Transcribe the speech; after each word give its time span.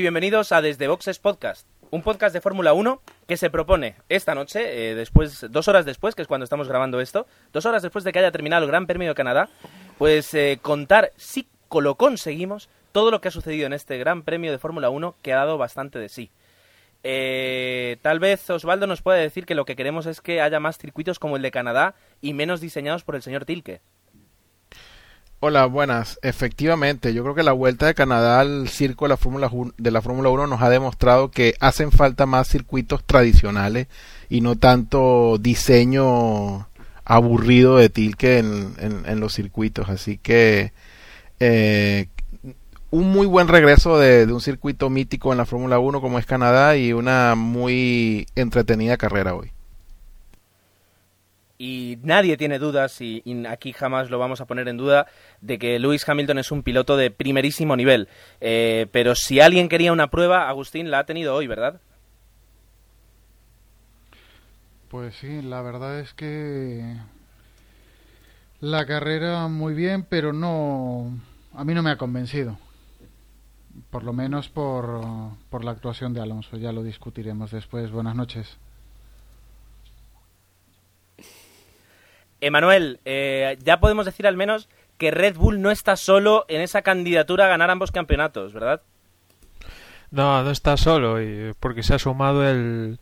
y 0.00 0.02
bienvenidos 0.02 0.50
a 0.52 0.62
Desde 0.62 0.88
Boxes 0.88 1.18
Podcast, 1.18 1.66
un 1.90 2.02
podcast 2.02 2.32
de 2.32 2.40
Fórmula 2.40 2.72
1 2.72 3.02
que 3.28 3.36
se 3.36 3.50
propone 3.50 3.96
esta 4.08 4.34
noche, 4.34 4.92
eh, 4.92 4.94
después, 4.94 5.44
dos 5.50 5.68
horas 5.68 5.84
después, 5.84 6.14
que 6.14 6.22
es 6.22 6.28
cuando 6.28 6.44
estamos 6.44 6.68
grabando 6.68 7.02
esto, 7.02 7.26
dos 7.52 7.66
horas 7.66 7.82
después 7.82 8.02
de 8.02 8.10
que 8.10 8.18
haya 8.18 8.30
terminado 8.30 8.64
el 8.64 8.70
Gran 8.70 8.86
Premio 8.86 9.10
de 9.10 9.14
Canadá, 9.14 9.50
pues 9.98 10.32
eh, 10.32 10.58
contar, 10.62 11.12
si 11.16 11.46
lo 11.70 11.96
conseguimos, 11.96 12.70
todo 12.92 13.10
lo 13.10 13.20
que 13.20 13.28
ha 13.28 13.30
sucedido 13.30 13.66
en 13.66 13.74
este 13.74 13.98
Gran 13.98 14.22
Premio 14.22 14.50
de 14.50 14.58
Fórmula 14.58 14.88
1 14.88 15.16
que 15.20 15.34
ha 15.34 15.36
dado 15.36 15.58
bastante 15.58 15.98
de 15.98 16.08
sí. 16.08 16.30
Eh, 17.02 17.98
tal 18.00 18.20
vez 18.20 18.48
Osvaldo 18.48 18.86
nos 18.86 19.02
pueda 19.02 19.18
decir 19.18 19.44
que 19.44 19.54
lo 19.54 19.66
que 19.66 19.76
queremos 19.76 20.06
es 20.06 20.22
que 20.22 20.40
haya 20.40 20.60
más 20.60 20.78
circuitos 20.78 21.18
como 21.18 21.36
el 21.36 21.42
de 21.42 21.50
Canadá 21.50 21.94
y 22.22 22.32
menos 22.32 22.62
diseñados 22.62 23.04
por 23.04 23.16
el 23.16 23.22
señor 23.22 23.44
Tilke. 23.44 23.82
Hola, 25.42 25.64
buenas. 25.64 26.18
Efectivamente, 26.20 27.14
yo 27.14 27.22
creo 27.22 27.34
que 27.34 27.42
la 27.42 27.52
vuelta 27.52 27.86
de 27.86 27.94
Canadá 27.94 28.40
al 28.40 28.68
circo 28.68 29.06
de 29.06 29.08
la 29.08 29.16
Fórmula 29.16 29.50
de 29.78 29.90
la 29.90 30.02
Fórmula 30.02 30.28
1 30.28 30.46
nos 30.46 30.60
ha 30.60 30.68
demostrado 30.68 31.30
que 31.30 31.54
hacen 31.60 31.92
falta 31.92 32.26
más 32.26 32.46
circuitos 32.46 33.02
tradicionales 33.04 33.86
y 34.28 34.42
no 34.42 34.56
tanto 34.56 35.38
diseño 35.38 36.68
aburrido 37.06 37.78
de 37.78 37.88
Tilke 37.88 38.36
en, 38.36 38.74
en, 38.78 39.20
los 39.20 39.32
circuitos. 39.32 39.88
Así 39.88 40.18
que 40.18 40.74
eh, 41.40 42.08
un 42.90 43.10
muy 43.10 43.26
buen 43.26 43.48
regreso 43.48 43.98
de, 43.98 44.26
de 44.26 44.32
un 44.34 44.42
circuito 44.42 44.90
mítico 44.90 45.32
en 45.32 45.38
la 45.38 45.46
Fórmula 45.46 45.78
1 45.78 46.02
como 46.02 46.18
es 46.18 46.26
Canadá 46.26 46.76
y 46.76 46.92
una 46.92 47.34
muy 47.34 48.26
entretenida 48.34 48.98
carrera 48.98 49.34
hoy 49.34 49.52
y 51.62 51.98
nadie 52.02 52.38
tiene 52.38 52.58
dudas, 52.58 53.02
y, 53.02 53.22
aquí 53.46 53.74
jamás 53.74 54.08
lo 54.08 54.18
vamos 54.18 54.40
a 54.40 54.46
poner 54.46 54.66
en 54.68 54.78
duda, 54.78 55.06
de 55.42 55.58
que 55.58 55.78
Lewis 55.78 56.08
Hamilton 56.08 56.38
es 56.38 56.50
un 56.50 56.62
piloto 56.62 56.96
de 56.96 57.10
primerísimo 57.10 57.76
nivel. 57.76 58.08
Eh, 58.40 58.86
pero 58.92 59.14
si 59.14 59.40
alguien 59.40 59.68
quería 59.68 59.92
una 59.92 60.08
prueba, 60.08 60.48
Agustín 60.48 60.90
la 60.90 61.00
ha 61.00 61.04
tenido 61.04 61.34
hoy, 61.34 61.46
¿verdad? 61.46 61.82
Pues 64.88 65.16
sí, 65.16 65.42
la 65.42 65.60
verdad 65.60 66.00
es 66.00 66.14
que 66.14 66.96
la 68.60 68.86
carrera 68.86 69.46
muy 69.48 69.74
bien, 69.74 70.06
pero 70.08 70.32
no, 70.32 71.14
a 71.52 71.62
mí 71.62 71.74
no 71.74 71.82
me 71.82 71.90
ha 71.90 71.98
convencido. 71.98 72.56
Por 73.90 74.02
lo 74.02 74.14
menos 74.14 74.48
por, 74.48 75.02
por 75.50 75.62
la 75.62 75.72
actuación 75.72 76.14
de 76.14 76.22
Alonso. 76.22 76.56
Ya 76.56 76.72
lo 76.72 76.82
discutiremos 76.82 77.50
después. 77.50 77.90
Buenas 77.90 78.16
noches. 78.16 78.58
Emanuel, 82.40 83.00
eh, 83.04 83.58
ya 83.62 83.80
podemos 83.80 84.06
decir 84.06 84.26
al 84.26 84.36
menos 84.36 84.68
que 84.98 85.10
Red 85.10 85.36
Bull 85.36 85.60
no 85.60 85.70
está 85.70 85.96
solo 85.96 86.44
en 86.48 86.60
esa 86.60 86.82
candidatura 86.82 87.46
a 87.46 87.48
ganar 87.48 87.70
ambos 87.70 87.90
campeonatos, 87.90 88.52
¿verdad? 88.52 88.82
No, 90.10 90.42
no 90.42 90.50
está 90.50 90.76
solo, 90.76 91.16
porque 91.60 91.82
se 91.82 91.94
ha 91.94 91.98
sumado 91.98 92.46
el, 92.48 92.98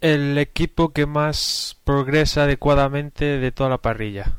el 0.00 0.38
equipo 0.38 0.92
que 0.92 1.06
más 1.06 1.80
progresa 1.84 2.44
adecuadamente 2.44 3.38
de 3.38 3.52
toda 3.52 3.70
la 3.70 3.78
parrilla, 3.78 4.32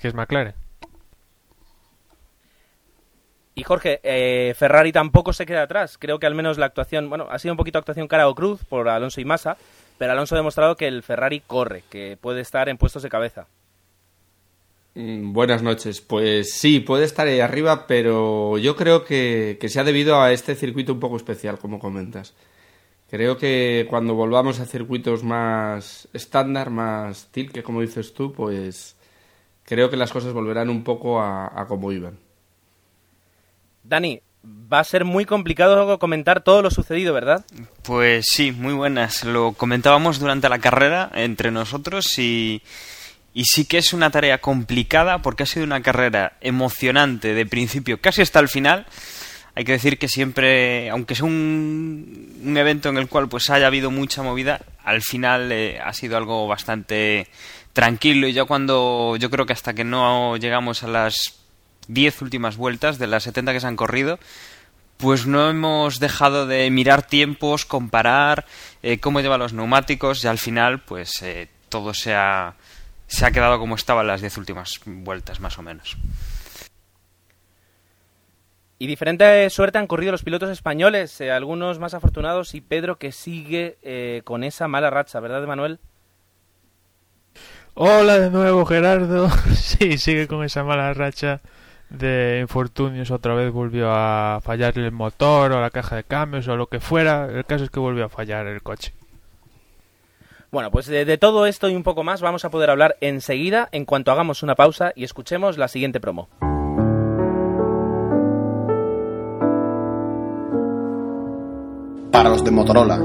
que 0.00 0.08
es 0.08 0.14
McLaren. 0.14 0.54
Y 3.58 3.62
Jorge, 3.62 4.00
eh, 4.02 4.52
Ferrari 4.54 4.92
tampoco 4.92 5.32
se 5.32 5.46
queda 5.46 5.62
atrás. 5.62 5.96
Creo 5.96 6.18
que 6.18 6.26
al 6.26 6.34
menos 6.34 6.58
la 6.58 6.66
actuación, 6.66 7.08
bueno, 7.08 7.26
ha 7.30 7.38
sido 7.38 7.54
un 7.54 7.56
poquito 7.56 7.78
actuación 7.78 8.06
cara 8.06 8.28
o 8.28 8.34
cruz 8.34 8.62
por 8.64 8.86
Alonso 8.90 9.18
y 9.18 9.24
Massa, 9.24 9.56
pero 9.98 10.12
Alonso 10.12 10.34
ha 10.34 10.38
demostrado 10.38 10.76
que 10.76 10.88
el 10.88 11.02
Ferrari 11.02 11.40
corre, 11.40 11.82
que 11.90 12.18
puede 12.20 12.40
estar 12.40 12.68
en 12.68 12.78
puestos 12.78 13.02
de 13.02 13.08
cabeza. 13.08 13.46
Mm, 14.96 15.32
buenas 15.34 15.62
noches. 15.62 16.00
Pues 16.00 16.54
sí, 16.54 16.80
puede 16.80 17.04
estar 17.04 17.26
ahí 17.26 17.40
arriba, 17.40 17.86
pero 17.86 18.56
yo 18.58 18.76
creo 18.76 19.04
que, 19.04 19.58
se 19.68 19.80
ha 19.80 19.84
debido 19.84 20.20
a 20.20 20.32
este 20.32 20.54
circuito 20.54 20.94
un 20.94 21.00
poco 21.00 21.16
especial, 21.16 21.58
como 21.58 21.78
comentas. 21.78 22.34
Creo 23.10 23.36
que 23.38 23.86
cuando 23.90 24.14
volvamos 24.14 24.58
a 24.58 24.66
circuitos 24.66 25.22
más 25.22 26.08
estándar, 26.12 26.70
más 26.70 27.28
que 27.32 27.62
como 27.62 27.82
dices 27.82 28.14
tú, 28.14 28.32
pues 28.32 28.96
creo 29.64 29.90
que 29.90 29.96
las 29.96 30.12
cosas 30.12 30.32
volverán 30.32 30.70
un 30.70 30.82
poco 30.82 31.20
a, 31.20 31.46
a 31.60 31.66
como 31.66 31.92
iban. 31.92 32.18
Dani, 33.84 34.20
va 34.72 34.80
a 34.80 34.84
ser 34.84 35.04
muy 35.04 35.24
complicado 35.24 35.98
comentar 35.98 36.42
todo 36.42 36.62
lo 36.62 36.70
sucedido, 36.70 37.14
¿verdad? 37.14 37.44
Pues 37.82 38.26
sí, 38.28 38.52
muy 38.52 38.74
buenas. 38.74 39.24
Lo 39.24 39.52
comentábamos 39.52 40.18
durante 40.18 40.48
la 40.48 40.58
carrera 40.58 41.10
entre 41.14 41.50
nosotros 41.50 42.18
y, 42.18 42.62
y 43.32 43.44
sí 43.44 43.64
que 43.66 43.78
es 43.78 43.92
una 43.92 44.10
tarea 44.10 44.38
complicada 44.38 45.22
porque 45.22 45.42
ha 45.42 45.46
sido 45.46 45.64
una 45.64 45.82
carrera 45.82 46.36
emocionante 46.40 47.34
de 47.34 47.46
principio 47.46 48.00
casi 48.00 48.22
hasta 48.22 48.40
el 48.40 48.48
final. 48.48 48.86
Hay 49.54 49.64
que 49.64 49.72
decir 49.72 49.98
que 49.98 50.08
siempre, 50.08 50.90
aunque 50.90 51.14
sea 51.14 51.24
un, 51.24 52.54
evento 52.56 52.88
en 52.88 52.98
el 52.98 53.08
cual 53.08 53.28
pues 53.28 53.48
haya 53.50 53.66
habido 53.66 53.90
mucha 53.90 54.22
movida, 54.22 54.60
al 54.84 55.00
final 55.00 55.50
eh, 55.50 55.80
ha 55.82 55.92
sido 55.92 56.16
algo 56.16 56.46
bastante 56.46 57.28
tranquilo 57.72 58.26
y 58.28 58.32
ya 58.32 58.44
cuando 58.44 59.16
yo 59.18 59.30
creo 59.30 59.46
que 59.46 59.52
hasta 59.52 59.74
que 59.74 59.84
no 59.84 60.36
llegamos 60.36 60.82
a 60.82 60.88
las 60.88 61.45
10 61.88 62.22
últimas 62.22 62.56
vueltas 62.56 62.98
de 62.98 63.06
las 63.06 63.24
70 63.24 63.52
que 63.52 63.60
se 63.60 63.66
han 63.66 63.76
corrido, 63.76 64.18
pues 64.96 65.26
no 65.26 65.48
hemos 65.50 66.00
dejado 66.00 66.46
de 66.46 66.70
mirar 66.70 67.06
tiempos, 67.06 67.64
comparar 67.64 68.46
eh, 68.82 68.98
cómo 68.98 69.20
lleva 69.20 69.38
los 69.38 69.52
neumáticos 69.52 70.24
y 70.24 70.28
al 70.28 70.38
final 70.38 70.80
pues 70.80 71.22
eh, 71.22 71.48
todo 71.68 71.92
se 71.94 72.14
ha, 72.14 72.54
se 73.06 73.26
ha 73.26 73.30
quedado 73.30 73.58
como 73.58 73.74
estaba 73.74 74.00
en 74.00 74.06
las 74.08 74.20
10 74.20 74.38
últimas 74.38 74.80
vueltas 74.84 75.40
más 75.40 75.58
o 75.58 75.62
menos. 75.62 75.96
Y 78.78 78.86
diferente 78.86 79.48
suerte 79.48 79.78
han 79.78 79.86
corrido 79.86 80.12
los 80.12 80.22
pilotos 80.22 80.50
españoles, 80.50 81.18
eh, 81.20 81.30
algunos 81.30 81.78
más 81.78 81.94
afortunados 81.94 82.54
y 82.54 82.60
Pedro 82.60 82.98
que 82.98 83.12
sigue 83.12 84.22
con 84.24 84.44
esa 84.44 84.68
mala 84.68 84.90
racha, 84.90 85.20
¿verdad, 85.20 85.46
Manuel? 85.46 85.78
Hola 87.72 88.18
de 88.18 88.30
nuevo, 88.30 88.64
Gerardo. 88.64 89.30
sí, 89.54 89.98
sigue 89.98 90.26
con 90.26 90.44
esa 90.44 90.62
mala 90.62 90.92
racha 90.94 91.40
de 91.90 92.38
infortunios 92.40 93.10
otra 93.10 93.34
vez 93.34 93.52
volvió 93.52 93.90
a 93.90 94.40
fallar 94.42 94.76
el 94.78 94.92
motor 94.92 95.52
o 95.52 95.60
la 95.60 95.70
caja 95.70 95.96
de 95.96 96.04
cambios 96.04 96.48
o 96.48 96.56
lo 96.56 96.66
que 96.66 96.80
fuera. 96.80 97.26
El 97.26 97.44
caso 97.44 97.64
es 97.64 97.70
que 97.70 97.80
volvió 97.80 98.04
a 98.04 98.08
fallar 98.08 98.46
el 98.46 98.62
coche. 98.62 98.92
Bueno, 100.50 100.70
pues 100.70 100.86
de, 100.86 101.18
todo 101.18 101.46
esto 101.46 101.68
y 101.68 101.74
un 101.74 101.82
poco 101.82 102.02
más 102.02 102.22
vamos 102.22 102.44
a 102.44 102.50
poder 102.50 102.70
hablar 102.70 102.96
enseguida 103.00 103.68
en 103.72 103.84
cuanto 103.84 104.10
hagamos 104.10 104.42
una 104.42 104.54
pausa 104.54 104.92
y 104.94 105.04
escuchemos 105.04 105.58
la 105.58 105.68
siguiente 105.68 106.00
promo. 106.00 106.28
Para 112.10 112.30
los 112.30 112.42
de 112.44 112.50
Motorola, 112.50 112.98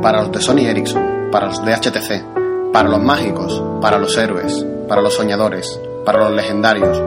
para 0.00 0.22
los 0.22 0.32
de 0.32 0.40
Sony 0.40 0.66
Ericsson, 0.66 1.28
para 1.30 1.46
los 1.46 1.62
de 1.64 1.74
HTC, 1.74 2.72
para 2.72 2.88
los 2.88 3.02
mágicos, 3.02 3.62
para 3.82 3.98
los 3.98 4.16
héroes, 4.16 4.64
para 4.88 5.02
los 5.02 5.14
soñadores, 5.14 5.78
para 6.06 6.20
los 6.20 6.32
legendarios, 6.32 7.02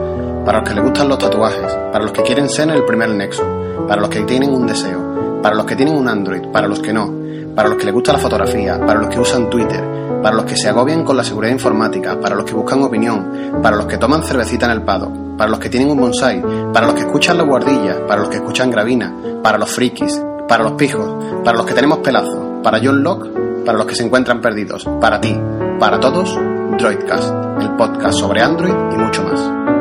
para 0.48 0.60
los 0.60 0.68
que 0.70 0.74
les 0.76 0.82
gustan 0.82 1.08
los 1.10 1.18
tatuajes, 1.18 1.74
para 1.92 2.04
los 2.04 2.10
que 2.10 2.22
quieren 2.22 2.48
ser 2.48 2.70
el 2.70 2.82
primer 2.86 3.10
nexo, 3.10 3.44
para 3.86 4.00
los 4.00 4.08
que 4.08 4.22
tienen 4.22 4.48
un 4.48 4.66
deseo, 4.66 5.42
para 5.42 5.54
los 5.54 5.66
que 5.66 5.76
tienen 5.76 5.94
un 5.94 6.08
Android, 6.08 6.40
para 6.50 6.66
los 6.66 6.80
que 6.80 6.90
no, 6.90 7.12
para 7.54 7.68
los 7.68 7.76
que 7.76 7.84
les 7.84 7.92
gusta 7.92 8.14
la 8.14 8.18
fotografía, 8.18 8.80
para 8.80 8.98
los 8.98 9.10
que 9.10 9.20
usan 9.20 9.50
Twitter, 9.50 9.84
para 10.22 10.34
los 10.34 10.46
que 10.46 10.56
se 10.56 10.70
agobian 10.70 11.04
con 11.04 11.18
la 11.18 11.22
seguridad 11.22 11.52
informática, 11.52 12.18
para 12.18 12.34
los 12.34 12.46
que 12.46 12.54
buscan 12.54 12.82
opinión, 12.82 13.60
para 13.62 13.76
los 13.76 13.84
que 13.84 13.98
toman 13.98 14.22
cervecita 14.22 14.64
en 14.64 14.72
el 14.72 14.80
pado, 14.80 15.12
para 15.36 15.50
los 15.50 15.58
que 15.58 15.68
tienen 15.68 15.90
un 15.90 16.00
bonsai, 16.00 16.42
para 16.72 16.86
los 16.86 16.94
que 16.94 17.02
escuchan 17.02 17.36
la 17.36 17.44
guardilla, 17.44 18.06
para 18.06 18.22
los 18.22 18.30
que 18.30 18.36
escuchan 18.36 18.70
gravina, 18.70 19.14
para 19.42 19.58
los 19.58 19.70
frikis, 19.70 20.18
para 20.48 20.62
los 20.62 20.72
pijos, 20.72 21.26
para 21.44 21.58
los 21.58 21.66
que 21.66 21.74
tenemos 21.74 21.98
pelazo, 21.98 22.62
para 22.62 22.80
John 22.82 23.02
Locke, 23.02 23.28
para 23.66 23.76
los 23.76 23.86
que 23.86 23.94
se 23.94 24.02
encuentran 24.02 24.40
perdidos, 24.40 24.88
para 24.98 25.20
ti, 25.20 25.38
para 25.78 26.00
todos, 26.00 26.34
Droidcast, 26.78 27.34
el 27.60 27.76
podcast 27.76 28.18
sobre 28.18 28.40
Android 28.40 28.72
y 28.94 28.96
mucho 28.96 29.22
más. 29.24 29.77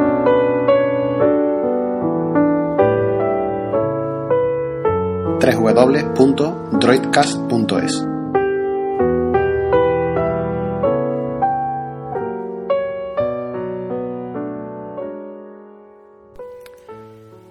www.droidcast.es. 5.40 8.08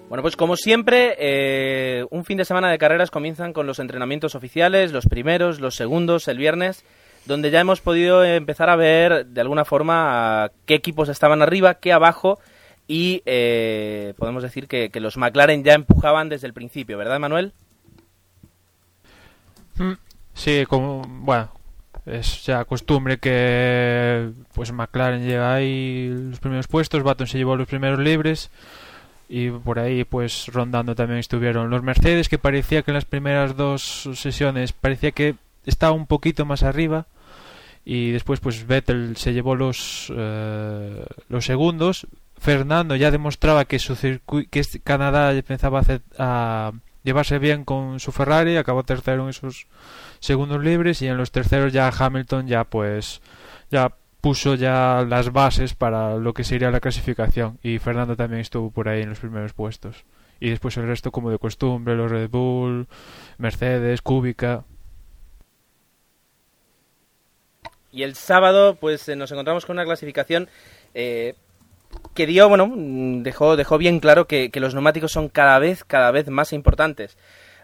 Bueno, 0.09 0.23
pues 0.23 0.37
como 0.37 0.57
siempre, 0.57 1.15
eh, 1.19 2.05
un 2.11 2.25
fin 2.25 2.39
de 2.39 2.45
semana 2.45 2.71
de 2.71 2.79
carreras 2.79 3.13
comienzan 3.13 3.53
con 3.53 3.67
los 3.67 3.79
entrenamientos 3.79 4.35
oficiales, 4.35 4.91
los 4.91 5.07
primeros, 5.07 5.61
los 5.61 5.77
segundos, 5.77 6.27
el 6.29 6.39
viernes. 6.39 6.85
donde 7.27 7.51
ya 7.51 7.61
hemos 7.61 7.81
podido 7.81 8.25
empezar 8.25 8.71
a 8.71 8.77
ver 8.77 9.27
de 9.27 9.41
alguna 9.41 9.65
forma 9.65 10.53
qué 10.65 10.75
equipos 10.75 11.09
estaban 11.09 11.43
arriba, 11.43 11.75
qué 11.75 11.93
abajo 11.93 12.39
y 12.87 13.23
eh, 13.27 14.15
podemos 14.17 14.45
decir 14.45 14.69
que, 14.69 14.91
que, 14.91 15.01
los 15.01 15.17
McLaren 15.17 15.65
ya 15.65 15.75
empujaban 15.75 16.29
desde 16.29 16.47
el 16.47 16.53
principio, 16.53 16.97
¿verdad, 16.99 17.19
Manuel? 17.19 17.53
Mm, 19.79 19.93
sí, 20.35 20.65
como 20.69 21.03
bueno, 21.07 21.51
es 22.07 22.45
ya 22.45 22.65
costumbre 22.65 23.19
que 23.19 24.31
pues 24.55 24.73
McLaren 24.73 25.27
llega 25.27 25.55
ahí 25.55 26.09
los 26.09 26.41
primeros 26.41 26.69
puestos, 26.69 27.03
Baton 27.03 27.27
se 27.27 27.39
llevó 27.39 27.57
los 27.57 27.69
primeros 27.69 27.99
libres 27.99 28.51
y 29.29 29.51
por 29.51 29.79
ahí 29.79 30.05
pues 30.05 30.47
rondando 30.53 30.95
también 30.95 31.19
estuvieron 31.19 31.69
los 31.69 31.83
Mercedes 31.83 32.29
que 32.29 32.39
parecía 32.39 32.83
que 32.83 32.93
en 32.93 32.97
las 32.97 33.05
primeras 33.05 33.57
dos 33.57 34.09
sesiones 34.15 34.73
parecía 34.73 35.11
que 35.11 35.35
estaba 35.67 35.93
un 35.93 36.07
poquito 36.07 36.45
más 36.45 36.63
arriba 36.63 37.07
y 37.85 38.11
después 38.11 38.41
pues 38.41 38.67
Vettel 38.67 39.17
se 39.17 39.33
llevó 39.33 39.55
los 39.55 40.13
eh, 40.15 41.07
los 41.29 41.45
segundos. 41.45 42.07
Fernando 42.39 42.97
ya 42.97 43.11
demostraba 43.11 43.65
que 43.65 43.79
su 43.79 43.97
que 43.97 44.63
Canadá 44.85 45.33
empezaba 45.33 45.79
a, 45.79 45.81
hacer, 45.81 46.03
a 46.19 46.73
llevarse 47.07 47.39
bien 47.39 47.65
con 47.65 48.01
su 48.01 48.11
Ferrari 48.11 48.57
acabó 48.57 48.83
tercero 48.83 49.23
en 49.23 49.29
esos 49.29 49.69
segundos 50.19 50.63
libres 50.63 51.01
y 51.03 51.07
en 51.07 51.17
los 51.17 51.31
terceros 51.31 51.73
ya 51.73 51.89
Hamilton 51.89 52.49
ya 52.49 52.65
pues 52.65 53.23
ya 53.71 53.95
puso 54.21 54.57
ya 54.57 55.07
las 55.09 55.33
bases 55.33 55.75
para 55.75 56.17
lo 56.17 56.35
que 56.35 56.43
sería 56.43 56.73
la 56.73 56.81
clasificación 56.81 57.61
y 57.63 57.79
Fernando 57.79 58.17
también 58.17 58.41
estuvo 58.41 58.73
por 58.73 58.89
ahí 58.89 59.03
en 59.03 59.11
los 59.11 59.21
primeros 59.21 59.53
puestos. 59.53 60.05
Y 60.41 60.51
después 60.51 60.77
el 60.77 60.87
resto 60.89 61.13
como 61.13 61.31
de 61.31 61.39
costumbre 61.39 61.95
los 61.95 62.11
Red 62.11 62.29
Bull 62.29 62.89
Mercedes 63.39 64.03
Kubica. 64.03 64.65
Y 67.93 68.03
el 68.03 68.17
sábado 68.17 68.75
pues 68.75 69.09
eh, 69.09 69.15
nos 69.15 69.31
encontramos 69.31 69.65
con 69.65 69.77
una 69.77 69.85
clasificación 69.85 70.49
eh, 70.93 71.35
que 72.15 72.27
dio 72.27 72.49
bueno 72.49 72.73
dejó 73.23 73.57
dejó 73.57 73.79
bien 73.79 74.01
claro 74.01 74.27
que, 74.27 74.51
que, 74.51 74.61
los 74.61 74.75
neumáticos 74.75 75.13
son 75.13 75.29
cada 75.29 75.59
vez 75.59 75.85
cada 75.85 76.11
vez 76.11 76.29
más 76.29 76.53
importantes 76.53 77.19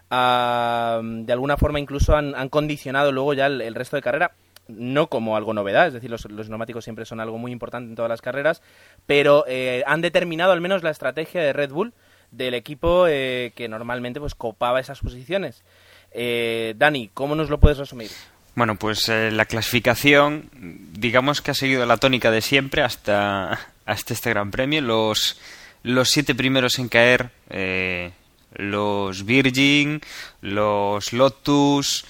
ah, 0.09 1.01
de 1.03 1.33
alguna 1.33 1.57
forma 1.57 1.79
incluso 1.79 2.15
han, 2.15 2.35
han 2.35 2.49
condicionado 2.49 3.11
luego 3.11 3.33
ya 3.33 3.47
el, 3.47 3.61
el 3.61 3.75
resto 3.75 3.95
de 3.95 4.01
carrera 4.01 4.31
no 4.69 5.07
como 5.07 5.35
algo 5.35 5.53
novedad, 5.53 5.87
es 5.87 5.93
decir, 5.93 6.09
los, 6.09 6.23
los, 6.25 6.47
neumáticos 6.47 6.85
siempre 6.85 7.03
son 7.03 7.19
algo 7.19 7.37
muy 7.37 7.51
importante 7.51 7.89
en 7.89 7.95
todas 7.95 8.07
las 8.07 8.21
carreras, 8.21 8.61
pero 9.05 9.43
eh, 9.45 9.83
han 9.85 9.99
determinado 9.99 10.53
al 10.53 10.61
menos 10.61 10.83
la 10.83 10.89
estrategia 10.89 11.41
de 11.41 11.51
Red 11.51 11.71
Bull 11.71 11.93
del 12.31 12.53
equipo 12.53 13.05
eh, 13.07 13.51
que 13.55 13.67
normalmente 13.67 14.19
pues 14.19 14.35
copaba 14.35 14.79
esas 14.79 14.99
posiciones. 14.99 15.63
Eh, 16.11 16.73
Dani, 16.77 17.09
¿cómo 17.13 17.35
nos 17.35 17.49
lo 17.49 17.59
puedes 17.59 17.77
resumir? 17.77 18.09
Bueno, 18.55 18.75
pues 18.75 19.09
eh, 19.09 19.31
la 19.31 19.45
clasificación, 19.45 20.49
digamos 20.93 21.41
que 21.41 21.51
ha 21.51 21.55
seguido 21.55 21.85
la 21.85 21.97
tónica 21.97 22.29
de 22.29 22.41
siempre 22.41 22.83
hasta, 22.83 23.59
hasta 23.85 24.13
este 24.13 24.29
Gran 24.29 24.51
Premio. 24.51 24.81
Los, 24.81 25.39
los 25.83 26.09
siete 26.09 26.35
primeros 26.35 26.79
en 26.79 26.89
caer, 26.89 27.31
eh, 27.49 28.11
los 28.53 29.25
Virgin, 29.25 30.01
los 30.41 31.13
Lotus, 31.13 32.05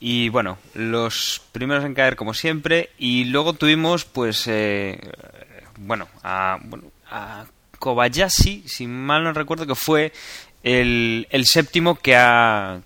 y 0.00 0.28
bueno, 0.30 0.58
los 0.74 1.42
primeros 1.52 1.84
en 1.84 1.94
caer 1.94 2.16
como 2.16 2.34
siempre. 2.34 2.90
Y 2.98 3.24
luego 3.24 3.52
tuvimos, 3.52 4.04
pues, 4.04 4.46
eh, 4.48 4.98
bueno, 5.78 6.08
a, 6.22 6.58
bueno, 6.62 6.84
a 7.10 7.44
Kobayashi, 7.78 8.64
si 8.66 8.86
mal 8.86 9.24
no 9.24 9.32
recuerdo, 9.32 9.66
que 9.66 9.74
fue 9.74 10.12
el, 10.62 11.26
el 11.30 11.46
séptimo 11.46 11.96
que, 11.96 12.16
ha, 12.16 12.80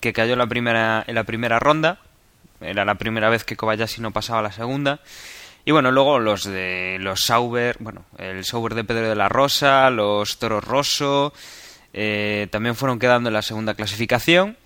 que 0.00 0.12
cayó 0.12 0.36
la, 0.36 0.46
primera, 0.46 1.04
en 1.06 1.14
la 1.14 1.24
primera 1.24 1.58
ronda. 1.58 2.00
Era 2.60 2.84
la 2.84 2.96
primera 2.96 3.28
vez 3.30 3.44
que 3.44 3.56
Kobayashi 3.56 4.00
no 4.00 4.10
pasaba 4.10 4.40
a 4.40 4.42
la 4.42 4.52
segunda. 4.52 5.00
Y 5.68 5.70
bueno, 5.70 5.92
luego 5.92 6.18
los 6.18 6.44
de 6.44 6.96
los 6.98 7.26
Sauber, 7.26 7.76
bueno, 7.80 8.06
el 8.16 8.42
Sauber 8.46 8.74
de 8.74 8.84
Pedro 8.84 9.10
de 9.10 9.14
la 9.14 9.28
Rosa, 9.28 9.90
los 9.90 10.38
Toros 10.38 10.64
Rosso, 10.64 11.34
eh, 11.92 12.48
también 12.50 12.74
fueron 12.74 12.98
quedando 12.98 13.28
en 13.28 13.34
la 13.34 13.42
segunda 13.42 13.74
clasificación. 13.74 14.56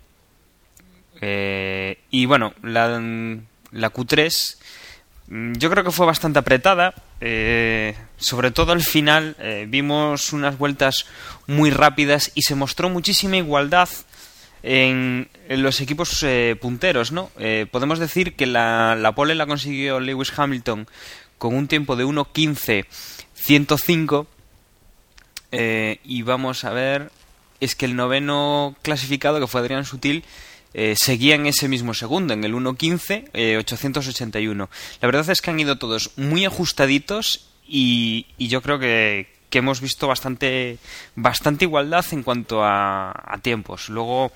Eh, 1.19 1.99
y 2.09 2.25
bueno, 2.25 2.53
la, 2.63 2.87
la, 2.87 3.91
Q3 3.91 4.55
mm, 5.27 5.53
yo 5.55 5.69
creo 5.69 5.83
que 5.83 5.91
fue 5.91 6.05
bastante 6.05 6.39
apretada. 6.39 6.93
Eh, 7.19 7.97
sobre 8.15 8.51
todo 8.51 8.71
al 8.71 8.81
final 8.81 9.35
vimos 9.67 10.31
unas 10.31 10.57
vueltas 10.57 11.05
muy 11.47 11.69
rápidas 11.69 12.31
y 12.33 12.43
se 12.43 12.55
mostró 12.55 12.87
muchísima 12.87 13.35
igualdad 13.35 13.89
en, 14.63 15.29
los 15.49 15.79
equipos 15.81 16.23
eh, 16.23 16.55
punteros, 16.59 17.11
¿no? 17.11 17.29
Eh, 17.37 17.67
podemos 17.69 17.99
decir 17.99 18.35
que 18.35 18.47
la, 18.47 18.95
la 18.95 19.13
pole 19.13 19.35
la 19.35 19.45
consiguió 19.45 19.99
Lewis 19.99 20.33
Hamilton 20.35 20.87
con 21.37 21.53
un 21.55 21.67
tiempo 21.67 21.97
de 21.97 22.05
1.15.105 22.05 24.25
eh, 25.51 25.99
y 26.03 26.23
vamos 26.23 26.63
a 26.63 26.71
ver, 26.71 27.11
es 27.59 27.75
que 27.75 27.85
el 27.85 27.95
noveno 27.95 28.75
clasificado, 28.81 29.39
que 29.39 29.45
fue 29.47 29.61
Adrián 29.61 29.85
Sutil, 29.85 30.23
eh, 30.73 30.95
seguía 30.97 31.35
en 31.35 31.45
ese 31.45 31.67
mismo 31.67 31.93
segundo, 31.93 32.33
en 32.33 32.43
el 32.43 32.55
1.15, 32.55 33.29
eh, 33.33 33.57
881. 33.57 34.67
La 35.01 35.05
verdad 35.05 35.29
es 35.29 35.41
que 35.41 35.51
han 35.51 35.59
ido 35.59 35.77
todos 35.77 36.09
muy 36.15 36.45
ajustaditos 36.45 37.49
y 37.67 38.25
yo 38.39 38.61
creo 38.61 38.79
que, 38.79 39.32
que, 39.53 39.59
hemos 39.59 39.81
visto 39.81 40.07
bastante, 40.07 40.77
bastante 41.15 41.65
igualdad 41.65 42.05
en 42.11 42.23
cuanto 42.23 42.63
a, 42.63 43.11
a 43.11 43.37
tiempos. 43.37 43.89
Luego, 43.89 44.31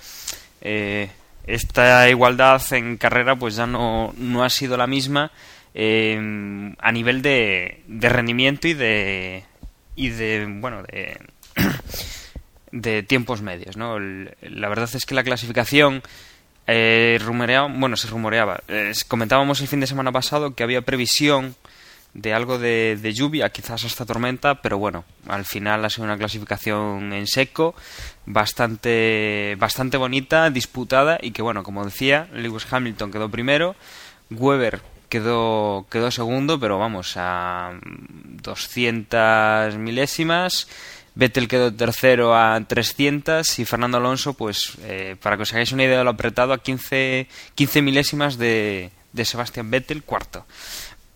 eh, 0.61 1.09
esta 1.45 2.09
igualdad 2.09 2.61
en 2.71 2.97
carrera 2.97 3.35
pues 3.35 3.55
ya 3.55 3.65
no, 3.65 4.13
no 4.17 4.43
ha 4.43 4.49
sido 4.49 4.77
la 4.77 4.85
misma 4.85 5.31
eh, 5.73 6.73
a 6.79 6.91
nivel 6.91 7.21
de, 7.21 7.83
de 7.87 8.09
rendimiento 8.09 8.67
y 8.67 8.73
de, 8.73 9.43
y 9.95 10.09
de, 10.09 10.45
bueno, 10.59 10.83
de... 10.83 11.19
de 12.71 13.01
tiempos 13.01 13.41
medios, 13.41 13.77
¿no? 13.77 13.97
La 13.97 14.69
verdad 14.69 14.89
es 14.93 15.05
que 15.05 15.15
la 15.15 15.23
clasificación 15.23 16.03
eh, 16.67 17.17
rumoreaba, 17.23 17.69
bueno, 17.73 17.95
se 17.95 18.07
rumoreaba. 18.07 18.61
Comentábamos 19.07 19.61
el 19.61 19.67
fin 19.67 19.79
de 19.79 19.87
semana 19.87 20.11
pasado 20.11 20.53
que 20.53 20.63
había 20.63 20.81
previsión 20.81 21.55
de 22.17 22.33
algo 22.33 22.57
de, 22.57 22.97
de, 22.99 23.13
lluvia, 23.13 23.49
quizás 23.51 23.85
hasta 23.85 24.03
tormenta, 24.03 24.55
pero 24.55 24.79
bueno, 24.79 25.05
al 25.27 25.45
final 25.45 25.85
ha 25.85 25.89
sido 25.89 26.05
una 26.05 26.17
clasificación 26.17 27.13
en 27.13 27.27
seco, 27.27 27.75
bastante, 28.25 29.55
bastante 29.59 29.97
bonita, 29.97 30.49
disputada 30.49 31.19
y 31.21 31.29
que 31.29 31.43
bueno, 31.43 31.61
como 31.61 31.85
decía, 31.85 32.27
Lewis 32.33 32.65
Hamilton 32.69 33.11
quedó 33.11 33.29
primero, 33.29 33.75
Weber 34.31 34.81
quedó, 35.09 35.85
quedó 35.91 36.09
segundo, 36.09 36.59
pero 36.59 36.79
vamos, 36.79 37.13
a 37.17 37.79
200 37.83 39.77
milésimas. 39.77 40.67
Vettel 41.13 41.47
quedó 41.47 41.73
tercero 41.73 42.35
a 42.35 42.59
300 42.61 43.59
y 43.59 43.65
Fernando 43.65 43.97
Alonso, 43.97 44.33
pues 44.33 44.73
eh, 44.81 45.15
para 45.21 45.35
que 45.35 45.43
os 45.43 45.53
hagáis 45.53 45.71
una 45.71 45.83
idea 45.83 45.99
de 45.99 46.03
lo 46.03 46.11
apretado, 46.11 46.53
a 46.53 46.59
15, 46.59 47.27
15 47.55 47.81
milésimas 47.81 48.37
de, 48.37 48.91
de 49.13 49.25
Sebastián 49.25 49.71
Vettel, 49.71 50.03
cuarto. 50.03 50.45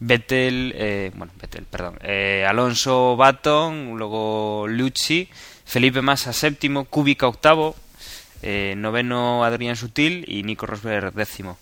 Vettel, 0.04 0.74
eh, 0.76 1.12
bueno, 1.14 1.32
Vettel, 1.40 1.66
perdón, 1.66 2.00
eh, 2.02 2.44
Alonso 2.48 3.16
Baton, 3.16 4.00
luego 4.00 4.66
Lucci, 4.68 5.30
Felipe 5.64 6.02
Massa 6.02 6.34
séptimo, 6.34 6.86
Kubica 6.86 7.28
octavo, 7.28 7.76
eh, 8.42 8.74
noveno 8.76 9.44
Adrián 9.44 9.76
Sutil 9.76 10.26
y 10.28 10.42
Nico 10.42 10.66
Rosberg 10.66 11.14
décimo. 11.14 11.60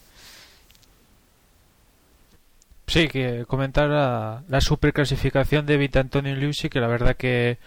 Sí, 2.87 3.09
que 3.09 3.43
comentar 3.45 3.89
la, 3.89 4.41
la 4.47 4.61
superclasificación 4.61 5.65
de 5.65 5.75
Vita 5.75 5.99
Antonio 5.99 6.33
Lucci, 6.33 6.69
que 6.69 6.79
la 6.79 6.87
verdad 6.87 7.17
que 7.17 7.57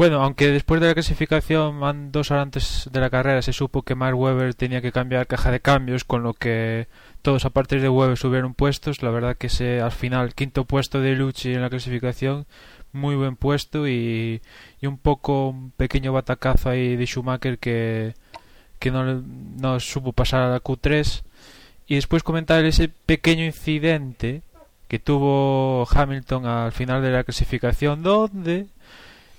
bueno, 0.00 0.22
aunque 0.22 0.50
después 0.50 0.80
de 0.80 0.86
la 0.86 0.94
clasificación, 0.94 2.10
dos 2.10 2.30
horas 2.30 2.44
antes 2.44 2.88
de 2.90 3.00
la 3.00 3.10
carrera, 3.10 3.42
se 3.42 3.52
supo 3.52 3.82
que 3.82 3.94
Mark 3.94 4.18
Webber 4.18 4.54
tenía 4.54 4.80
que 4.80 4.92
cambiar 4.92 5.26
caja 5.26 5.50
de 5.50 5.60
cambios, 5.60 6.04
con 6.04 6.22
lo 6.22 6.32
que 6.32 6.88
todos 7.20 7.44
a 7.44 7.50
partir 7.50 7.82
de 7.82 7.90
Webber 7.90 8.16
subieron 8.16 8.54
puestos. 8.54 9.02
La 9.02 9.10
verdad 9.10 9.36
que 9.36 9.48
ese, 9.48 9.82
al 9.82 9.92
final, 9.92 10.34
quinto 10.34 10.64
puesto 10.64 11.02
de 11.02 11.16
Lucci 11.16 11.52
en 11.52 11.60
la 11.60 11.68
clasificación, 11.68 12.46
muy 12.92 13.14
buen 13.14 13.36
puesto 13.36 13.86
y, 13.86 14.40
y 14.80 14.86
un 14.86 14.96
poco 14.96 15.50
un 15.50 15.70
pequeño 15.72 16.14
batacazo 16.14 16.70
ahí 16.70 16.96
de 16.96 17.04
Schumacher 17.04 17.58
que, 17.58 18.14
que 18.78 18.90
no, 18.90 19.04
no 19.04 19.80
supo 19.80 20.14
pasar 20.14 20.40
a 20.44 20.48
la 20.48 20.62
Q3. 20.62 21.24
Y 21.88 21.96
después 21.96 22.22
comentar 22.22 22.64
ese 22.64 22.88
pequeño 22.88 23.44
incidente 23.44 24.40
que 24.88 24.98
tuvo 24.98 25.86
Hamilton 25.92 26.46
al 26.46 26.72
final 26.72 27.02
de 27.02 27.10
la 27.10 27.22
clasificación, 27.22 28.02
donde 28.02 28.66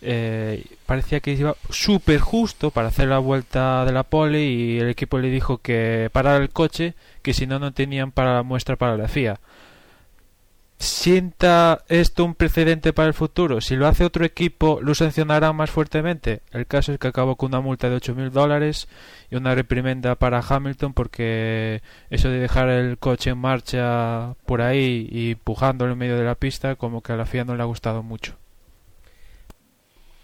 eh, 0.01 0.65
parecía 0.85 1.19
que 1.19 1.33
iba 1.33 1.55
súper 1.69 2.19
justo 2.19 2.71
para 2.71 2.87
hacer 2.87 3.07
la 3.07 3.19
vuelta 3.19 3.85
de 3.85 3.91
la 3.91 4.03
pole 4.03 4.43
y 4.43 4.79
el 4.79 4.89
equipo 4.89 5.19
le 5.19 5.29
dijo 5.29 5.59
que 5.59 6.09
parara 6.11 6.37
el 6.43 6.49
coche, 6.49 6.95
que 7.21 7.33
si 7.33 7.47
no, 7.47 7.59
no 7.59 7.71
tenían 7.73 8.11
para 8.11 8.35
la 8.35 8.43
muestra 8.43 8.75
para 8.75 8.97
la 8.97 9.07
FIA. 9.07 9.39
sienta 10.79 11.83
esto 11.89 12.25
un 12.25 12.35
precedente 12.35 12.93
para 12.93 13.07
el 13.07 13.13
futuro. 13.13 13.61
Si 13.61 13.75
lo 13.75 13.87
hace 13.87 14.03
otro 14.03 14.25
equipo, 14.25 14.79
lo 14.81 14.95
sancionará 14.95 15.53
más 15.53 15.69
fuertemente. 15.69 16.41
El 16.51 16.65
caso 16.67 16.91
es 16.91 16.99
que 16.99 17.07
acabó 17.07 17.35
con 17.35 17.49
una 17.49 17.61
multa 17.61 17.89
de 17.89 17.97
8.000 17.97 18.31
dólares 18.31 18.87
y 19.29 19.35
una 19.35 19.53
reprimenda 19.55 20.15
para 20.15 20.39
Hamilton 20.39 20.93
porque 20.93 21.81
eso 22.09 22.29
de 22.29 22.39
dejar 22.39 22.69
el 22.69 22.97
coche 22.97 23.29
en 23.31 23.37
marcha 23.37 24.35
por 24.45 24.61
ahí 24.61 25.07
y 25.11 25.31
empujándolo 25.33 25.93
en 25.93 25.99
medio 25.99 26.17
de 26.17 26.25
la 26.25 26.35
pista, 26.35 26.75
como 26.75 27.01
que 27.01 27.13
a 27.13 27.17
la 27.17 27.25
FIA 27.25 27.45
no 27.45 27.55
le 27.55 27.61
ha 27.63 27.65
gustado 27.65 28.01
mucho. 28.03 28.35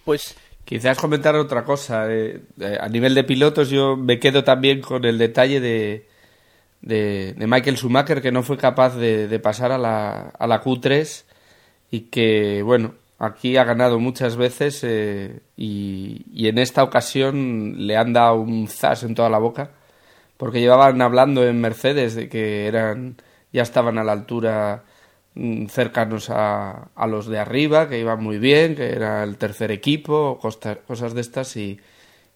Pues 0.07 0.37
Quizás 0.63 0.97
comentar 0.97 1.35
otra 1.35 1.65
cosa. 1.65 2.09
eh, 2.09 2.41
eh, 2.59 2.77
a 2.79 2.87
nivel 2.89 3.13
de 3.13 3.25
pilotos, 3.25 3.69
yo 3.69 3.97
me 3.97 4.19
quedo 4.19 4.43
también 4.45 4.81
con 4.81 5.03
el 5.05 5.17
detalle 5.17 5.59
de, 5.59 6.07
de, 6.81 7.35
Michael 7.47 7.77
Schumacher, 7.77 8.21
que 8.21 8.31
no 8.31 8.43
fue 8.43 8.57
capaz 8.57 8.95
de, 8.95 9.39
pasar 9.39 9.71
a 9.73 9.77
la, 9.77 10.29
a 10.39 10.47
la 10.47 10.63
Q3 10.63 11.25
y 11.91 12.01
que, 12.11 12.63
bueno, 12.63 12.95
aquí 13.19 13.57
ha 13.57 13.63
ganado 13.65 13.99
muchas 13.99 14.37
veces 14.37 14.81
eh, 14.83 15.41
y, 15.57 16.25
y 16.33 16.47
en 16.49 16.57
esta 16.57 16.83
ocasión 16.83 17.87
le 17.87 17.97
han 17.97 18.13
dado 18.13 18.35
un 18.35 18.67
zas 18.67 19.03
en 19.03 19.15
toda 19.15 19.29
la 19.29 19.39
boca, 19.39 19.71
porque 20.37 20.61
llevaban 20.61 21.01
hablando 21.01 21.45
en 21.45 21.61
Mercedes 21.61 22.15
de 22.15 22.29
que 22.29 22.67
eran 22.67 23.17
ya 23.53 23.63
estaban 23.63 23.97
a 23.97 24.03
la 24.03 24.13
altura 24.13 24.83
cercanos 25.69 26.29
a, 26.29 26.89
a 26.95 27.07
los 27.07 27.27
de 27.27 27.39
arriba, 27.39 27.87
que 27.89 27.99
iban 27.99 28.21
muy 28.23 28.37
bien, 28.39 28.75
que 28.75 28.89
era 28.91 29.23
el 29.23 29.37
tercer 29.37 29.71
equipo, 29.71 30.39
cosas 30.39 31.13
de 31.13 31.21
estas, 31.21 31.55
y, 31.57 31.79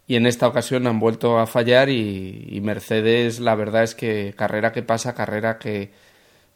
y 0.08 0.16
en 0.16 0.26
esta 0.28 0.48
ocasión 0.48 0.88
han 0.88 1.00
vuelto 1.00 1.40
a 1.40 1.48
fallar 1.48 1.90
y, 1.90 2.60
Mercedes 2.62 3.40
la 3.40 3.56
verdad 3.56 3.84
es 3.84 3.96
que 3.96 4.34
carrera 4.38 4.72
que 4.72 4.84
pasa, 4.84 5.16
carrera 5.16 5.58
que, 5.58 5.92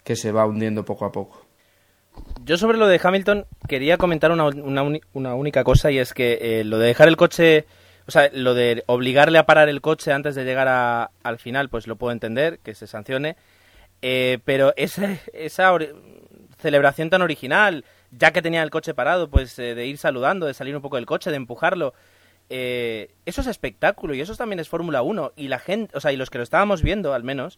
que 0.04 0.16
se 0.16 0.32
va 0.32 0.46
hundiendo 0.46 0.86
poco 0.86 1.06
a 1.06 1.12
poco. 1.12 1.46
Yo 2.46 2.58
sobre 2.58 2.78
lo 2.78 2.88
de 2.88 3.00
Hamilton 3.04 3.46
quería 3.68 3.98
comentar 3.98 4.32
una, 4.32 4.46
una 4.46 4.84
una 5.14 5.36
única 5.36 5.64
cosa 5.64 5.92
y 5.92 5.98
es 5.98 6.14
que 6.14 6.38
eh, 6.42 6.64
lo 6.64 6.78
de 6.80 6.88
dejar 6.88 7.08
el 7.10 7.18
coche, 7.18 7.66
o 8.08 8.12
sea, 8.12 8.30
lo 8.34 8.54
de 8.54 8.84
obligarle 8.88 9.38
a 9.38 9.46
parar 9.46 9.68
el 9.68 9.82
coche 9.82 10.14
antes 10.14 10.36
de 10.36 10.46
llegar 10.46 10.68
a- 10.70 11.12
al 11.24 11.40
final, 11.40 11.70
pues 11.70 11.88
lo 11.88 11.96
puedo 11.98 12.14
entender, 12.14 12.60
que 12.60 12.74
se 12.76 12.88
sancione, 12.88 13.36
eh, 14.02 14.40
pero 14.46 14.74
esa, 14.78 15.18
esa 15.34 15.74
celebración 16.60 17.10
tan 17.10 17.22
original, 17.22 17.84
ya 18.12 18.32
que 18.32 18.42
tenía 18.42 18.64
el 18.64 18.70
coche 18.70 18.94
parado, 18.94 19.30
pues 19.30 19.58
eh, 19.60 19.76
de 19.76 19.86
ir 19.88 19.98
saludando, 19.98 20.46
de 20.46 20.54
salir 20.54 20.76
un 20.76 20.82
poco 20.82 20.96
del 20.96 21.06
coche, 21.06 21.30
de 21.30 21.36
empujarlo, 21.38 21.94
eh, 22.50 23.12
eso 23.26 23.42
es 23.42 23.48
espectáculo 23.48 24.14
y 24.14 24.22
eso 24.22 24.36
también 24.36 24.60
es 24.60 24.70
Fórmula 24.70 25.02
1 25.02 25.34
y 25.36 25.48
la 25.48 25.60
gente, 25.60 25.96
o 25.98 26.00
sea, 26.00 26.12
y 26.12 26.18
los 26.18 26.30
que 26.30 26.38
lo 26.38 26.44
estábamos 26.44 26.82
viendo 26.84 27.14
al 27.14 27.24
menos, 27.24 27.58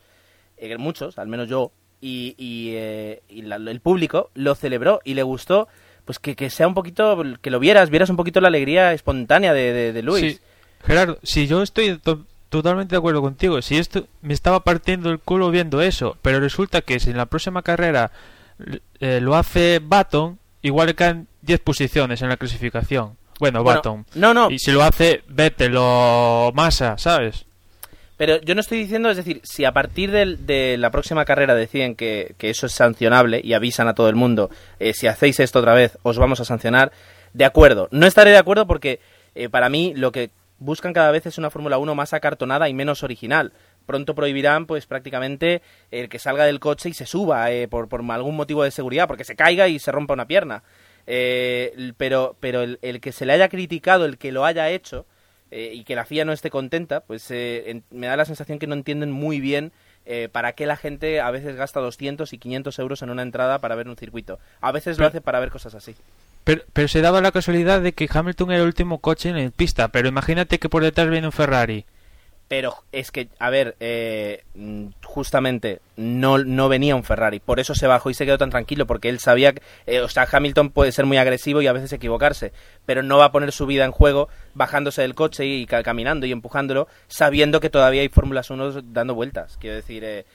eh, 0.58 0.78
muchos, 0.78 1.18
al 1.18 1.28
menos 1.28 1.50
yo, 1.50 1.72
y, 2.00 2.36
y, 2.38 2.72
eh, 2.76 3.22
y 3.28 3.42
la- 3.44 3.56
el 3.58 3.80
público 3.82 4.30
lo 4.34 4.56
celebró 4.56 5.02
y 5.04 5.14
le 5.16 5.24
gustó, 5.24 5.68
pues 6.06 6.20
que, 6.20 6.36
que 6.36 6.50
sea 6.50 6.68
un 6.68 6.74
poquito, 6.74 7.22
que 7.42 7.50
lo 7.52 7.60
vieras, 7.60 7.90
vieras 7.90 8.10
un 8.10 8.16
poquito 8.16 8.40
la 8.40 8.48
alegría 8.48 8.94
espontánea 8.94 9.54
de, 9.54 10.02
Luis. 10.04 10.42
Gerardo, 10.86 11.18
si 11.24 11.48
yo 11.48 11.62
estoy 11.62 11.98
to- 11.98 12.26
totalmente 12.50 12.92
de 12.96 13.00
acuerdo 13.00 13.22
contigo, 13.22 13.62
si 13.62 13.78
esto 13.78 14.08
me 14.22 14.34
estaba 14.34 14.62
partiendo 14.64 15.10
el 15.10 15.20
culo 15.20 15.52
viendo 15.52 15.82
eso, 15.82 16.18
pero 16.22 16.40
resulta 16.40 16.82
que 16.82 17.00
si 17.02 17.10
en 17.10 17.18
la 17.18 17.26
próxima 17.26 17.62
carrera 17.62 18.12
eh, 19.00 19.20
lo 19.22 19.36
hace 19.36 19.80
Baton, 19.84 20.40
igual 20.62 20.88
le 20.88 20.96
caen 20.96 21.28
10 21.42 21.60
posiciones 21.62 22.22
en 22.22 22.30
la 22.30 22.38
clasificación. 22.38 23.18
Bueno, 23.40 23.64
Bueno, 23.64 23.64
Baton. 23.64 24.06
no, 24.16 24.34
no. 24.34 24.50
Y 24.50 24.58
si 24.60 24.72
lo 24.72 24.84
hace 24.84 25.24
Vettel 25.28 25.76
o 25.78 26.52
Massa, 26.56 26.98
¿sabes? 26.98 27.46
Pero 28.18 28.42
yo 28.42 28.56
no 28.56 28.62
estoy 28.62 28.80
diciendo, 28.80 29.12
es 29.12 29.18
decir, 29.18 29.42
si 29.44 29.64
a 29.64 29.72
partir 29.72 30.10
de, 30.12 30.76
la 30.78 30.90
próxima 30.90 31.24
carrera 31.24 31.54
deciden 31.54 31.96
que, 31.96 32.34
que 32.40 32.50
eso 32.50 32.66
es 32.66 32.72
sancionable 32.74 33.40
y 33.44 33.54
avisan 33.54 33.88
a 33.88 33.94
todo 33.94 34.10
el 34.10 34.16
mundo, 34.16 34.50
eh, 34.80 34.94
si 34.94 35.06
hacéis 35.06 35.40
esto 35.40 35.60
otra 35.60 35.76
vez, 35.76 36.00
os 36.02 36.18
vamos 36.18 36.40
a 36.40 36.46
sancionar, 36.46 36.92
de 37.34 37.46
acuerdo. 37.46 37.88
No 37.92 38.08
estaré 38.08 38.32
de 38.32 38.38
acuerdo 38.38 38.66
porque 38.66 39.00
eh, 39.36 39.50
para 39.50 39.70
mí 39.70 39.94
lo 39.96 40.12
que 40.12 40.32
buscan 40.58 40.94
cada 40.94 41.12
vez 41.12 41.28
es 41.28 41.38
una 41.38 41.52
Fórmula 41.52 41.78
1 41.78 41.94
más 41.94 42.14
acartonada 42.14 42.68
y 42.70 42.74
menos 42.74 43.04
original. 43.04 43.54
Pronto 43.88 44.14
prohibirán, 44.14 44.68
pues 44.68 44.86
prácticamente, 44.86 45.64
el 45.90 46.10
que 46.10 46.20
salga 46.20 46.46
del 46.46 46.60
coche 46.60 46.90
y 46.90 46.94
se 46.94 47.08
suba 47.08 47.52
eh, 47.52 47.68
por, 47.68 47.88
por 47.90 48.02
algún 48.12 48.36
motivo 48.36 48.64
de 48.64 48.70
seguridad, 48.70 49.08
porque 49.08 49.24
se 49.24 49.36
caiga 49.36 49.68
y 49.68 49.80
se 49.80 49.92
rompa 49.92 50.14
una 50.14 50.28
pierna. 50.28 50.62
Eh, 51.08 51.94
pero 51.98 52.36
pero 52.40 52.62
el, 52.62 52.80
el 52.82 53.00
que 53.00 53.12
se 53.12 53.26
le 53.26 53.34
haya 53.34 53.50
criticado, 53.50 54.06
el 54.06 54.18
que 54.18 54.32
lo 54.32 54.46
haya 54.46 54.70
hecho, 54.70 55.06
eh, 55.52 55.72
y 55.74 55.84
que 55.86 55.96
la 55.96 56.06
FIA 56.06 56.26
no 56.26 56.34
esté 56.34 56.50
contenta, 56.50 57.00
pues 57.00 57.32
eh, 57.32 57.70
en- 57.72 57.84
me 57.90 58.08
da 58.08 58.18
la 58.18 58.26
sensación 58.26 58.60
que 58.60 58.68
no 58.68 58.76
entienden 58.76 59.12
muy 59.12 59.40
bien 59.40 59.72
eh, 60.06 60.28
para 60.30 60.52
qué 60.54 60.66
la 60.66 60.76
gente 60.76 61.22
a 61.22 61.32
veces 61.32 61.56
gasta 61.56 61.80
200 61.80 62.34
y 62.34 62.38
500 62.38 62.78
euros 62.80 63.02
en 63.02 63.10
una 63.10 63.22
entrada 63.22 63.60
para 63.60 63.76
ver 63.76 63.88
un 63.88 63.96
circuito. 63.96 64.40
A 64.62 64.72
veces 64.74 64.98
lo 65.00 65.06
hace 65.06 65.22
para 65.22 65.40
ver 65.40 65.50
cosas 65.50 65.76
así. 65.76 65.96
Pero, 66.44 66.64
pero 66.74 66.88
se 66.90 67.02
daba 67.02 67.22
la 67.22 67.32
casualidad 67.32 67.82
de 67.82 67.94
que 67.94 68.10
Hamilton 68.12 68.52
era 68.52 68.62
el 68.62 68.68
último 68.68 69.00
coche 69.00 69.30
en 69.30 69.52
pista, 69.52 69.88
pero 69.90 70.08
imagínate 70.10 70.60
que 70.60 70.70
por 70.70 70.84
detrás 70.84 71.10
viene 71.10 71.28
un 71.28 71.34
Ferrari. 71.34 71.86
Pero 72.50 72.76
es 72.94 73.12
que, 73.12 73.28
a 73.40 73.50
ver, 73.50 73.76
eh, 73.82 74.46
mm, 74.56 74.86
justamente 75.04 75.82
no, 75.98 76.38
no 76.38 76.70
venía 76.70 76.96
un 76.96 77.04
Ferrari, 77.04 77.42
por 77.42 77.60
eso 77.60 77.76
se 77.76 77.88
bajó 77.88 78.10
y 78.10 78.14
se 78.14 78.26
quedó 78.26 78.38
tan 78.38 78.50
tranquilo, 78.52 78.88
porque 78.88 79.10
él 79.10 79.20
sabía, 79.20 79.52
que, 79.52 79.62
eh, 79.86 80.00
o 80.00 80.08
sea, 80.08 80.26
Hamilton 80.32 80.70
puede 80.70 80.94
ser 80.94 81.06
muy 81.06 81.18
agresivo 81.18 81.62
y 81.62 81.68
a 81.68 81.74
veces 81.74 81.92
equivocarse, 81.92 82.54
pero 82.86 83.04
no 83.04 83.18
va 83.18 83.26
a 83.26 83.32
poner 83.34 83.52
su 83.52 83.66
vida 83.66 83.84
en 83.84 83.92
juego 83.92 84.30
bajándose 84.54 85.02
del 85.02 85.14
coche 85.14 85.46
y 85.46 85.66
ca- 85.66 85.84
caminando 85.84 86.26
y 86.26 86.32
empujándolo, 86.32 86.88
sabiendo 87.10 87.60
que 87.60 87.70
todavía 87.70 88.02
hay 88.02 88.08
Fórmulas 88.10 88.50
1 88.50 88.82
dando 88.94 89.14
vueltas. 89.14 89.58
Quiero 89.60 89.76
decir, 89.76 90.06
eh, 90.06 90.26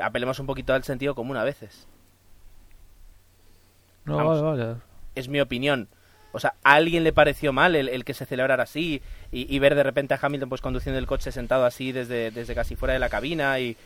apelemos 0.00 0.40
un 0.40 0.46
poquito 0.46 0.74
al 0.74 0.82
sentido 0.82 1.14
común 1.14 1.36
a 1.36 1.44
veces. 1.44 1.86
No, 4.04 4.16
Vamos. 4.16 4.42
vale, 4.42 4.64
vale. 4.64 4.76
es 5.14 5.28
mi 5.28 5.40
opinión. 5.40 5.88
O 6.32 6.40
sea, 6.40 6.54
¿a 6.64 6.74
alguien 6.74 7.04
le 7.04 7.12
pareció 7.12 7.52
mal 7.52 7.76
el, 7.76 7.88
el 7.88 8.04
que 8.04 8.14
se 8.14 8.26
celebrara 8.26 8.64
así 8.64 9.02
y, 9.30 9.54
y 9.54 9.58
ver 9.58 9.74
de 9.74 9.82
repente 9.82 10.14
a 10.14 10.18
Hamilton 10.20 10.48
pues 10.48 10.60
conduciendo 10.60 10.98
el 10.98 11.06
coche 11.06 11.30
sentado 11.30 11.64
así 11.64 11.92
desde, 11.92 12.30
desde 12.30 12.54
casi 12.54 12.74
fuera 12.76 12.94
de 12.94 13.00
la 13.00 13.08
cabina? 13.08 13.58
y 13.60 13.76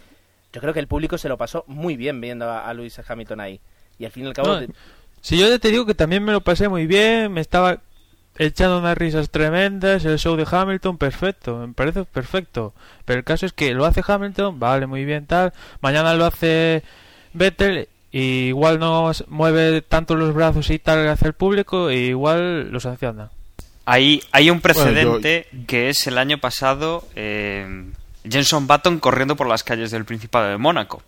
Yo 0.52 0.60
creo 0.60 0.72
que 0.72 0.80
el 0.80 0.86
público 0.86 1.18
se 1.18 1.28
lo 1.28 1.36
pasó 1.36 1.64
muy 1.66 1.96
bien 1.96 2.20
viendo 2.20 2.48
a, 2.50 2.68
a 2.68 2.74
Lewis 2.74 3.00
Hamilton 3.06 3.40
ahí. 3.40 3.60
Y 3.98 4.04
al 4.04 4.10
fin 4.12 4.24
y 4.24 4.26
al 4.28 4.34
cabo... 4.34 4.60
No, 4.60 4.66
Si 5.20 5.38
yo 5.38 5.58
te 5.58 5.70
digo 5.70 5.86
que 5.86 5.94
también 5.94 6.24
me 6.24 6.32
lo 6.32 6.40
pasé 6.40 6.68
muy 6.68 6.86
bien, 6.86 7.32
me 7.32 7.40
estaba 7.40 7.80
echando 8.38 8.78
unas 8.78 8.98
risas 8.98 9.30
tremendas, 9.30 10.04
el 10.04 10.18
show 10.18 10.36
de 10.36 10.46
Hamilton, 10.50 10.98
perfecto, 10.98 11.66
me 11.66 11.72
parece 11.72 12.04
perfecto. 12.04 12.74
Pero 13.04 13.18
el 13.18 13.24
caso 13.24 13.46
es 13.46 13.52
que 13.52 13.72
lo 13.74 13.86
hace 13.86 14.02
Hamilton, 14.06 14.58
vale, 14.60 14.86
muy 14.86 15.04
bien, 15.04 15.26
tal. 15.26 15.52
Mañana 15.80 16.14
lo 16.14 16.26
hace 16.26 16.82
Vettel, 17.32 17.88
y 18.18 18.46
igual 18.48 18.78
no 18.78 19.10
mueve 19.28 19.82
tanto 19.82 20.14
los 20.14 20.32
brazos 20.32 20.70
y 20.70 20.78
tal 20.78 21.06
hacia 21.08 21.26
el 21.28 21.34
público, 21.34 21.90
y 21.90 21.96
igual 21.96 22.70
lo 22.70 22.80
sanciona. 22.80 23.30
Hay, 23.84 24.22
hay 24.32 24.48
un 24.50 24.60
Bueno, 24.60 24.74
yo- 24.78 24.84
precedente 24.84 25.46
que 25.66 25.90
es 25.90 26.06
el 26.06 26.16
año 26.18 26.38
pasado 26.38 27.06
eh, 27.14 27.84
Jenson 28.28 28.66
Button 28.66 28.98
corriendo 29.00 29.36
por 29.36 29.46
las 29.46 29.62
calles 29.62 29.90
del 29.90 30.04
Principado 30.04 30.48
de 30.48 30.56
Mónaco. 30.56 31.02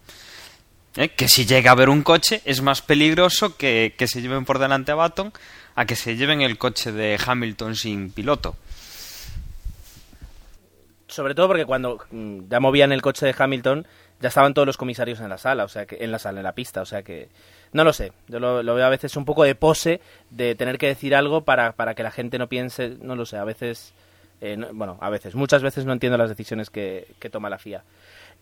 ¿Eh? 0.97 1.09
Que 1.11 1.29
si 1.29 1.47
llega 1.47 1.71
a 1.71 1.75
ver 1.75 1.88
un 1.88 2.03
coche 2.03 2.43
es 2.45 2.61
más 2.61 2.83
peligroso 2.83 3.57
que, 3.57 3.95
que 3.97 4.07
se 4.09 4.21
lleven 4.21 4.45
por 4.45 4.59
delante 4.59 4.93
a 4.93 4.97
Button 4.97 5.33
a 5.77 5.87
que 5.87 5.97
se 5.97 6.17
lleven 6.17 6.41
el 6.43 6.59
coche 6.59 6.93
de 6.93 7.19
Hamilton 7.25 7.75
sin 7.77 8.11
piloto. 8.11 8.57
Sobre 11.07 11.35
todo 11.35 11.49
porque 11.49 11.65
cuando 11.65 11.99
mm, 12.11 12.49
ya 12.50 12.61
movían 12.61 12.93
el 12.93 13.00
coche 13.03 13.25
de 13.27 13.35
Hamilton, 13.37 13.87
ya 14.21 14.29
estaban 14.29 14.55
todos 14.55 14.67
los 14.67 14.77
comisarios 14.77 15.21
en 15.21 15.29
la 15.29 15.39
sala, 15.39 15.65
o 15.65 15.69
sea 15.69 15.87
que 15.87 15.99
en 16.01 16.11
la 16.13 16.19
sala, 16.19 16.41
en 16.41 16.45
la 16.45 16.53
pista, 16.53 16.81
o 16.83 16.87
sea 16.87 17.03
que 17.03 17.29
no 17.73 17.85
lo 17.85 17.93
sé. 17.93 18.13
Yo 18.29 18.41
lo, 18.41 18.63
veo 18.63 18.85
a 18.85 18.89
veces 18.89 19.17
un 19.17 19.25
poco 19.25 19.45
de 19.45 19.55
pose 19.55 20.01
de 20.31 20.55
tener 20.55 20.79
que 20.79 20.87
decir 20.89 21.15
algo 21.15 21.43
para, 21.43 21.73
para 21.73 21.95
que 21.95 22.03
la 22.03 22.11
gente 22.11 22.39
no 22.39 22.49
piense, 22.49 22.97
no 23.03 23.15
lo 23.17 23.27
sé, 23.27 23.37
a 23.37 23.45
veces 23.45 23.93
eh, 24.41 24.57
no- 24.57 24.69
bueno, 24.73 24.99
a 25.01 25.11
veces, 25.11 25.35
muchas 25.35 25.63
veces 25.63 25.85
no 25.85 25.93
entiendo 25.93 26.17
las 26.19 26.29
decisiones 26.31 26.71
que, 26.71 27.07
que 27.19 27.29
toma 27.31 27.51
la 27.51 27.59
FIA. 27.59 27.83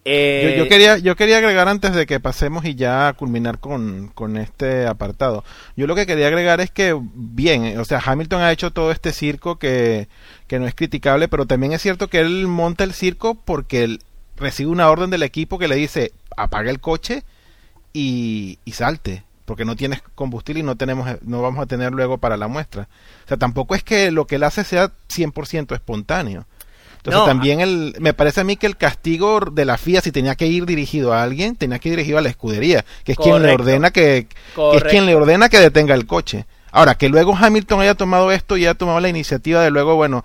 Eh, 0.09 0.55
Yo, 0.57 0.69
quería, 0.69 0.99
yo 0.99 1.17
quería 1.17 1.39
agregar 1.39 1.67
antes 1.67 1.93
de 1.93 2.07
que 2.07 2.21
pasemos 2.21 2.65
y 2.65 2.77
ya 2.77 3.13
culminar 3.15 3.59
con, 3.59 4.09
con 4.15 4.37
este 4.37 4.87
apartado. 4.87 5.43
Yo 5.77 5.89
lo 5.89 5.97
que 5.97 6.07
quería 6.07 6.29
agregar 6.29 6.61
es 6.61 6.71
que, 6.71 6.97
bien, 7.15 7.77
o 7.81 7.85
sea, 7.85 8.01
Hamilton 8.05 8.41
ha 8.43 8.53
hecho 8.53 8.71
todo 8.71 8.93
este 8.93 9.11
circo 9.13 9.59
que, 9.59 10.07
que 10.47 10.61
no 10.61 10.67
es 10.69 10.77
criticable, 10.77 11.27
pero 11.27 11.47
también 11.47 11.73
es 11.73 11.83
cierto 11.83 12.07
que 12.09 12.21
él 12.21 12.47
monta 12.47 12.85
el 12.85 12.93
circo 12.93 13.35
porque 13.35 13.83
él 13.83 13.99
recibe 14.37 14.71
una 14.71 14.91
orden 14.91 15.11
del 15.11 15.23
equipo 15.23 15.59
que 15.59 15.69
le 15.69 15.77
dice 15.77 16.13
apaga 16.37 16.71
el 16.71 16.81
coche 16.81 17.25
y, 17.93 18.59
y 18.65 18.73
salte 18.73 19.25
porque 19.47 19.65
no 19.65 19.77
tienes 19.77 20.03
combustible 20.15 20.61
y 20.61 20.65
no 20.65 20.77
tenemos 20.77 21.09
no 21.23 21.41
vamos 21.41 21.63
a 21.63 21.67
tener 21.67 21.93
luego 21.93 22.19
para 22.19 22.37
la 22.37 22.49
muestra. 22.49 22.89
O 23.25 23.29
sea, 23.29 23.37
tampoco 23.39 23.75
es 23.75 23.83
que 23.83 24.11
lo 24.11 24.27
que 24.27 24.35
él 24.35 24.43
hace 24.43 24.65
sea 24.65 24.91
100% 25.09 25.73
espontáneo. 25.73 26.47
Entonces 26.97 27.21
No, 27.21 27.25
también 27.27 27.61
el, 27.61 27.95
me 28.01 28.13
parece 28.13 28.41
a 28.41 28.45
mí 28.45 28.57
que 28.57 28.67
el 28.67 28.77
castigo 28.77 29.39
de 29.41 29.65
la 29.65 29.79
FIA 29.79 30.01
si 30.01 30.11
tenía 30.11 30.35
que 30.35 30.49
ir 30.49 30.67
dirigido 30.67 31.13
a 31.13 31.23
alguien, 31.23 31.55
tenía 31.55 31.79
que 31.79 31.89
ir 31.89 31.95
dirigido 31.95 32.19
a 32.19 32.23
la 32.23 32.29
escudería, 32.29 32.85
que 33.05 33.13
es 33.13 33.19
quien 33.19 33.41
le 33.41 33.53
ordena 33.53 33.93
que, 33.93 34.27
que 34.57 34.77
es 34.77 34.83
quien 34.83 35.07
le 35.07 35.15
ordena 35.15 35.49
que 35.49 35.61
detenga 35.61 35.95
el 35.95 36.07
coche. 36.07 36.47
Ahora, 36.73 36.97
que 36.97 37.09
luego 37.09 37.35
Hamilton 37.35 37.81
haya 37.81 37.95
tomado 37.95 38.33
esto 38.33 38.57
y 38.57 38.63
haya 38.63 38.75
tomado 38.75 38.99
la 38.99 39.09
iniciativa 39.09 39.63
de 39.63 39.71
luego, 39.71 39.95
bueno, 39.95 40.25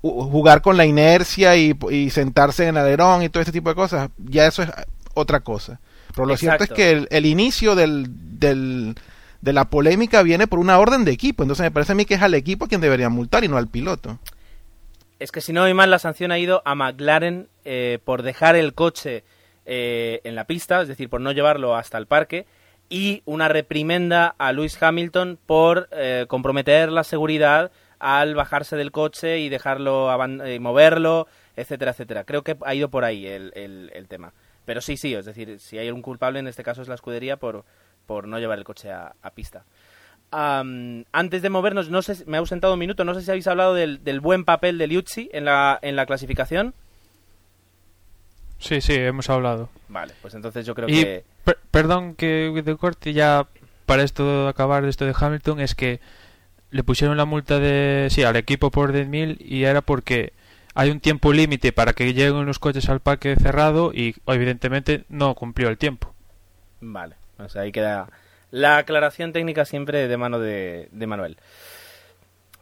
jugar 0.00 0.62
con 0.62 0.76
la 0.76 0.86
inercia 0.86 1.56
y, 1.56 1.76
y 1.90 2.10
sentarse 2.10 2.64
en 2.64 2.76
el 2.76 2.82
alerón 2.84 3.22
y 3.22 3.28
todo 3.28 3.40
este 3.40 3.52
tipo 3.52 3.68
de 3.70 3.74
cosas, 3.74 4.10
ya 4.18 4.46
eso 4.46 4.62
es 4.62 4.70
otra 5.14 5.40
cosa. 5.40 5.80
Pero 6.14 6.26
lo 6.26 6.36
cierto 6.36 6.64
es 6.64 6.70
que 6.70 6.90
el, 6.90 7.08
el 7.10 7.26
inicio 7.26 7.74
del, 7.74 8.06
del- 8.38 8.94
de 9.40 9.52
la 9.52 9.66
polémica 9.66 10.22
viene 10.22 10.48
por 10.48 10.58
una 10.58 10.78
orden 10.78 11.04
de 11.04 11.12
equipo. 11.12 11.44
Entonces 11.44 11.62
me 11.62 11.70
parece 11.70 11.92
a 11.92 11.94
mí 11.94 12.04
que 12.04 12.14
es 12.14 12.22
al 12.22 12.34
equipo 12.34 12.66
quien 12.66 12.80
deberían 12.80 13.12
multar 13.12 13.44
y 13.44 13.48
no 13.48 13.56
al 13.56 13.68
piloto. 13.68 14.18
Es 15.20 15.30
que 15.32 15.40
si 15.40 15.52
no 15.52 15.62
hay 15.62 15.74
mal, 15.74 15.90
la 15.90 15.98
sanción 15.98 16.32
ha 16.32 16.38
ido 16.38 16.62
a 16.64 16.74
McLaren 16.74 17.48
eh, 17.64 17.98
por 18.04 18.22
dejar 18.22 18.56
el 18.56 18.74
coche 18.74 19.24
eh, 19.66 20.20
en 20.24 20.34
la 20.34 20.44
pista, 20.44 20.80
es 20.82 20.88
decir, 20.88 21.08
por 21.08 21.20
no 21.20 21.30
llevarlo 21.32 21.76
hasta 21.76 21.98
el 21.98 22.06
parque, 22.06 22.46
y 22.88 23.22
una 23.26 23.48
reprimenda 23.48 24.34
a 24.38 24.52
Lewis 24.52 24.80
Hamilton 24.82 25.38
por 25.44 25.88
eh, 25.92 26.26
comprometer 26.28 26.90
la 26.90 27.04
seguridad 27.04 27.70
al 27.98 28.34
bajarse 28.34 28.76
del 28.76 28.92
coche 28.92 29.38
y 29.38 29.48
dejarlo 29.48 30.08
eh, 30.44 30.60
moverlo, 30.60 31.26
etcétera, 31.56 31.90
etcétera. 31.92 32.24
Creo 32.24 32.42
que 32.42 32.56
ha 32.64 32.74
ido 32.74 32.88
por 32.88 33.04
ahí 33.04 33.26
el, 33.26 33.52
el- 33.54 33.90
el 33.94 34.08
tema. 34.08 34.32
Pero 34.64 34.80
sí, 34.80 34.96
sí, 34.96 35.14
es 35.14 35.24
decir, 35.24 35.58
si 35.60 35.78
hay 35.78 35.90
un 35.90 36.02
culpable, 36.02 36.38
en 36.38 36.46
este 36.46 36.62
caso 36.62 36.82
es 36.82 36.88
la 36.88 36.94
escudería 36.94 37.36
por, 37.38 37.64
por 38.06 38.28
no 38.28 38.38
llevar 38.38 38.58
el 38.58 38.64
coche 38.64 38.92
a, 38.92 39.14
a 39.22 39.30
pista. 39.30 39.64
Antes 40.30 41.40
de 41.40 41.48
movernos, 41.50 41.88
no 41.88 42.02
sé, 42.02 42.22
me 42.26 42.36
ha 42.36 42.40
ausentado 42.40 42.74
un 42.74 42.78
minuto, 42.78 43.02
no 43.04 43.14
sé 43.14 43.22
si 43.22 43.30
habéis 43.30 43.46
hablado 43.46 43.72
del, 43.74 44.04
del 44.04 44.20
buen 44.20 44.44
papel 44.44 44.76
de 44.76 44.86
Liuzzi 44.86 45.30
en 45.32 45.46
la, 45.46 45.78
en 45.80 45.96
la 45.96 46.04
clasificación. 46.04 46.74
Sí, 48.58 48.80
sí, 48.80 48.94
hemos 48.94 49.30
hablado. 49.30 49.70
Vale, 49.88 50.12
pues 50.20 50.34
entonces 50.34 50.66
yo 50.66 50.74
creo 50.74 50.88
Y 50.88 51.02
que... 51.02 51.24
per- 51.44 51.58
perdón 51.70 52.14
que 52.14 52.50
de 52.64 52.76
corte 52.76 53.12
ya 53.12 53.46
para 53.86 54.02
esto 54.02 54.44
de 54.44 54.48
acabar 54.50 54.84
esto 54.84 55.06
de 55.06 55.14
Hamilton 55.18 55.60
es 55.60 55.74
que 55.74 56.00
le 56.70 56.84
pusieron 56.84 57.16
la 57.16 57.24
multa 57.24 57.58
de 57.58 58.08
sí 58.10 58.22
al 58.22 58.36
equipo 58.36 58.70
por 58.70 58.92
10.000 58.92 59.36
y 59.40 59.64
era 59.64 59.80
porque 59.80 60.32
hay 60.74 60.90
un 60.90 61.00
tiempo 61.00 61.32
límite 61.32 61.72
para 61.72 61.92
que 61.92 62.12
lleguen 62.12 62.46
los 62.46 62.58
coches 62.58 62.88
al 62.88 63.00
parque 63.00 63.34
cerrado 63.36 63.92
y 63.92 64.14
evidentemente 64.26 65.04
no 65.08 65.34
cumplió 65.34 65.68
el 65.68 65.78
tiempo. 65.78 66.14
Vale, 66.80 67.16
o 67.38 67.48
sea, 67.48 67.62
ahí 67.62 67.72
queda 67.72 68.08
la 68.50 68.78
aclaración 68.78 69.32
técnica 69.32 69.64
siempre 69.64 70.08
de 70.08 70.16
mano 70.16 70.38
de, 70.38 70.88
Manuel. 70.92 71.36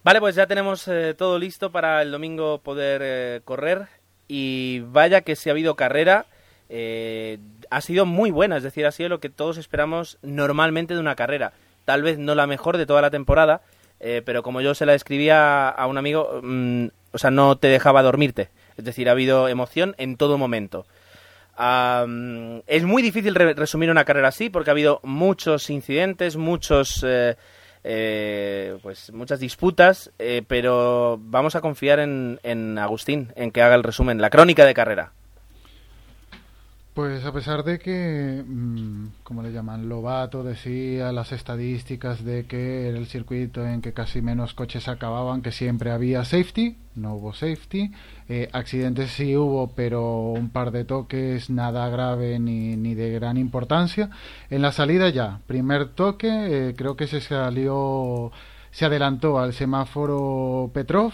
Vale, 0.02 0.20
pues 0.20 0.34
ya 0.34 0.46
tenemos 0.46 0.86
eh, 0.88 1.14
todo 1.14 1.38
listo 1.38 1.72
para 1.72 2.00
el 2.02 2.12
domingo 2.12 2.58
poder 2.58 3.00
eh, 3.04 3.40
correr 3.44 3.88
y 4.28 4.80
vaya 4.86 5.20
que 5.20 5.36
si 5.36 5.48
ha 5.48 5.52
habido 5.52 5.74
carrera, 5.74 6.26
eh, 6.68 7.38
ha 7.70 7.80
sido 7.80 8.06
muy 8.06 8.30
buena, 8.30 8.56
es 8.56 8.62
decir, 8.62 8.86
ha 8.86 8.92
sido 8.92 9.08
lo 9.08 9.20
que 9.20 9.30
todos 9.30 9.56
esperamos 9.58 10.18
normalmente 10.22 10.94
de 10.94 11.00
una 11.00 11.16
carrera. 11.16 11.52
Tal 11.84 12.02
vez 12.02 12.18
no 12.18 12.34
la 12.34 12.46
mejor 12.46 12.78
de 12.78 12.86
toda 12.86 13.02
la 13.02 13.10
temporada, 13.10 13.62
eh, 14.00 14.22
pero 14.24 14.42
como 14.42 14.60
yo 14.60 14.74
se 14.74 14.86
la 14.86 14.94
escribía 14.94 15.68
a 15.68 15.86
un 15.86 15.98
amigo, 15.98 16.40
mm, 16.42 16.86
o 17.12 17.18
sea, 17.18 17.30
no 17.30 17.56
te 17.56 17.68
dejaba 17.68 18.02
dormirte. 18.02 18.50
Es 18.76 18.84
decir, 18.84 19.08
ha 19.08 19.12
habido 19.12 19.48
emoción 19.48 19.94
en 19.98 20.16
todo 20.16 20.36
momento. 20.38 20.86
Es 22.66 22.82
muy 22.84 23.02
difícil 23.02 23.34
re- 23.34 23.54
resumir 23.54 23.90
una 23.90 24.04
carrera 24.04 24.28
así 24.28 24.50
porque 24.50 24.70
ha 24.70 24.72
habido 24.72 25.00
muchos 25.02 25.70
incidentes, 25.70 26.36
muchos, 26.36 27.02
eh, 27.06 27.36
eh, 27.84 28.76
pues 28.82 29.10
muchas 29.12 29.40
disputas, 29.40 30.10
eh, 30.18 30.42
pero 30.46 31.18
vamos 31.20 31.56
a 31.56 31.60
confiar 31.62 32.00
en, 32.00 32.38
en 32.42 32.78
Agustín, 32.78 33.32
en 33.36 33.50
que 33.52 33.62
haga 33.62 33.74
el 33.76 33.82
resumen, 33.84 34.20
la 34.20 34.28
crónica 34.30 34.66
de 34.66 34.74
carrera. 34.74 35.12
Pues 36.96 37.26
a 37.26 37.32
pesar 37.32 37.62
de 37.62 37.78
que, 37.78 38.42
mm, 38.42 39.08
como 39.22 39.42
le 39.42 39.52
llaman, 39.52 39.86
Lobato 39.86 40.42
decía 40.42 41.12
las 41.12 41.30
estadísticas 41.30 42.24
de 42.24 42.46
que 42.46 42.88
era 42.88 42.96
el 42.96 43.06
circuito 43.06 43.66
en 43.66 43.82
que 43.82 43.92
casi 43.92 44.22
menos 44.22 44.54
coches 44.54 44.88
acababan, 44.88 45.42
que 45.42 45.52
siempre 45.52 45.90
había 45.90 46.24
safety, 46.24 46.78
no 46.94 47.16
hubo 47.16 47.34
safety, 47.34 47.92
eh, 48.30 48.48
accidentes 48.50 49.10
sí 49.10 49.36
hubo, 49.36 49.74
pero 49.74 50.30
un 50.30 50.48
par 50.48 50.70
de 50.70 50.86
toques, 50.86 51.50
nada 51.50 51.86
grave 51.90 52.38
ni, 52.38 52.76
ni 52.76 52.94
de 52.94 53.10
gran 53.10 53.36
importancia. 53.36 54.08
En 54.48 54.62
la 54.62 54.72
salida 54.72 55.10
ya, 55.10 55.40
primer 55.46 55.88
toque, 55.90 56.28
eh, 56.30 56.74
creo 56.74 56.96
que 56.96 57.08
se 57.08 57.20
salió, 57.20 58.32
se 58.70 58.86
adelantó 58.86 59.38
al 59.38 59.52
semáforo 59.52 60.70
Petrov, 60.72 61.12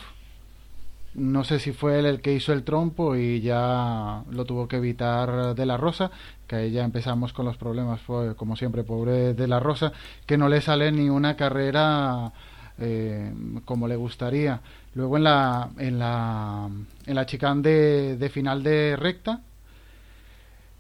no 1.14 1.44
sé 1.44 1.58
si 1.58 1.72
fue 1.72 1.98
él 1.98 2.06
el 2.06 2.20
que 2.20 2.32
hizo 2.32 2.52
el 2.52 2.64
trompo 2.64 3.16
y 3.16 3.40
ya 3.40 4.22
lo 4.30 4.44
tuvo 4.44 4.68
que 4.68 4.76
evitar 4.76 5.54
de 5.54 5.66
la 5.66 5.76
Rosa, 5.76 6.10
que 6.46 6.56
ahí 6.56 6.70
ya 6.70 6.84
empezamos 6.84 7.32
con 7.32 7.44
los 7.46 7.56
problemas, 7.56 8.00
fue 8.00 8.34
como 8.34 8.56
siempre, 8.56 8.84
pobre 8.84 9.34
de 9.34 9.48
la 9.48 9.60
Rosa, 9.60 9.92
que 10.26 10.38
no 10.38 10.48
le 10.48 10.60
sale 10.60 10.90
ni 10.92 11.10
una 11.10 11.36
carrera 11.36 12.32
eh, 12.78 13.32
como 13.64 13.88
le 13.88 13.96
gustaría. 13.96 14.60
Luego 14.94 15.16
en 15.16 15.24
la, 15.24 15.70
en 15.78 15.98
la, 15.98 16.68
en 17.06 17.14
la 17.14 17.26
chicane 17.26 17.62
de, 17.62 18.16
de 18.16 18.28
final 18.28 18.62
de 18.62 18.96
recta, 18.96 19.40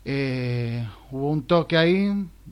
eh, 0.04 0.86
hubo 1.10 1.30
un 1.30 1.44
toque 1.44 1.76
ahí, 1.76 2.08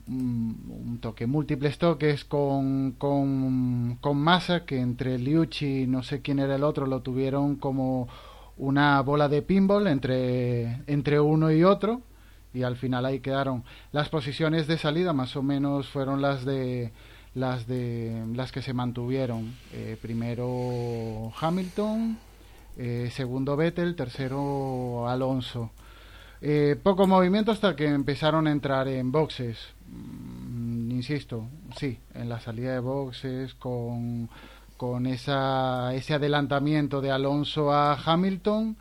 un, 0.07 0.99
toque, 1.01 1.27
múltiples 1.27 1.79
toques 1.79 2.25
con, 2.25 2.93
con, 2.93 3.97
con 4.01 4.17
Massa, 4.19 4.65
que 4.65 4.81
entre 4.81 5.19
Liucci 5.19 5.83
y 5.83 5.87
no 5.87 6.03
sé 6.03 6.21
quién 6.23 6.39
era 6.39 6.57
el 6.57 6.65
otro, 6.65 6.87
lo 6.87 7.01
tuvieron 7.01 7.57
como 7.57 8.09
una 8.57 9.01
bola 9.01 9.29
de 9.29 9.43
pinball 9.43 9.87
entre, 9.87 10.83
entre 10.87 11.19
uno 11.19 11.51
y 11.51 11.65
otro, 11.65 12.03
y 12.53 12.63
al 12.63 12.77
final 12.77 13.07
ahí 13.07 13.21
quedaron. 13.21 13.65
Las 13.93 14.09
posiciones 14.09 14.67
de 14.67 14.79
salida 14.79 15.13
más 15.13 15.35
o 15.37 15.43
menos 15.43 15.89
fueron 15.89 16.21
las 16.21 16.45
de 16.45 16.93
las 17.35 17.67
de 17.67 18.25
las 18.35 18.53
que 18.53 18.63
se 18.63 18.75
mantuvieron. 18.75 19.55
Eh, 19.73 19.97
primero 20.01 21.33
Hamilton, 21.41 22.19
eh, 22.77 23.11
segundo 23.13 23.57
Vettel, 23.57 23.97
tercero 23.97 25.09
Alonso. 25.09 25.71
Eh, 26.43 26.77
poco 26.83 27.07
movimiento 27.07 27.53
hasta 27.53 27.77
que 27.77 27.87
empezaron 27.87 28.47
a 28.47 28.53
entrar 28.53 28.89
en 28.89 29.13
boxes. 29.13 29.59
Mm, 29.89 30.91
insisto, 30.91 31.49
sí, 31.77 31.99
en 32.15 32.29
la 32.29 32.41
salida 32.41 32.73
de 32.73 32.81
boxes 32.81 33.55
con, 33.55 34.29
con 34.77 35.07
esa, 35.07 35.95
ese 35.95 36.15
adelantamiento 36.15 37.01
de 37.01 37.11
Alonso 37.11 37.73
a 37.73 37.95
Hamilton. 37.95 38.77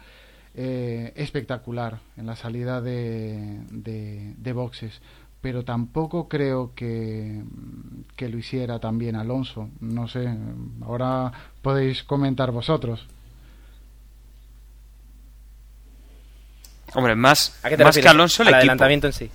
eh, 0.56 1.14
espectacular 1.16 2.00
en 2.18 2.26
la 2.26 2.36
salida 2.36 2.82
de, 2.82 3.62
de, 3.72 4.34
de 4.36 4.54
boxes 4.54 5.00
pero 5.42 5.64
tampoco 5.64 6.28
creo 6.28 6.74
que, 6.76 7.44
que 8.16 8.30
lo 8.30 8.38
hiciera 8.38 8.80
también 8.80 9.16
Alonso. 9.16 9.70
No 9.80 10.08
sé, 10.08 10.28
ahora 10.82 11.32
podéis 11.62 12.04
comentar 12.04 12.52
vosotros. 12.52 13.08
Hombre, 16.96 17.16
más, 17.16 17.58
¿A 17.64 17.70
qué 17.70 17.78
te 17.78 17.84
más 17.84 17.98
que? 17.98 18.08
Alonso 18.08 18.42
el 18.44 18.48
Al 18.50 18.54
equipo. 18.56 18.58
adelantamiento 18.72 19.08
en 19.08 19.14
sí. 19.14 19.32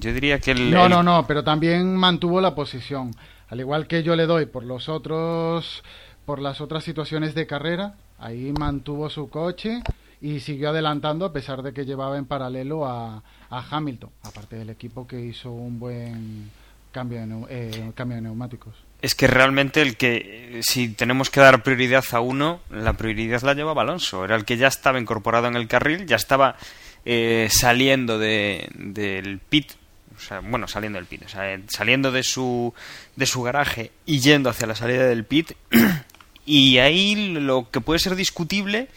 Yo 0.00 0.12
diría 0.12 0.38
que 0.40 0.52
el, 0.52 0.70
No, 0.70 0.84
el- 0.86 0.90
no, 0.90 1.02
no, 1.02 1.26
pero 1.26 1.44
también 1.44 1.94
mantuvo 1.96 2.40
la 2.40 2.54
posición. 2.54 3.14
Al 3.48 3.60
igual 3.60 3.86
que 3.86 4.02
yo 4.02 4.16
le 4.16 4.26
doy 4.26 4.46
por 4.46 4.64
los 4.64 4.88
otros, 4.88 5.82
por 6.24 6.40
las 6.40 6.60
otras 6.60 6.82
situaciones 6.84 7.34
de 7.34 7.46
carrera, 7.46 7.94
ahí 8.18 8.52
mantuvo 8.58 9.10
su 9.10 9.28
coche 9.28 9.82
y 10.20 10.40
siguió 10.40 10.70
adelantando 10.70 11.26
a 11.26 11.32
pesar 11.32 11.62
de 11.62 11.72
que 11.74 11.84
llevaba 11.84 12.16
en 12.16 12.24
paralelo 12.24 12.86
a, 12.86 13.22
a 13.50 13.64
Hamilton, 13.70 14.10
aparte 14.22 14.56
del 14.56 14.70
equipo 14.70 15.06
que 15.06 15.20
hizo 15.20 15.50
un 15.52 15.78
buen 15.78 16.50
cambio 16.90 17.20
de, 17.20 17.26
neu- 17.26 17.46
eh, 17.50 17.92
cambio 17.94 18.16
de 18.16 18.22
neumáticos. 18.22 18.74
Es 19.04 19.14
que 19.14 19.26
realmente 19.26 19.82
el 19.82 19.98
que, 19.98 20.16
eh, 20.16 20.60
si 20.62 20.88
tenemos 20.88 21.28
que 21.28 21.38
dar 21.38 21.62
prioridad 21.62 22.06
a 22.12 22.20
uno, 22.20 22.62
la 22.70 22.94
prioridad 22.94 23.42
la 23.42 23.52
llevaba 23.52 23.82
Alonso. 23.82 24.24
Era 24.24 24.34
el 24.34 24.46
que 24.46 24.56
ya 24.56 24.68
estaba 24.68 24.98
incorporado 24.98 25.46
en 25.46 25.56
el 25.56 25.68
carril, 25.68 26.06
ya 26.06 26.16
estaba 26.16 26.56
eh, 27.04 27.48
saliendo 27.50 28.18
de, 28.18 28.66
del 28.72 29.40
pit, 29.40 29.72
o 30.16 30.18
sea, 30.18 30.40
bueno, 30.40 30.66
saliendo 30.68 30.98
del 30.98 31.04
pit, 31.04 31.22
o 31.26 31.28
sea, 31.28 31.52
eh, 31.52 31.60
saliendo 31.68 32.12
de 32.12 32.22
su, 32.22 32.72
de 33.14 33.26
su 33.26 33.42
garaje 33.42 33.92
y 34.06 34.20
yendo 34.20 34.48
hacia 34.48 34.66
la 34.66 34.74
salida 34.74 35.04
del 35.04 35.26
pit. 35.26 35.52
y 36.46 36.78
ahí 36.78 37.14
lo 37.14 37.70
que 37.70 37.82
puede 37.82 37.98
ser 37.98 38.14
discutible 38.14 38.88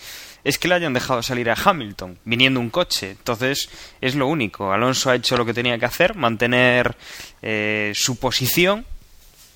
es 0.45 0.57
que 0.57 0.69
le 0.69 0.75
hayan 0.75 0.93
dejado 0.93 1.21
salir 1.21 1.49
a 1.49 1.57
Hamilton, 1.61 2.17
viniendo 2.23 2.61
un 2.61 2.69
coche. 2.69 3.09
Entonces, 3.09 3.69
es 3.99 4.15
lo 4.15 4.27
único. 4.27 4.71
Alonso 4.71 5.09
ha 5.09 5.15
hecho 5.15 5.35
lo 5.35 5.45
que 5.45 5.53
tenía 5.53 5.77
que 5.77 5.85
hacer, 5.85 6.15
mantener 6.15 6.95
eh, 7.41 7.91
su 7.93 8.17
posición 8.17 8.85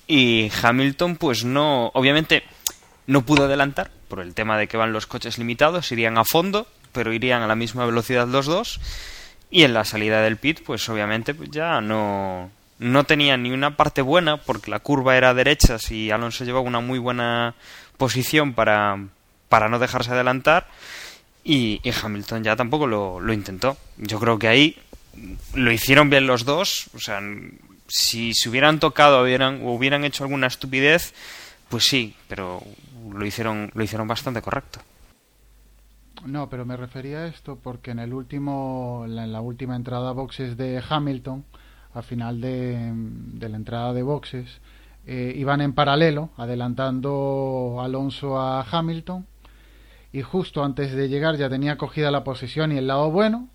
y 0.06 0.50
Hamilton, 0.62 1.16
pues 1.16 1.44
no, 1.44 1.90
obviamente 1.94 2.42
no 3.06 3.24
pudo 3.24 3.44
adelantar 3.44 3.90
por 4.08 4.20
el 4.20 4.34
tema 4.34 4.58
de 4.58 4.68
que 4.68 4.76
van 4.76 4.92
los 4.92 5.06
coches 5.06 5.38
limitados, 5.38 5.90
irían 5.92 6.18
a 6.18 6.24
fondo, 6.24 6.66
pero 6.92 7.12
irían 7.12 7.42
a 7.42 7.46
la 7.46 7.54
misma 7.54 7.86
velocidad 7.86 8.28
los 8.28 8.46
dos. 8.46 8.80
Y 9.50 9.64
en 9.64 9.74
la 9.74 9.84
salida 9.84 10.22
del 10.22 10.36
pit, 10.36 10.62
pues 10.64 10.88
obviamente 10.88 11.34
pues 11.34 11.50
ya 11.50 11.80
no, 11.80 12.50
no 12.78 13.04
tenía 13.04 13.36
ni 13.36 13.52
una 13.52 13.76
parte 13.76 14.02
buena 14.02 14.38
porque 14.38 14.70
la 14.70 14.80
curva 14.80 15.16
era 15.16 15.34
derecha 15.34 15.76
y 15.90 16.10
Alonso 16.10 16.44
llevaba 16.44 16.66
una 16.66 16.80
muy 16.80 16.98
buena 16.98 17.54
posición 17.96 18.54
para, 18.54 18.98
para 19.48 19.68
no 19.68 19.78
dejarse 19.78 20.12
adelantar. 20.12 20.68
Y, 21.44 21.80
y 21.82 21.90
Hamilton 21.90 22.44
ya 22.44 22.56
tampoco 22.56 22.86
lo, 22.86 23.20
lo 23.20 23.32
intentó. 23.32 23.76
Yo 23.98 24.18
creo 24.20 24.38
que 24.38 24.48
ahí 24.48 24.78
lo 25.54 25.72
hicieron 25.72 26.08
bien 26.08 26.26
los 26.26 26.44
dos. 26.44 26.88
O 26.94 26.98
sea, 26.98 27.20
si 27.94 28.32
se 28.32 28.48
hubieran 28.48 28.80
tocado 28.80 29.22
hubieran, 29.22 29.60
o 29.66 29.72
hubieran 29.72 30.02
hecho 30.04 30.24
alguna 30.24 30.46
estupidez, 30.46 31.12
pues 31.68 31.84
sí, 31.84 32.16
pero 32.26 32.62
lo 33.12 33.26
hicieron, 33.26 33.70
lo 33.74 33.84
hicieron 33.84 34.08
bastante 34.08 34.40
correcto. 34.40 34.80
No, 36.24 36.48
pero 36.48 36.64
me 36.64 36.78
refería 36.78 37.18
a 37.18 37.26
esto 37.26 37.58
porque 37.62 37.90
en 37.90 37.98
el 37.98 38.14
último, 38.14 39.04
en 39.06 39.30
la 39.30 39.40
última 39.42 39.76
entrada 39.76 40.08
a 40.08 40.12
boxes 40.12 40.56
de 40.56 40.82
Hamilton, 40.88 41.44
al 41.92 42.02
final 42.02 42.40
de, 42.40 42.92
de 42.94 43.48
la 43.50 43.56
entrada 43.56 43.92
de 43.92 44.02
boxes, 44.02 44.60
eh, 45.06 45.34
iban 45.36 45.60
en 45.60 45.74
paralelo, 45.74 46.30
adelantando 46.38 47.78
Alonso 47.82 48.40
a 48.40 48.62
Hamilton, 48.62 49.26
y 50.14 50.22
justo 50.22 50.64
antes 50.64 50.92
de 50.92 51.10
llegar 51.10 51.36
ya 51.36 51.50
tenía 51.50 51.76
cogida 51.76 52.10
la 52.10 52.24
posición 52.24 52.72
y 52.72 52.78
el 52.78 52.86
lado 52.86 53.10
bueno, 53.10 53.48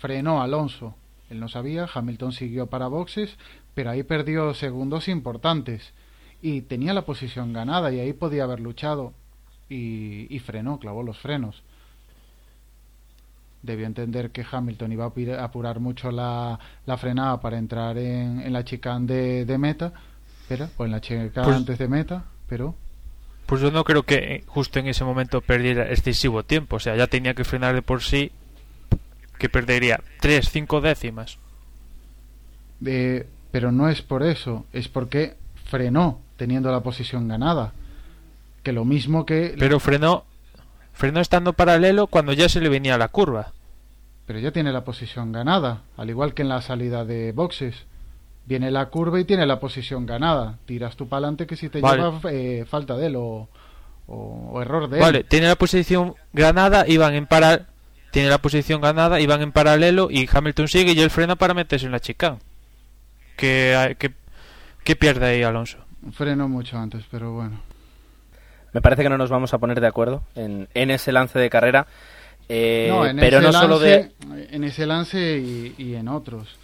frenó 0.00 0.42
Alonso. 0.42 0.96
Él 1.30 1.38
no 1.38 1.48
sabía, 1.48 1.88
Hamilton 1.92 2.32
siguió 2.32 2.66
para 2.66 2.88
boxes, 2.88 3.38
pero 3.80 3.92
ahí 3.92 4.02
perdió 4.02 4.52
segundos 4.52 5.08
importantes. 5.08 5.94
Y 6.42 6.60
tenía 6.60 6.92
la 6.92 7.06
posición 7.06 7.54
ganada 7.54 7.90
y 7.90 7.98
ahí 7.98 8.12
podía 8.12 8.44
haber 8.44 8.60
luchado. 8.60 9.14
Y, 9.70 10.26
y 10.28 10.38
frenó, 10.40 10.78
clavó 10.78 11.02
los 11.02 11.18
frenos. 11.18 11.62
Debió 13.62 13.86
entender 13.86 14.32
que 14.32 14.44
Hamilton 14.44 14.92
iba 14.92 15.06
a 15.06 15.44
apurar 15.44 15.80
mucho 15.80 16.10
la, 16.10 16.60
la 16.84 16.98
frenada 16.98 17.40
para 17.40 17.56
entrar 17.56 17.96
en, 17.96 18.42
en 18.42 18.52
la 18.52 18.66
chicane 18.66 19.46
de, 19.46 19.58
meta, 19.58 19.94
pero, 20.46 20.68
o 20.76 20.84
en 20.84 20.90
la 20.90 21.00
chicane 21.00 21.30
pues 21.30 21.48
antes 21.48 21.78
de 21.78 21.88
meta, 21.88 22.24
pero... 22.50 22.74
Pues 23.46 23.62
yo 23.62 23.70
no 23.70 23.82
creo 23.84 24.02
que 24.02 24.44
justo 24.46 24.78
en 24.78 24.88
ese 24.88 25.04
momento 25.04 25.40
perdiera 25.40 25.88
excesivo 25.88 26.42
tiempo, 26.42 26.76
o 26.76 26.80
sea, 26.80 26.96
ya 26.96 27.06
tenía 27.06 27.32
que 27.32 27.44
frenar 27.44 27.74
de 27.74 27.80
por 27.80 28.02
sí, 28.02 28.30
que 29.38 29.48
perdería 29.48 30.02
3, 30.20 30.50
5 30.50 30.80
décimas. 30.82 31.38
Eh, 32.84 33.26
pero 33.50 33.72
no 33.72 33.88
es 33.88 34.02
por 34.02 34.22
eso, 34.22 34.66
es 34.72 34.88
porque 34.88 35.36
frenó 35.66 36.20
teniendo 36.36 36.70
la 36.70 36.80
posición 36.80 37.28
ganada. 37.28 37.72
Que 38.62 38.72
lo 38.72 38.84
mismo 38.84 39.24
que... 39.24 39.54
Pero 39.58 39.80
frenó 39.80 40.24
Frenó 41.00 41.20
estando 41.20 41.54
paralelo 41.54 42.08
cuando 42.08 42.34
ya 42.34 42.50
se 42.50 42.60
le 42.60 42.68
venía 42.68 42.98
la 42.98 43.08
curva. 43.08 43.54
Pero 44.26 44.38
ya 44.38 44.52
tiene 44.52 44.70
la 44.70 44.84
posición 44.84 45.32
ganada, 45.32 45.80
al 45.96 46.10
igual 46.10 46.34
que 46.34 46.42
en 46.42 46.50
la 46.50 46.60
salida 46.60 47.06
de 47.06 47.32
boxes. 47.32 47.86
Viene 48.44 48.70
la 48.70 48.90
curva 48.90 49.18
y 49.18 49.24
tiene 49.24 49.46
la 49.46 49.60
posición 49.60 50.04
ganada. 50.04 50.58
Tiras 50.66 50.96
tú 50.96 51.08
para 51.08 51.20
adelante 51.20 51.46
que 51.46 51.56
si 51.56 51.70
te 51.70 51.80
lleva 51.80 52.20
eh, 52.30 52.66
falta 52.68 52.98
de 52.98 53.06
él 53.06 53.16
o, 53.16 53.48
o, 54.08 54.60
error 54.60 54.90
de 54.90 54.98
él. 54.98 55.02
Vale, 55.02 55.24
tiene 55.24 55.48
la 55.48 55.56
posición 55.56 56.16
ganada, 56.34 56.86
iban 56.86 57.14
en 57.14 57.26
para... 57.26 57.68
Tiene 58.10 58.28
la 58.28 58.38
posición 58.38 58.82
ganada, 58.82 59.20
iban 59.20 59.40
en 59.40 59.52
paralelo 59.52 60.08
y 60.10 60.28
Hamilton 60.30 60.68
sigue 60.68 60.92
y 60.92 61.00
él 61.00 61.08
frena 61.08 61.36
para 61.36 61.54
meterse 61.54 61.86
en 61.86 61.92
la 61.92 62.00
chica. 62.00 62.36
Que, 63.40 63.96
que, 63.98 64.12
que 64.84 64.96
pierde 64.96 65.26
ahí 65.26 65.42
Alonso. 65.42 65.78
Freno 66.12 66.46
mucho 66.46 66.76
antes, 66.76 67.04
pero 67.10 67.32
bueno. 67.32 67.60
Me 68.72 68.82
parece 68.82 69.02
que 69.02 69.08
no 69.08 69.16
nos 69.16 69.30
vamos 69.30 69.54
a 69.54 69.58
poner 69.58 69.80
de 69.80 69.86
acuerdo 69.86 70.22
en, 70.34 70.68
en 70.74 70.90
ese 70.90 71.10
lance 71.10 71.38
de 71.38 71.48
carrera. 71.48 71.86
Eh, 72.48 72.88
no, 72.90 73.02
pero 73.18 73.40
no 73.40 73.52
solo 73.52 73.78
de. 73.78 74.12
En 74.50 74.64
ese 74.64 74.86
lance 74.86 75.38
y, 75.38 75.94
en 75.94 76.08
otros. 76.08 76.58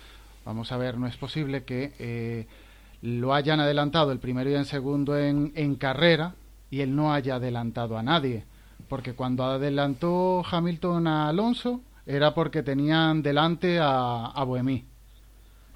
Vamos 0.45 0.71
a 0.71 0.77
ver, 0.77 0.99
no 0.99 1.07
es 1.07 1.17
posible 1.17 1.65
que 1.65 1.95
eh, 1.99 2.47
lo 3.03 3.35
hayan 3.35 3.59
adelantado 3.61 4.12
el 4.12 4.19
primero 4.19 4.51
y 4.51 4.55
el 4.55 4.67
segundo 4.67 5.19
en, 5.19 5.53
en 5.57 5.77
carrera 5.77 6.35
y 6.71 6.83
él 6.83 6.95
no 6.95 7.12
haya 7.12 7.37
adelantado 7.37 7.97
a 7.97 8.03
nadie. 8.03 8.45
Porque 8.89 9.15
cuando 9.15 9.45
adelantó 9.45 10.45
Hamilton 10.49 11.07
a 11.07 11.29
Alonso 11.29 11.81
era 12.05 12.35
porque 12.35 12.62
tenían 12.62 13.23
delante 13.23 13.79
a, 13.81 14.27
a. 14.27 14.45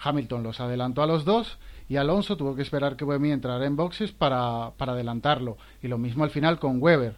Hamilton 0.02 0.42
los 0.42 0.60
adelantó 0.60 1.02
a 1.02 1.06
los 1.06 1.24
dos 1.24 1.58
y 1.88 1.96
Alonso 1.96 2.36
tuvo 2.36 2.54
que 2.54 2.62
esperar 2.62 2.96
que 2.96 3.04
Buemi 3.04 3.32
entrara 3.32 3.66
en 3.66 3.76
boxes 3.76 4.12
para, 4.12 4.72
para 4.76 4.92
adelantarlo. 4.92 5.56
Y 5.82 5.88
lo 5.88 5.98
mismo 5.98 6.24
al 6.24 6.30
final 6.30 6.58
con 6.58 6.80
Weber. 6.80 7.16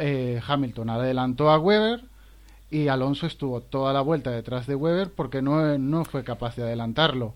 Eh, 0.00 0.40
Hamilton 0.46 0.90
adelantó 0.90 1.50
a 1.50 1.58
Weber 1.58 2.04
y 2.70 2.88
Alonso 2.88 3.26
estuvo 3.26 3.60
toda 3.60 3.92
la 3.92 4.02
vuelta 4.02 4.30
detrás 4.30 4.66
de 4.66 4.74
Weber 4.74 5.12
porque 5.12 5.42
no, 5.42 5.78
no 5.78 6.04
fue 6.04 6.22
capaz 6.22 6.56
de 6.56 6.62
adelantarlo. 6.62 7.34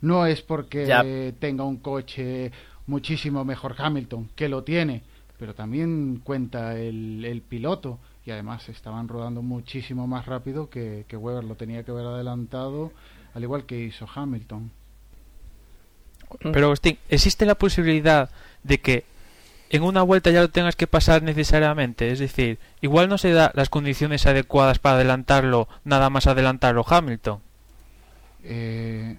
No 0.00 0.26
es 0.26 0.42
porque 0.42 1.34
tenga 1.38 1.64
un 1.64 1.76
coche 1.76 2.50
muchísimo 2.86 3.44
mejor 3.44 3.76
Hamilton, 3.78 4.30
que 4.34 4.48
lo 4.48 4.64
tiene, 4.64 5.02
pero 5.38 5.54
también 5.54 6.20
cuenta 6.24 6.76
el, 6.76 7.24
el 7.24 7.42
piloto 7.42 8.00
y 8.24 8.30
además 8.30 8.68
estaban 8.68 9.08
rodando 9.08 9.42
muchísimo 9.42 10.06
más 10.06 10.26
rápido 10.26 10.70
que, 10.70 11.04
que 11.08 11.16
Weber 11.16 11.44
lo 11.44 11.56
tenía 11.56 11.84
que 11.84 11.90
haber 11.90 12.06
adelantado, 12.06 12.92
al 13.34 13.42
igual 13.42 13.64
que 13.64 13.78
hizo 13.78 14.06
Hamilton. 14.12 14.70
Pero 16.40 16.66
Agustín, 16.66 16.98
¿existe 17.08 17.44
la 17.46 17.54
posibilidad 17.54 18.30
de 18.62 18.80
que 18.80 19.04
en 19.70 19.82
una 19.82 20.02
vuelta 20.02 20.30
ya 20.30 20.40
lo 20.40 20.50
tengas 20.50 20.76
que 20.76 20.86
pasar 20.86 21.22
necesariamente? 21.22 22.10
Es 22.10 22.18
decir, 22.18 22.58
igual 22.80 23.08
no 23.08 23.18
se 23.18 23.32
da 23.32 23.52
las 23.54 23.68
condiciones 23.68 24.26
adecuadas 24.26 24.78
para 24.78 24.96
adelantarlo, 24.96 25.68
nada 25.84 26.10
más 26.10 26.26
adelantarlo 26.26 26.84
Hamilton. 26.88 27.40
Eh, 28.44 29.18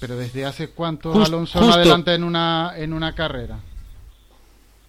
pero 0.00 0.16
desde 0.16 0.44
hace 0.46 0.68
cuánto 0.68 1.12
Alonso 1.12 1.60
no 1.60 1.72
adelanta 1.72 2.14
en 2.14 2.24
una 2.24 2.72
en 2.76 2.92
una 2.92 3.14
carrera. 3.14 3.58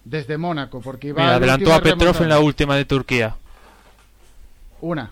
Desde 0.04 0.38
Mónaco, 0.38 0.80
porque 0.80 1.08
iba 1.08 1.34
adelantó 1.34 1.74
a 1.74 1.80
Petrov 1.80 2.22
en 2.22 2.28
la 2.28 2.40
última 2.40 2.76
de 2.76 2.84
Turquía. 2.84 3.36
Una. 4.80 5.10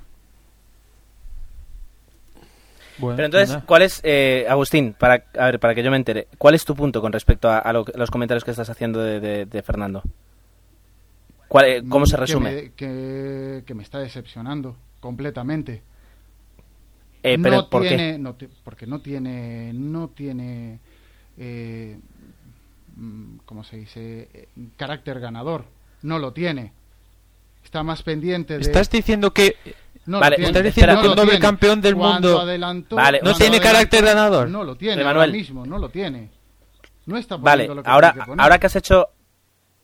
Pero 3.01 3.25
entonces, 3.25 3.59
¿cuál 3.67 3.83
es, 3.83 4.01
eh, 4.03 4.47
Agustín, 4.49 4.95
para, 4.99 5.25
a 5.39 5.47
ver, 5.47 5.61
para 5.61 5.75
que 5.75 5.83
yo 5.83 5.91
me 5.91 5.97
entere, 5.97 6.29
cuál 6.39 6.55
es 6.55 6.65
tu 6.65 6.75
punto 6.75 7.01
con 7.01 7.13
respecto 7.13 7.49
a, 7.51 7.73
los 7.73 8.11
comentarios 8.11 8.45
que 8.45 8.51
estás 8.51 8.71
haciendo 8.71 9.01
de, 9.01 9.63
Fernando? 9.65 10.03
Eh, 11.65 11.83
¿Cómo 11.89 12.07
se 12.07 12.17
resume? 12.17 12.73
Que 12.77 13.63
me, 13.75 13.83
está 13.83 13.99
decepcionando 14.01 14.77
completamente. 15.01 15.83
Eh, 17.23 17.37
pero 17.43 17.57
no 17.57 17.71
¿por 17.71 17.83
tiene, 17.83 18.21
porque 18.63 18.87
no 18.87 19.01
tiene, 19.01 19.73
no 19.75 20.09
tiene, 20.09 20.79
eh, 21.37 21.99
mm, 22.97 23.39
¿cómo 23.45 23.65
se 23.65 23.77
dice? 23.79 24.49
Carácter 24.77 25.19
ganador. 25.21 25.65
No 26.03 26.19
lo 26.19 26.33
tiene. 26.33 26.73
Está 27.65 27.83
más 27.83 28.03
pendiente 28.03 28.55
de. 28.55 28.61
Estás 28.61 28.89
diciendo 28.89 29.33
que 29.33 29.57
no 30.09 30.21
vale, 30.21 30.37
estás 30.39 30.65
diciendo 30.65 31.01
que 31.03 31.09
un 31.09 31.17
doble 31.17 31.39
campeón 31.39 31.81
del 31.81 31.95
mundo 31.95 32.45
no 33.23 33.35
tiene 33.35 33.61
carácter 33.61 34.05
ganador. 34.05 34.49
No 34.49 34.65
lo 34.65 34.77
tiene, 34.77 35.03
ahora 35.03 35.27
mismo, 35.27 35.67
no 35.67 35.79
lo 35.79 35.91
tiene. 35.91 36.31
No 37.07 37.17
está 37.17 37.37
Vale, 37.37 37.69
lo 37.69 37.83
que 37.83 37.89
ahora, 37.89 38.13
que 38.13 38.21
ahora 38.37 38.59
que 38.59 38.67
has 38.67 38.77
hecho, 38.77 39.09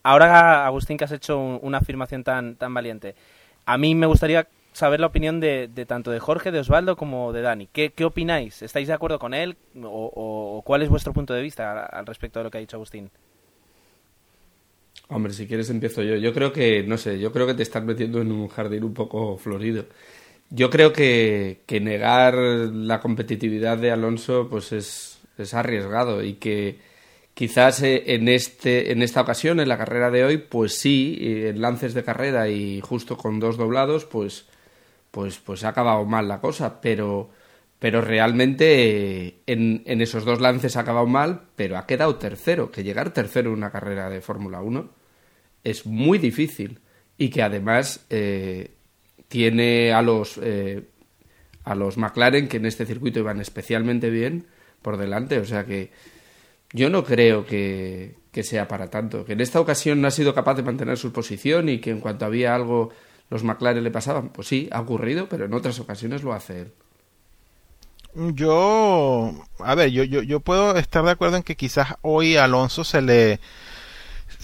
ahora 0.03 0.67
Agustín 0.67 0.99
que 0.99 1.05
has 1.05 1.13
hecho 1.13 1.39
una 1.39 1.79
afirmación 1.79 2.23
tan, 2.23 2.57
tan 2.57 2.73
valiente, 2.75 3.15
a 3.67 3.79
mí 3.79 3.95
me 3.95 4.07
gustaría 4.07 4.47
saber 4.73 5.01
la 5.01 5.07
opinión 5.07 5.41
de, 5.41 5.69
tanto 5.87 6.11
de 6.11 6.21
Jorge, 6.21 6.51
de 6.51 6.61
Osvaldo 6.61 6.97
como 6.97 7.33
de 7.33 7.43
Dani. 7.43 7.69
¿Qué, 7.73 7.93
qué 7.93 8.05
opináis? 8.05 8.63
¿Estáis 8.63 8.89
de 8.89 8.95
acuerdo 8.95 9.19
con 9.19 9.33
él? 9.33 9.57
O, 9.83 10.63
cuál 10.65 10.83
es 10.83 10.89
vuestro 10.89 11.13
punto 11.13 11.33
de 11.33 11.43
vista 11.43 11.85
al 11.87 12.07
respecto 12.07 12.41
de 12.41 12.45
lo 12.45 12.51
que 12.51 12.59
ha 12.59 12.61
dicho 12.61 12.77
Agustín? 12.77 13.11
Hombre, 15.09 15.33
si 15.33 15.47
quieres 15.47 15.71
empiezo 15.71 16.03
yo. 16.03 16.17
Yo 16.17 16.33
creo 16.33 16.53
que, 16.53 16.83
no 16.83 16.99
sé, 16.99 17.19
yo 17.19 17.31
creo 17.33 17.47
que 17.47 17.55
te 17.55 17.63
estás 17.63 17.85
metiendo 17.85 18.21
en 18.21 18.33
un 18.33 18.49
jardín 18.49 18.85
un 18.85 18.95
poco 18.95 19.37
florido. 19.37 19.87
Yo 20.51 20.71
creo 20.71 20.93
que, 20.93 21.63
que 21.67 21.81
negar 21.81 22.35
la 22.35 23.01
competitividad 23.01 23.79
de 23.79 23.91
Alonso 23.91 24.49
pues 24.49 24.73
es, 24.73 25.19
es 25.39 25.55
arriesgado 25.55 26.23
y 26.23 26.35
que 26.35 26.79
quizás 27.35 27.83
eh, 27.83 28.15
en 28.15 28.29
este 28.29 28.93
en 28.93 29.03
esta 29.03 29.21
ocasión 29.21 29.61
en 29.61 29.69
la 29.69 29.79
carrera 29.79 30.11
de 30.11 30.25
hoy 30.25 30.39
pues 30.39 30.79
sí 30.79 31.19
en 31.21 31.61
lances 31.61 31.95
de 31.95 32.05
carrera 32.05 32.49
y 32.49 32.81
justo 32.81 33.17
con 33.17 33.41
dos 33.41 33.57
doblados 33.57 34.05
pues 34.05 34.47
pues 35.11 35.39
pues 35.39 35.65
ha 35.65 35.71
acabado 35.71 36.05
mal 36.05 36.29
la 36.29 36.41
cosa 36.41 36.81
pero 36.81 37.31
pero 37.81 38.01
realmente 38.01 39.27
eh, 39.27 39.35
en, 39.47 39.83
en 39.87 40.01
esos 40.01 40.25
dos 40.25 40.41
lances 40.41 40.77
ha 40.77 40.81
acabado 40.81 41.07
mal 41.07 41.43
pero 41.57 41.77
ha 41.77 41.87
quedado 41.87 42.17
tercero 42.17 42.71
que 42.71 42.85
llegar 42.85 43.13
tercero 43.13 43.51
en 43.51 43.57
una 43.57 43.71
carrera 43.73 44.09
de 44.09 44.21
Fórmula 44.21 44.61
1 44.61 44.89
es 45.65 45.87
muy 45.87 46.19
difícil 46.19 46.81
y 47.19 47.31
que 47.31 47.43
además 47.43 48.07
eh, 48.11 48.73
tiene 49.35 49.93
a 49.93 50.01
los, 50.01 50.39
eh, 50.41 50.85
a 51.65 51.75
los 51.75 51.99
McLaren, 51.99 52.47
que 52.47 52.59
en 52.59 52.67
este 52.67 52.87
circuito 52.87 53.19
iban 53.19 53.41
especialmente 53.41 54.09
bien, 54.09 54.47
por 54.81 54.97
delante. 54.97 55.41
O 55.41 55.45
sea 55.45 55.67
que 55.67 55.91
yo 56.73 56.89
no 56.89 57.03
creo 57.03 57.45
que, 57.45 58.15
que 58.31 58.45
sea 58.45 58.69
para 58.69 58.91
tanto. 58.91 59.25
Que 59.25 59.33
en 59.33 59.41
esta 59.41 59.59
ocasión 59.59 60.01
no 60.01 60.07
ha 60.07 60.13
sido 60.13 60.37
capaz 60.37 60.55
de 60.55 60.63
mantener 60.63 60.97
su 60.99 61.13
posición 61.13 61.69
y 61.69 61.81
que 61.81 61.91
en 61.91 61.99
cuanto 61.99 62.25
había 62.25 62.55
algo 62.55 62.91
los 63.29 63.43
McLaren 63.43 63.83
le 63.83 63.91
pasaban. 63.91 64.29
Pues 64.29 64.47
sí, 64.47 64.69
ha 64.71 64.81
ocurrido, 64.81 65.29
pero 65.29 65.47
en 65.47 65.55
otras 65.55 65.81
ocasiones 65.81 66.23
lo 66.23 66.33
hace 66.33 66.61
él. 66.61 66.73
Yo, 68.37 69.35
a 69.59 69.75
ver, 69.75 69.91
yo, 69.91 70.05
yo, 70.05 70.23
yo 70.23 70.39
puedo 70.39 70.77
estar 70.77 71.05
de 71.05 71.11
acuerdo 71.11 71.39
en 71.39 71.43
que 71.43 71.57
quizás 71.57 71.95
hoy 72.03 72.37
Alonso 72.37 72.85
se 72.85 73.03
le 73.03 73.41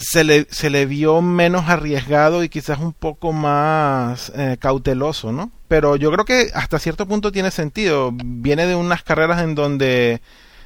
se 0.01 0.25
le, 0.25 0.47
se 0.51 0.71
le 0.71 0.87
vio 0.87 1.21
menos 1.23 1.69
arriesgado 1.69 2.43
y 2.43 2.49
quizás 2.49 2.79
un 2.81 2.93
poco 2.93 3.33
más 3.33 4.33
eh, 4.35 4.57
cauteloso, 4.59 5.33
¿no? 5.33 5.53
Pero 5.69 5.97
yo 5.97 6.11
creo 6.11 6.25
que 6.25 6.51
hasta 6.55 6.79
cierto 6.79 7.07
punto 7.07 7.31
tiene 7.31 7.51
sentido. 7.51 8.11
Viene 8.13 8.67
de 8.67 8.75
unas 8.75 9.03
carreras 9.03 9.43
en 9.43 9.55
donde 9.55 10.21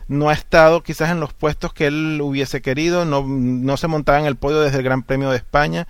no 0.08 0.28
ha 0.28 0.34
estado 0.34 0.82
quizás 0.82 1.10
en 1.10 1.20
los 1.20 1.32
puestos 1.32 1.72
que 1.72 1.86
él 1.86 2.20
hubiese 2.22 2.62
querido, 2.62 3.04
no, 3.04 3.24
no 3.26 3.76
se 3.76 3.88
montaba 3.88 4.20
en 4.20 4.26
el 4.26 4.36
podio 4.36 4.60
desde 4.60 4.78
el 4.78 4.84
Gran 4.84 5.02
Premio 5.02 5.30
de 5.30 5.36
España 5.36 5.86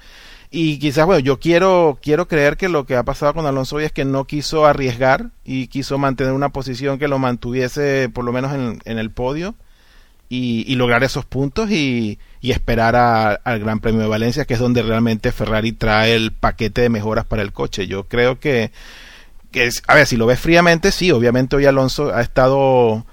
y 0.56 0.78
quizás, 0.78 1.04
bueno, 1.04 1.18
yo 1.18 1.40
quiero, 1.40 1.98
quiero 2.00 2.28
creer 2.28 2.56
que 2.56 2.68
lo 2.68 2.86
que 2.86 2.94
ha 2.94 3.02
pasado 3.02 3.34
con 3.34 3.44
Alonso 3.44 3.74
hoy 3.74 3.84
es 3.84 3.92
que 3.92 4.04
no 4.04 4.24
quiso 4.24 4.66
arriesgar 4.66 5.30
y 5.44 5.66
quiso 5.66 5.98
mantener 5.98 6.32
una 6.32 6.50
posición 6.50 7.00
que 7.00 7.08
lo 7.08 7.18
mantuviese 7.18 8.08
por 8.08 8.24
lo 8.24 8.32
menos 8.32 8.52
en, 8.54 8.80
en 8.84 8.98
el 8.98 9.10
podio 9.10 9.56
y, 10.28 10.64
y, 10.72 10.76
lograr 10.76 11.02
esos 11.02 11.24
puntos 11.24 11.70
y, 11.72 12.20
y 12.44 12.50
esperar 12.50 12.94
a, 12.94 13.32
al 13.32 13.58
Gran 13.58 13.80
Premio 13.80 14.02
de 14.02 14.06
Valencia, 14.06 14.44
que 14.44 14.52
es 14.52 14.60
donde 14.60 14.82
realmente 14.82 15.32
Ferrari 15.32 15.72
trae 15.72 16.14
el 16.14 16.30
paquete 16.30 16.82
de 16.82 16.90
mejoras 16.90 17.24
para 17.24 17.40
el 17.40 17.54
coche. 17.54 17.86
Yo 17.86 18.06
creo 18.06 18.38
que, 18.38 18.70
que 19.50 19.70
a 19.86 19.94
ver, 19.94 20.06
si 20.06 20.18
lo 20.18 20.26
ves 20.26 20.40
fríamente, 20.40 20.92
sí, 20.92 21.10
obviamente 21.10 21.56
hoy 21.56 21.64
Alonso 21.64 22.14
ha 22.14 22.20
estado, 22.20 23.06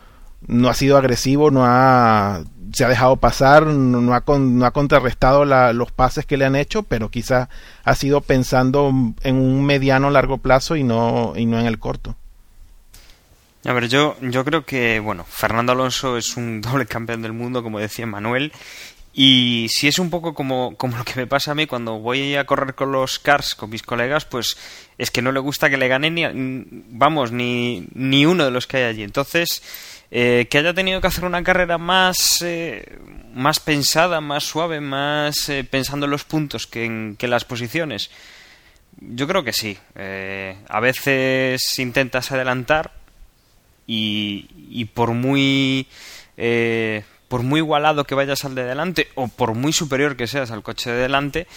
no 0.47 0.67
ha 0.67 0.73
sido 0.73 0.97
agresivo, 0.97 1.49
no 1.49 1.61
ha 1.65 2.43
se 2.73 2.83
ha 2.83 2.89
dejado 2.89 3.15
pasar, 3.15 3.67
no 3.67 4.13
ha, 4.13 4.19
con, 4.19 4.57
no 4.59 4.65
ha 4.65 4.71
contrarrestado 4.71 5.45
la, 5.45 5.71
los 5.71 5.93
pases 5.93 6.25
que 6.25 6.35
le 6.35 6.43
han 6.43 6.57
hecho, 6.57 6.83
pero 6.83 7.07
quizá 7.07 7.47
ha 7.85 7.95
sido 7.95 8.19
pensando 8.19 8.91
en 9.23 9.35
un 9.37 9.65
mediano 9.65 10.09
largo 10.09 10.39
plazo 10.39 10.75
y 10.75 10.83
no, 10.83 11.35
y 11.37 11.45
no 11.45 11.57
en 11.57 11.67
el 11.67 11.79
corto. 11.79 12.17
A 13.63 13.73
ver, 13.73 13.87
yo, 13.89 14.15
yo 14.21 14.43
creo 14.43 14.65
que, 14.65 14.99
bueno, 14.99 15.23
Fernando 15.23 15.73
Alonso 15.73 16.17
es 16.17 16.35
un 16.35 16.61
doble 16.61 16.87
campeón 16.87 17.21
del 17.21 17.33
mundo, 17.33 17.61
como 17.61 17.79
decía 17.79 18.07
Manuel, 18.07 18.51
y 19.13 19.67
si 19.69 19.87
es 19.87 19.99
un 19.99 20.09
poco 20.09 20.33
como, 20.33 20.75
como 20.77 20.97
lo 20.97 21.03
que 21.03 21.15
me 21.15 21.27
pasa 21.27 21.51
a 21.51 21.55
mí 21.55 21.67
cuando 21.67 21.99
voy 21.99 22.35
a 22.35 22.45
correr 22.45 22.75
con 22.75 22.91
los 22.91 23.19
cars, 23.19 23.55
con 23.55 23.69
mis 23.69 23.83
colegas, 23.83 24.25
pues 24.25 24.57
es 24.97 25.11
que 25.11 25.21
no 25.21 25.31
le 25.31 25.39
gusta 25.39 25.69
que 25.69 25.77
le 25.77 25.89
gane 25.89 26.09
ni, 26.09 26.23
vamos, 26.89 27.31
ni, 27.31 27.87
ni 27.93 28.25
uno 28.25 28.45
de 28.45 28.51
los 28.51 28.67
que 28.67 28.77
hay 28.77 28.83
allí. 28.83 29.03
Entonces, 29.03 29.61
eh, 30.11 30.47
que 30.49 30.57
haya 30.59 30.73
tenido 30.73 31.01
que 31.01 31.07
hacer 31.07 31.25
una 31.25 31.43
carrera 31.43 31.77
más, 31.77 32.41
eh, 32.41 32.99
más 33.33 33.59
pensada, 33.59 34.21
más 34.21 34.45
suave, 34.45 34.79
más 34.79 35.49
eh, 35.49 35.65
pensando 35.65 36.05
en 36.05 36.11
los 36.11 36.23
puntos 36.23 36.65
que 36.65 36.85
en, 36.85 37.15
que 37.17 37.27
las 37.27 37.43
posiciones. 37.43 38.11
Yo 38.99 39.27
creo 39.27 39.43
que 39.43 39.53
sí. 39.53 39.77
Eh, 39.95 40.55
a 40.69 40.79
veces 40.79 41.79
intentas 41.79 42.31
adelantar 42.31 42.93
y, 43.87 44.47
y 44.69 44.85
por 44.85 45.11
muy 45.11 45.87
eh, 46.37 47.03
por 47.31 47.43
muy 47.43 47.59
igualado 47.61 48.03
que 48.03 48.13
vayas 48.13 48.43
al 48.43 48.55
de 48.55 48.65
delante 48.65 49.07
o 49.15 49.29
por 49.29 49.55
muy 49.55 49.71
superior 49.71 50.17
que 50.17 50.27
seas 50.27 50.51
al 50.51 50.63
coche 50.63 50.91
de 50.91 51.03
delante, 51.03 51.47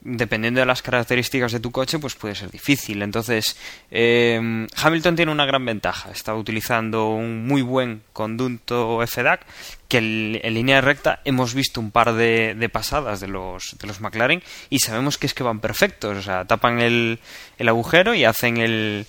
dependiendo 0.00 0.60
de 0.60 0.66
las 0.66 0.80
características 0.80 1.52
de 1.52 1.60
tu 1.60 1.70
coche, 1.70 1.98
pues 1.98 2.14
puede 2.14 2.34
ser 2.34 2.50
difícil. 2.50 3.02
Entonces, 3.02 3.58
eh, 3.90 4.66
Hamilton 4.82 5.16
tiene 5.16 5.30
una 5.30 5.44
gran 5.44 5.62
ventaja. 5.66 6.10
Está 6.10 6.34
utilizando 6.34 7.10
un 7.10 7.46
muy 7.46 7.60
buen 7.60 8.00
conducto 8.14 9.06
FDAC, 9.06 9.44
que 9.88 9.98
en 9.98 10.54
línea 10.54 10.80
recta 10.80 11.20
hemos 11.26 11.52
visto 11.52 11.82
un 11.82 11.90
par 11.90 12.14
de, 12.14 12.54
de, 12.54 12.68
pasadas 12.70 13.20
de 13.20 13.28
los, 13.28 13.76
de 13.78 13.88
los 13.88 14.00
McLaren 14.00 14.42
y 14.70 14.78
sabemos 14.78 15.18
que 15.18 15.26
es 15.26 15.34
que 15.34 15.42
van 15.42 15.60
perfectos. 15.60 16.16
O 16.16 16.22
sea, 16.22 16.46
tapan 16.46 16.80
el, 16.80 17.18
el 17.58 17.68
agujero 17.68 18.14
y 18.14 18.24
hacen 18.24 18.56
el, 18.56 19.06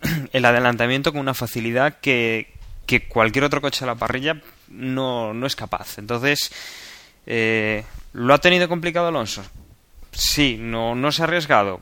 el 0.32 0.44
adelantamiento 0.46 1.12
con 1.12 1.20
una 1.20 1.34
facilidad 1.34 2.00
que, 2.00 2.54
que 2.86 3.06
cualquier 3.06 3.44
otro 3.44 3.60
coche 3.60 3.84
a 3.84 3.88
la 3.88 3.96
parrilla 3.96 4.40
no, 4.72 5.34
no 5.34 5.46
es 5.46 5.56
capaz. 5.56 5.98
Entonces, 5.98 6.50
eh, 7.26 7.84
¿lo 8.12 8.34
ha 8.34 8.38
tenido 8.38 8.68
complicado 8.68 9.08
Alonso? 9.08 9.42
sí, 10.12 10.58
no, 10.60 10.94
no 10.94 11.10
se 11.10 11.22
ha 11.22 11.24
arriesgado. 11.24 11.80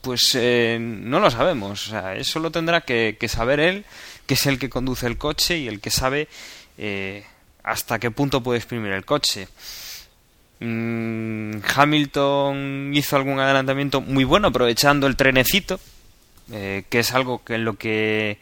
Pues 0.00 0.34
eh, 0.34 0.78
no 0.80 1.20
lo 1.20 1.30
sabemos. 1.30 1.92
Eso 2.16 2.40
lo 2.40 2.50
tendrá 2.50 2.80
que, 2.80 3.16
que, 3.18 3.28
saber 3.28 3.60
él, 3.60 3.84
que 4.26 4.34
es 4.34 4.46
el 4.46 4.58
que 4.58 4.68
conduce 4.68 5.06
el 5.06 5.16
coche 5.16 5.58
y 5.58 5.68
el 5.68 5.80
que 5.80 5.90
sabe 5.90 6.28
eh, 6.78 7.24
hasta 7.62 7.98
qué 7.98 8.10
punto 8.10 8.42
puede 8.42 8.58
exprimir 8.58 8.92
el 8.92 9.04
coche. 9.04 9.48
Mm, 10.60 11.58
Hamilton 11.74 12.92
hizo 12.94 13.16
algún 13.16 13.38
adelantamiento 13.40 14.00
muy 14.00 14.24
bueno 14.24 14.48
aprovechando 14.48 15.06
el 15.06 15.16
trenecito, 15.16 15.80
eh, 16.52 16.84
que 16.88 17.00
es 17.00 17.12
algo 17.12 17.44
que 17.44 17.54
en 17.54 17.64
lo 17.64 17.74
que 17.74 18.38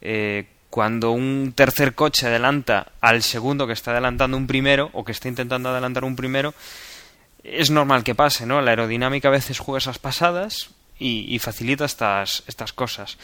eh, 0.00 0.46
cuando 0.70 1.12
un 1.12 1.52
tercer 1.54 1.94
coche 1.94 2.26
adelanta 2.26 2.92
al 3.00 3.22
segundo 3.22 3.66
que 3.66 3.72
está 3.72 3.92
adelantando 3.92 4.36
un 4.36 4.46
primero 4.46 4.90
o 4.92 5.04
que 5.04 5.12
está 5.12 5.28
intentando 5.28 5.70
adelantar 5.70 6.04
un 6.04 6.16
primero, 6.16 6.54
es 7.42 7.70
normal 7.70 8.04
que 8.04 8.14
pase, 8.14 8.46
¿no? 8.46 8.60
La 8.60 8.70
aerodinámica 8.70 9.28
a 9.28 9.32
veces 9.32 9.58
juega 9.58 9.78
esas 9.78 9.98
pasadas 9.98 10.70
y, 10.98 11.38
facilita 11.38 11.84
estas, 11.84 12.42
estas 12.46 12.72
cosas. 12.72 13.18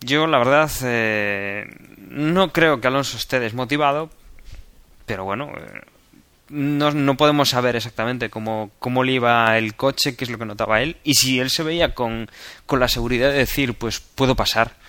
Yo, 0.00 0.26
la 0.26 0.38
verdad, 0.38 0.70
eh, 0.82 1.66
no 1.96 2.52
creo 2.52 2.80
que 2.80 2.88
Alonso 2.88 3.16
esté 3.16 3.40
desmotivado, 3.40 4.10
pero 5.06 5.24
bueno, 5.24 5.52
eh, 5.56 5.80
no, 6.48 6.90
no, 6.90 7.16
podemos 7.16 7.50
saber 7.50 7.76
exactamente 7.76 8.28
cómo, 8.28 8.70
cómo 8.78 9.04
le 9.04 9.12
iba 9.12 9.56
el 9.56 9.74
coche, 9.74 10.16
qué 10.16 10.24
es 10.24 10.30
lo 10.30 10.38
que 10.38 10.44
notaba 10.44 10.82
él, 10.82 10.96
y 11.02 11.14
si 11.14 11.40
él 11.40 11.50
se 11.50 11.62
veía 11.62 11.94
con, 11.94 12.28
con 12.66 12.78
la 12.78 12.88
seguridad 12.88 13.30
de 13.30 13.38
decir, 13.38 13.74
pues 13.74 14.00
puedo 14.00 14.36
pasar. 14.36 14.81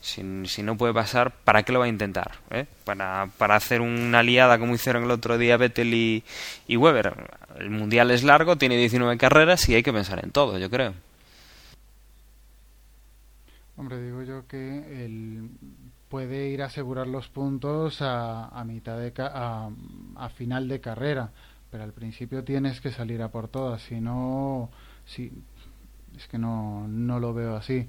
Si, 0.00 0.22
no 0.62 0.76
puede 0.78 0.94
pasar, 0.94 1.30
¿para 1.30 1.62
qué 1.62 1.72
lo 1.72 1.80
va 1.80 1.84
a 1.84 1.88
intentar? 1.88 2.38
¿Eh? 2.50 2.64
Para, 2.84 3.28
para, 3.36 3.56
hacer 3.56 3.82
una 3.82 4.22
liada 4.22 4.58
como 4.58 4.74
hicieron 4.74 5.04
el 5.04 5.10
otro 5.10 5.36
día 5.36 5.58
Vettel 5.58 5.92
y, 5.92 6.24
y, 6.66 6.76
Weber. 6.76 7.14
El 7.58 7.68
mundial 7.68 8.10
es 8.10 8.24
largo, 8.24 8.56
tiene 8.56 8.78
19 8.78 9.18
carreras 9.18 9.68
y 9.68 9.74
hay 9.74 9.82
que 9.82 9.92
pensar 9.92 10.24
en 10.24 10.30
todo, 10.30 10.56
yo 10.58 10.70
creo. 10.70 10.94
Hombre, 13.76 14.02
digo 14.02 14.22
yo 14.22 14.46
que 14.46 15.04
él 15.04 15.50
puede 16.08 16.48
ir 16.48 16.62
a 16.62 16.66
asegurar 16.66 17.06
los 17.06 17.28
puntos 17.28 18.00
a, 18.00 18.48
a 18.48 18.64
mitad 18.64 18.98
de 18.98 19.12
a, 19.18 19.68
a, 20.16 20.28
final 20.30 20.66
de 20.66 20.80
carrera, 20.80 21.30
pero 21.70 21.84
al 21.84 21.92
principio 21.92 22.42
tienes 22.42 22.80
que 22.80 22.90
salir 22.90 23.20
a 23.22 23.28
por 23.28 23.48
todas, 23.48 23.82
si 23.82 24.00
no, 24.00 24.70
si, 25.04 25.30
es 26.16 26.26
que 26.26 26.38
no, 26.38 26.88
no 26.88 27.20
lo 27.20 27.34
veo 27.34 27.54
así 27.54 27.86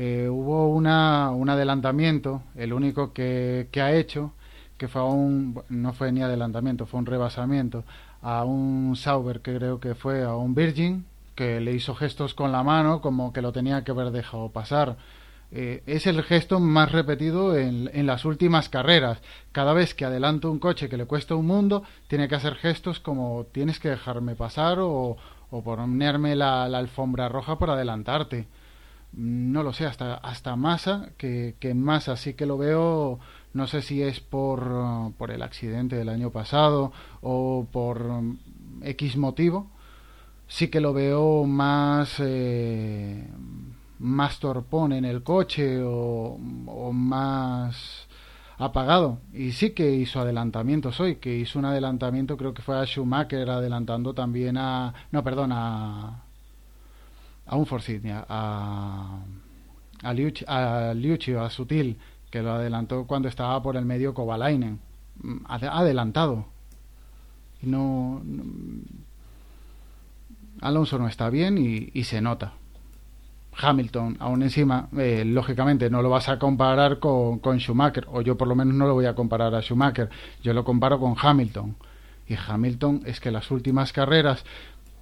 eh, 0.00 0.28
hubo 0.28 0.68
una, 0.68 1.32
un 1.32 1.50
adelantamiento, 1.50 2.44
el 2.54 2.72
único 2.72 3.12
que, 3.12 3.68
ha 3.82 3.92
hecho, 3.92 4.32
que 4.76 4.86
fue 4.86 5.02
un, 5.02 5.60
no 5.68 5.92
fue 5.92 6.12
ni 6.12 6.22
adelantamiento, 6.22 6.86
fue 6.86 7.00
un 7.00 7.06
rebasamiento, 7.06 7.82
a 8.22 8.44
un 8.44 8.94
Sauber 8.94 9.40
que 9.40 9.56
creo 9.56 9.80
que 9.80 9.96
fue 9.96 10.22
a 10.22 10.36
un 10.36 10.54
Virgin, 10.54 11.04
que 11.34 11.60
le 11.60 11.72
hizo 11.72 11.96
gestos 11.96 12.32
con 12.34 12.52
la 12.52 12.62
mano 12.62 13.00
como 13.00 13.32
que 13.32 13.42
lo 13.42 13.50
tenía 13.50 13.82
que 13.82 13.90
haber 13.90 14.12
dejado 14.12 14.50
pasar. 14.50 14.98
Eh, 15.50 15.82
es 15.86 16.06
el 16.06 16.22
gesto 16.22 16.60
más 16.60 16.92
repetido 16.92 17.56
en, 17.56 18.06
las 18.06 18.24
últimas 18.24 18.68
carreras. 18.68 19.18
Cada 19.50 19.72
vez 19.72 19.94
que 19.94 20.04
adelanto 20.04 20.48
un 20.48 20.60
coche 20.60 20.88
que 20.88 20.96
le 20.96 21.06
cuesta 21.06 21.34
un 21.34 21.46
mundo, 21.46 21.82
tiene 22.06 22.28
que 22.28 22.36
hacer 22.36 22.54
gestos 22.54 23.00
como 23.00 23.46
tienes 23.50 23.80
que 23.80 23.88
dejarme 23.88 24.36
pasar 24.36 24.78
o, 24.80 25.16
ponerme 25.50 26.36
la, 26.36 26.68
la 26.68 26.78
alfombra 26.78 27.28
roja 27.28 27.58
por 27.58 27.70
adelantarte 27.70 28.46
no 29.12 29.62
lo 29.62 29.72
sé, 29.72 29.86
hasta, 29.86 30.14
hasta 30.14 30.56
Massa, 30.56 31.10
que, 31.16 31.56
que 31.58 31.74
Massa 31.74 32.16
sí 32.16 32.34
que 32.34 32.46
lo 32.46 32.58
veo, 32.58 33.18
no 33.52 33.66
sé 33.66 33.82
si 33.82 34.02
es 34.02 34.20
por, 34.20 35.12
por 35.16 35.30
el 35.30 35.42
accidente 35.42 35.96
del 35.96 36.08
año 36.08 36.30
pasado 36.30 36.92
o 37.20 37.66
por 37.70 38.22
X 38.82 39.16
motivo, 39.16 39.70
sí 40.46 40.68
que 40.68 40.80
lo 40.80 40.92
veo 40.92 41.44
más, 41.44 42.16
eh, 42.20 43.28
más 43.98 44.38
torpón 44.38 44.92
en 44.92 45.04
el 45.04 45.22
coche 45.22 45.82
o, 45.82 46.38
o 46.66 46.92
más 46.92 48.06
apagado. 48.58 49.20
Y 49.32 49.52
sí 49.52 49.70
que 49.70 49.90
hizo 49.90 50.20
adelantamientos 50.20 51.00
hoy 51.00 51.16
que 51.16 51.36
hizo 51.36 51.58
un 51.58 51.64
adelantamiento 51.64 52.36
creo 52.36 52.54
que 52.54 52.62
fue 52.62 52.78
a 52.78 52.84
Schumacher 52.84 53.48
adelantando 53.50 54.14
también 54.14 54.56
a 54.58 54.92
no 55.12 55.22
perdón 55.22 55.52
a 55.52 56.24
a 57.48 57.56
un 57.56 57.66
a, 58.12 59.20
a, 60.02 60.14
Liucci, 60.14 60.44
a 60.46 61.44
a 61.44 61.50
Sutil, 61.50 61.98
que 62.30 62.42
lo 62.42 62.52
adelantó 62.52 63.06
cuando 63.06 63.28
estaba 63.28 63.62
por 63.62 63.76
el 63.76 63.84
medio 63.84 64.14
Kovalainen. 64.14 64.78
Mm, 65.22 65.38
adelantado. 65.48 66.46
No, 67.62 68.20
no, 68.24 68.44
Alonso 70.60 70.98
no 70.98 71.08
está 71.08 71.30
bien 71.30 71.58
y, 71.58 71.90
y 71.92 72.04
se 72.04 72.20
nota. 72.20 72.52
Hamilton, 73.60 74.16
aún 74.20 74.42
encima, 74.42 74.88
eh, 74.96 75.24
lógicamente 75.26 75.90
no 75.90 76.00
lo 76.00 76.10
vas 76.10 76.28
a 76.28 76.38
comparar 76.38 77.00
con, 77.00 77.40
con, 77.40 77.58
Schumacher, 77.58 78.06
o 78.08 78.20
yo 78.20 78.36
por 78.36 78.46
lo 78.46 78.54
menos 78.54 78.74
no 78.74 78.86
lo 78.86 78.94
voy 78.94 79.06
a 79.06 79.14
comparar 79.14 79.54
a 79.54 79.62
Schumacher, 79.62 80.08
yo 80.42 80.52
lo 80.54 80.64
comparo 80.64 81.00
con 81.00 81.16
Hamilton. 81.20 81.74
Y 82.28 82.34
Hamilton 82.34 83.02
es 83.06 83.20
que 83.20 83.30
las 83.30 83.50
últimas 83.50 83.92
carreras, 83.92 84.44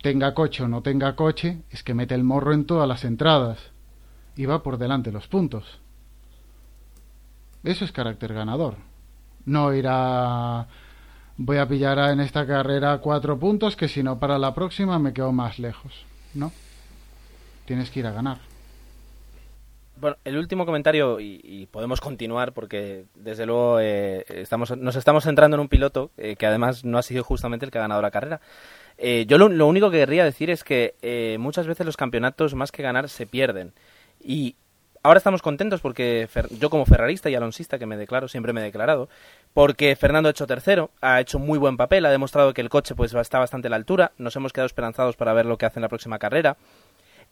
tenga 0.06 0.34
coche 0.34 0.62
o 0.62 0.68
no 0.68 0.82
tenga 0.82 1.16
coche, 1.16 1.62
es 1.68 1.82
que 1.82 1.92
mete 1.92 2.14
el 2.14 2.22
morro 2.22 2.52
en 2.52 2.64
todas 2.64 2.86
las 2.86 3.04
entradas 3.04 3.58
y 4.36 4.46
va 4.46 4.62
por 4.62 4.78
delante 4.78 5.10
los 5.10 5.26
puntos. 5.26 5.80
Eso 7.64 7.84
es 7.84 7.90
carácter 7.90 8.32
ganador. 8.32 8.76
No 9.46 9.74
irá 9.74 10.68
voy 11.36 11.56
a 11.56 11.66
pillar 11.66 11.98
en 12.12 12.20
esta 12.20 12.46
carrera 12.46 12.98
cuatro 12.98 13.36
puntos 13.36 13.74
que 13.74 13.88
si 13.88 14.04
no 14.04 14.20
para 14.20 14.38
la 14.38 14.54
próxima 14.54 15.00
me 15.00 15.12
quedo 15.12 15.32
más 15.32 15.58
lejos. 15.58 16.06
No. 16.34 16.52
Tienes 17.64 17.90
que 17.90 17.98
ir 17.98 18.06
a 18.06 18.12
ganar. 18.12 18.38
Bueno, 19.96 20.18
el 20.24 20.36
último 20.36 20.66
comentario, 20.66 21.18
y, 21.18 21.66
podemos 21.72 22.00
continuar 22.00 22.52
porque 22.52 23.06
desde 23.16 23.44
luego 23.44 23.80
eh, 23.80 24.24
estamos, 24.28 24.76
nos 24.76 24.94
estamos 24.94 25.24
centrando 25.24 25.56
en 25.56 25.62
un 25.62 25.68
piloto 25.68 26.12
eh, 26.16 26.36
que 26.36 26.46
además 26.46 26.84
no 26.84 26.96
ha 26.96 27.02
sido 27.02 27.24
justamente 27.24 27.64
el 27.64 27.72
que 27.72 27.78
ha 27.78 27.80
ganado 27.80 28.02
la 28.02 28.12
carrera. 28.12 28.40
Eh, 28.98 29.26
yo 29.26 29.38
lo, 29.38 29.66
único 29.66 29.90
que 29.90 29.98
querría 29.98 30.24
decir 30.24 30.50
es 30.50 30.64
que 30.64 31.36
muchas 31.38 31.66
veces 31.66 31.84
los 31.86 31.96
campeonatos 31.96 32.54
más 32.54 32.72
que 32.72 32.82
ganar 32.82 33.08
se 33.08 33.26
pierden. 33.26 33.72
Y 34.22 34.56
ahora 35.02 35.18
estamos 35.18 35.42
contentos 35.42 35.80
porque 35.80 36.28
yo 36.58 36.70
como 36.70 36.86
ferrarista 36.86 37.30
y 37.30 37.34
alonsista, 37.34 37.78
que 37.78 37.86
me 37.86 37.96
declaro, 37.96 38.28
siempre 38.28 38.52
me 38.52 38.60
he 38.60 38.64
declarado, 38.64 39.08
porque 39.54 39.94
Fernando 39.96 40.28
ha 40.28 40.30
hecho 40.30 40.46
tercero, 40.46 40.90
ha 41.00 41.20
hecho 41.20 41.38
muy 41.38 41.58
buen 41.58 41.76
papel, 41.76 42.06
ha 42.06 42.10
demostrado 42.10 42.54
que 42.54 42.60
el 42.60 42.68
coche 42.68 42.94
pues 42.94 43.14
está 43.14 43.38
bastante 43.38 43.68
a 43.68 43.70
la 43.70 43.76
altura, 43.76 44.12
nos 44.18 44.34
hemos 44.36 44.52
quedado 44.52 44.66
esperanzados 44.66 45.16
para 45.16 45.32
ver 45.32 45.46
lo 45.46 45.58
que 45.58 45.66
hace 45.66 45.78
en 45.78 45.82
la 45.82 45.88
próxima 45.88 46.18
carrera 46.18 46.56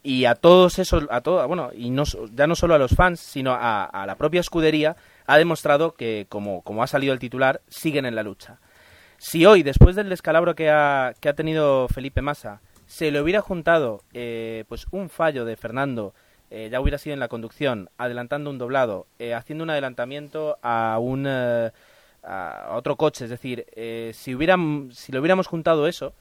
y 0.05 0.25
a 0.25 0.35
todos 0.35 0.77
esos, 0.77 1.07
a 1.09 1.21
todo, 1.21 1.47
bueno, 1.47 1.71
y 1.75 1.89
no, 1.89 2.03
ya 2.35 2.45
no 2.45 2.55
solo 2.55 2.75
a 2.75 2.77
los 2.77 2.91
fans, 2.91 3.19
sino 3.19 3.57
a, 3.59 4.03
la 4.05 4.15
propia 4.15 4.39
escudería, 4.39 4.95
ha 5.25 5.37
demostrado 5.39 5.95
que, 5.95 6.27
como, 6.29 6.61
como, 6.61 6.83
ha 6.83 6.87
salido 6.87 7.11
el 7.11 7.17
titular, 7.17 7.61
siguen 7.69 8.05
en 8.05 8.13
la 8.13 8.21
lucha. 8.21 8.59
Si 9.17 9.45
hoy, 9.45 9.63
después 9.63 9.95
del 9.95 10.09
descalabro 10.09 10.55
que 10.55 10.69
ha, 10.69 11.13
que 11.19 11.29
ha 11.29 11.33
tenido 11.33 11.87
Felipe 11.87 12.21
Massa, 12.21 12.61
se 12.85 13.11
le 13.11 13.21
hubiera 13.21 13.41
juntado 13.41 14.03
eh, 14.13 14.65
pues 14.67 14.85
un 14.91 15.09
fallo 15.09 15.45
de 15.45 15.55
Fernando, 15.55 16.13
eh, 16.51 16.69
ya 16.71 16.79
hubiera 16.79 16.97
sido 16.97 17.13
en 17.13 17.19
la 17.19 17.27
conducción, 17.27 17.89
adelantando 17.97 18.49
un 18.49 18.57
doblado, 18.57 19.07
eh, 19.17 19.33
haciendo 19.33 19.63
un 19.63 19.71
adelantamiento 19.71 20.57
a 20.61 20.99
un 20.99 21.27
a 21.27 22.73
otro 22.75 22.95
coche, 22.95 23.25
es 23.25 23.29
decir, 23.29 23.67
si, 24.13 24.33
hubieran, 24.33 24.89
si 24.91 25.11
le 25.11 25.19
hubiéramos 25.19 25.45
juntado 25.45 25.87
eso, 25.87 26.13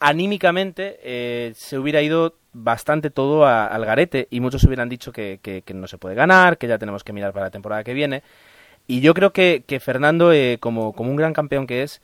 anímicamente 0.00 0.98
eh, 1.02 1.52
se 1.54 1.78
hubiera 1.78 2.02
ido 2.02 2.34
bastante 2.52 3.10
todo 3.10 3.46
al 3.46 3.84
garete 3.84 4.26
y 4.30 4.40
muchos 4.40 4.64
hubieran 4.64 4.88
dicho 4.88 5.12
que, 5.12 5.62
no 5.74 5.86
se 5.86 5.98
puede 5.98 6.14
ganar, 6.14 6.58
que 6.58 6.66
ya 6.66 6.78
tenemos 6.78 7.04
que 7.04 7.12
mirar 7.12 7.32
para 7.32 7.46
la 7.46 7.50
temporada 7.50 7.84
que 7.84 7.94
viene. 7.94 8.22
Y 8.86 9.00
yo 9.00 9.14
creo 9.14 9.32
que, 9.32 9.62
Fernando, 9.80 10.32
eh, 10.32 10.58
como, 10.60 10.92
como 10.92 11.10
un 11.10 11.16
gran 11.16 11.34
campeón 11.34 11.66
que 11.66 11.82
es, 11.82 12.00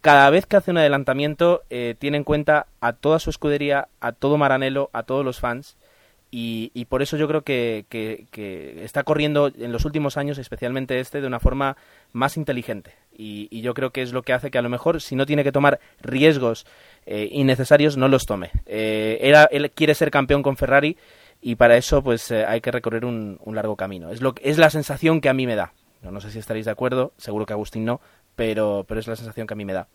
cada 0.00 0.30
vez 0.30 0.46
que 0.46 0.56
hace 0.56 0.70
un 0.70 0.78
adelantamiento 0.78 1.62
eh, 1.70 1.94
tiene 1.98 2.16
en 2.16 2.24
cuenta 2.24 2.66
a 2.80 2.92
toda 2.92 3.18
su 3.18 3.30
escudería, 3.30 3.88
a 4.00 4.12
todo 4.12 4.38
Maranelo, 4.38 4.90
a 4.92 5.02
todos 5.02 5.24
los 5.24 5.40
fans. 5.40 5.76
Y, 6.32 6.70
y 6.74 6.84
por 6.84 7.02
eso 7.02 7.16
yo 7.16 7.26
creo 7.26 7.42
que, 7.42 7.86
que, 7.88 8.84
está 8.84 9.02
corriendo 9.02 9.50
en 9.58 9.72
los 9.72 9.84
últimos 9.84 10.16
años, 10.16 10.38
especialmente 10.38 11.00
este, 11.00 11.20
de 11.20 11.26
una 11.26 11.40
forma 11.40 11.76
más 12.12 12.36
inteligente. 12.36 12.94
Y, 13.16 13.60
yo 13.60 13.74
creo 13.74 13.90
que 13.90 14.02
es 14.02 14.12
lo 14.12 14.22
que 14.22 14.32
hace 14.32 14.50
que 14.50 14.58
a 14.58 14.62
lo 14.62 14.68
mejor, 14.68 15.00
si 15.00 15.16
no 15.16 15.26
tiene 15.26 15.42
que 15.42 15.52
tomar 15.52 15.80
riesgos 16.00 16.66
eh, 17.04 17.28
innecesarios 17.32 17.96
no 17.96 18.06
los 18.06 18.26
tome. 18.26 18.50
Eh, 18.66 19.32
él 19.50 19.70
quiere 19.72 19.94
ser 19.94 20.10
campeón 20.10 20.42
con 20.42 20.56
Ferrari 20.56 20.96
y 21.42 21.56
para 21.56 21.76
eso 21.76 22.02
pues 22.02 22.30
eh, 22.30 22.44
hay 22.46 22.60
que 22.60 22.70
recorrer 22.70 23.04
un, 23.04 23.38
largo 23.46 23.76
camino. 23.76 24.10
Es, 24.10 24.20
lo, 24.20 24.34
es 24.40 24.56
la 24.56 24.70
sensación 24.70 25.20
que 25.20 25.28
a 25.28 25.34
mí 25.34 25.46
me 25.46 25.56
da. 25.56 25.72
No, 26.02 26.10
no 26.10 26.20
sé 26.20 26.30
si 26.30 26.38
estaréis 26.38 26.64
de 26.64 26.72
acuerdo, 26.72 27.12
seguro 27.18 27.44
que 27.44 27.52
Agustín 27.52 27.84
no, 27.84 28.00
pero, 28.40 28.86
pero 28.88 29.00
es 29.00 29.06
la 29.06 29.16
sensación 29.16 29.46
que 29.46 29.52
a 29.52 29.56
mí 29.56 29.66
me 29.66 29.74
da. 29.74 29.86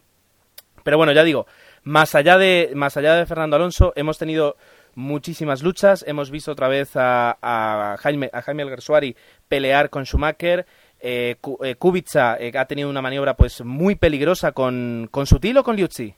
Pero 0.84 0.98
bueno, 0.98 1.12
ya 1.14 1.24
digo, 1.24 1.48
más 1.82 2.14
allá 2.14 2.38
de, 2.38 2.74
más 2.76 2.96
allá 2.96 3.16
de 3.16 3.26
Fernando 3.26 3.56
Alonso, 3.56 3.92
hemos 3.96 4.20
tenido 4.20 4.56
muchísimas 4.94 5.64
luchas. 5.64 6.06
Hemos 6.08 6.30
visto 6.30 6.52
otra 6.52 6.68
vez 6.68 6.92
a, 6.94 7.96
Jaime, 8.00 8.30
a 8.32 8.44
Jaime 8.44 8.62
Alguersuari 8.62 9.16
pelear 9.48 9.90
con 9.90 10.06
Schumacher. 10.06 10.68
Eh, 11.00 11.38
Kubica 11.80 12.38
ha 12.54 12.66
tenido 12.66 12.88
una 12.88 13.02
maniobra 13.02 13.36
pues 13.36 13.66
muy 13.66 13.96
peligrosa 13.96 14.52
con, 14.52 15.08
con 15.10 15.26
Sutil 15.26 15.58
o 15.58 15.64
con 15.64 15.76
Liuzzi. 15.76 16.14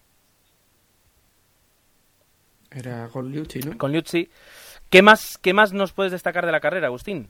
Era 2.72 3.08
con 3.08 3.32
Liuzzi, 3.32 3.60
¿no? 3.60 3.78
Con 3.78 3.94
Liuzzi. 3.94 4.30
¿Qué 4.90 5.02
más, 5.02 5.38
¿Qué 5.38 5.54
más 5.54 5.72
nos 5.72 5.94
puedes 5.94 6.12
destacar 6.12 6.46
de 6.46 6.52
la 6.52 6.60
carrera, 6.60 6.88
Agustín? 6.88 7.30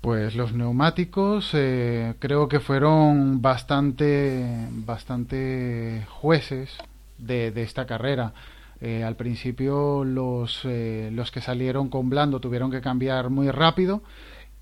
Pues 0.00 0.34
los 0.34 0.54
neumáticos 0.54 1.50
eh, 1.52 2.14
creo 2.18 2.48
que 2.48 2.60
fueron 2.60 3.42
bastante, 3.42 4.66
bastante 4.70 6.06
jueces 6.08 6.74
de, 7.18 7.52
esta 7.56 7.84
carrera. 7.86 8.32
Eh, 8.80 9.04
al 9.04 9.16
principio 9.16 10.04
los, 10.04 10.62
eh, 10.64 11.10
los 11.12 11.30
que 11.30 11.42
salieron 11.42 11.90
con 11.90 12.08
blando 12.08 12.40
tuvieron 12.40 12.70
que 12.70 12.80
cambiar 12.80 13.28
muy 13.28 13.50
rápido 13.50 14.02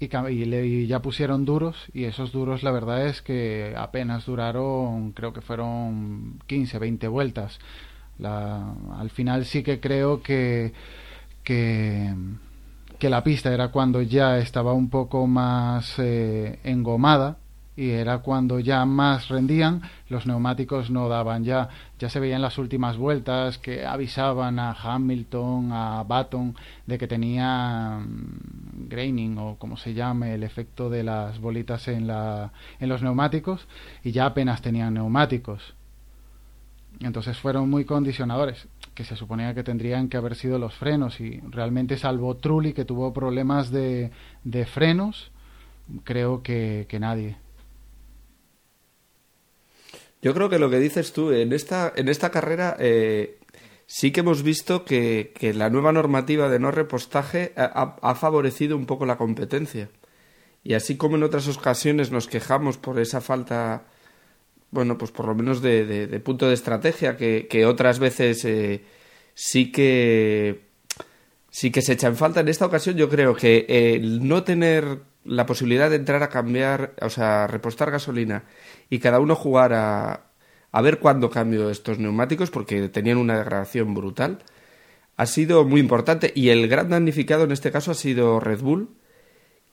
y, 0.01 0.87
ya 0.89 1.03
pusieron 1.03 1.45
duros 1.45 1.87
y 1.95 2.05
esos 2.05 2.33
duros 2.33 2.65
la 2.65 2.73
verdad 2.73 3.07
es 3.07 3.23
que 3.23 3.75
apenas 3.77 4.27
duraron 4.27 5.13
creo 5.13 5.33
que 5.33 5.41
fueron 5.41 6.41
15 6.47 6.79
20 6.79 7.09
vueltas 7.09 7.59
la, 8.19 8.75
al 8.97 9.11
final 9.11 9.45
sí 9.45 9.63
que 9.63 9.81
creo 9.81 10.23
que, 10.23 10.73
que 11.45 12.13
que 12.99 13.09
la 13.09 13.23
pista 13.23 13.53
era 13.53 13.69
cuando 13.69 14.03
ya 14.03 14.39
estaba 14.39 14.73
un 14.73 14.91
poco 14.91 15.27
más 15.27 15.95
eh, 15.99 16.59
engomada 16.65 17.39
y 17.79 17.91
era 17.91 18.19
cuando 18.19 18.59
ya 18.59 18.85
más 18.85 19.29
rendían, 19.29 19.83
los 20.09 20.27
neumáticos 20.27 20.91
no 20.91 21.09
daban 21.09 21.45
ya. 21.45 21.69
Ya 22.01 22.09
se 22.09 22.19
veían 22.19 22.43
las 22.43 22.59
últimas 22.59 22.97
vueltas 22.97 23.59
que 23.59 23.87
avisaban 23.87 24.59
a 24.59 24.73
Hamilton, 24.73 25.71
a 25.71 26.03
Baton, 26.03 26.57
de 26.87 26.99
que 26.99 27.07
tenía 27.07 28.01
mm, 28.01 28.89
graining 28.89 29.39
o 29.39 29.57
como 29.59 29.77
se 29.77 29.95
llame, 29.95 30.35
el 30.35 30.43
efecto 30.43 30.91
de 30.91 31.05
las 31.05 31.39
bolitas 31.39 31.87
en, 31.87 32.09
la, 32.09 32.51
en 32.81 32.89
los 32.89 33.01
neumáticos, 33.01 33.69
y 34.03 34.11
ya 34.11 34.27
apenas 34.27 34.61
tenían 34.61 34.95
neumáticos. 34.95 35.77
Entonces 36.99 37.39
fueron 37.39 37.71
muy 37.71 37.85
condicionadores, 37.85 38.67
que 38.99 39.05
se 39.05 39.15
suponía 39.15 39.55
que 39.55 39.63
tendrían 39.63 40.09
que 40.09 40.17
haber 40.17 40.35
sido 40.35 40.59
los 40.59 40.75
frenos, 40.75 41.21
y 41.21 41.41
realmente 41.51 41.97
salvo 41.97 42.37
Trulli, 42.37 42.73
que 42.73 42.85
tuvo 42.85 43.13
problemas 43.13 43.71
de, 43.71 44.11
de 44.43 44.67
frenos, 44.67 45.31
creo 46.03 46.43
que, 46.43 46.87
que 46.89 46.99
nadie. 46.99 47.37
Yo 50.21 50.35
creo 50.35 50.49
que 50.49 50.59
lo 50.59 50.69
que 50.69 50.81
dices 50.81 51.13
tú, 51.13 51.31
en 51.31 51.53
esta, 51.53 51.93
en 51.95 52.09
esta 52.09 52.31
carrera 52.33 52.75
eh, 52.81 53.39
sí 53.87 54.11
que 54.11 54.19
hemos 54.19 54.43
visto 54.43 54.85
que, 54.85 55.33
la 55.55 55.71
nueva 55.71 55.93
normativa 55.93 56.49
de 56.49 56.59
no 56.59 56.73
repostaje 56.73 57.53
ha, 57.57 58.15
favorecido 58.17 58.77
un 58.77 58.87
poco 58.87 59.07
la 59.07 59.17
competencia. 59.17 59.91
Y 60.65 60.75
así 60.75 60.97
como 60.97 61.15
en 61.15 61.23
otras 61.23 61.47
ocasiones 61.47 62.11
nos 62.11 62.27
quejamos 62.27 62.79
por 62.79 62.99
esa 62.99 63.21
falta, 63.21 63.85
bueno, 64.71 64.99
pues 64.99 65.11
por 65.11 65.27
lo 65.27 65.35
menos 65.35 65.63
de, 65.63 66.21
punto 66.25 66.49
de 66.49 66.55
estrategia, 66.55 67.17
que, 67.17 67.67
otras 67.67 67.99
veces 67.99 68.45
eh, 68.45 68.85
sí 69.35 69.73
que 69.73 70.69
sí 71.51 71.71
que 71.71 71.83
se 71.83 71.95
echa 71.95 72.09
en 72.09 72.17
falta. 72.17 72.41
En 72.41 72.49
esta 72.49 72.67
ocasión 72.67 72.97
yo 72.97 73.09
creo 73.09 73.35
que 73.35 73.67
el 73.69 74.27
no 74.29 74.45
tener 74.45 75.01
la 75.25 75.47
posibilidad 75.47 75.91
de 75.91 75.97
entrar 75.97 76.23
a 76.23 76.29
cambiar, 76.29 76.95
o 77.01 77.11
sea, 77.11 77.47
repostar 77.47 77.91
gasolina 77.91 78.45
y 78.91 78.99
cada 78.99 79.21
uno 79.21 79.35
jugar 79.35 79.73
a, 79.73 80.29
a 80.73 80.83
ver 80.83 80.99
cuándo 80.99 81.31
cambio 81.31 81.71
estos 81.71 81.99
neumáticos 81.99 82.51
porque 82.51 82.89
tenían 82.89 83.19
una 83.19 83.39
degradación 83.39 83.95
brutal, 83.95 84.39
ha 85.17 85.27
sido 85.27 85.65
muy 85.65 85.81
importante 85.81 86.33
y 86.35 86.51
el 86.51 86.69
gran 86.69 86.91
damnificado 86.91 87.45
en 87.45 87.53
este 87.53 87.73
caso 87.73 87.91
ha 87.91 87.95
sido 87.95 88.41
Red 88.41 88.61
Bull, 88.61 88.91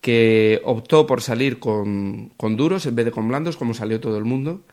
que 0.02 0.62
optó 0.66 1.08
por 1.08 1.22
salir 1.22 1.60
con, 1.60 2.30
con 2.38 2.58
duros 2.58 2.86
en 2.86 2.96
vez 2.96 3.06
de 3.06 3.12
con 3.12 3.28
blandos, 3.28 3.58
como 3.58 3.74
salió 3.74 4.00
todo 4.00 4.18
el 4.18 4.26
mundo. 4.26 4.64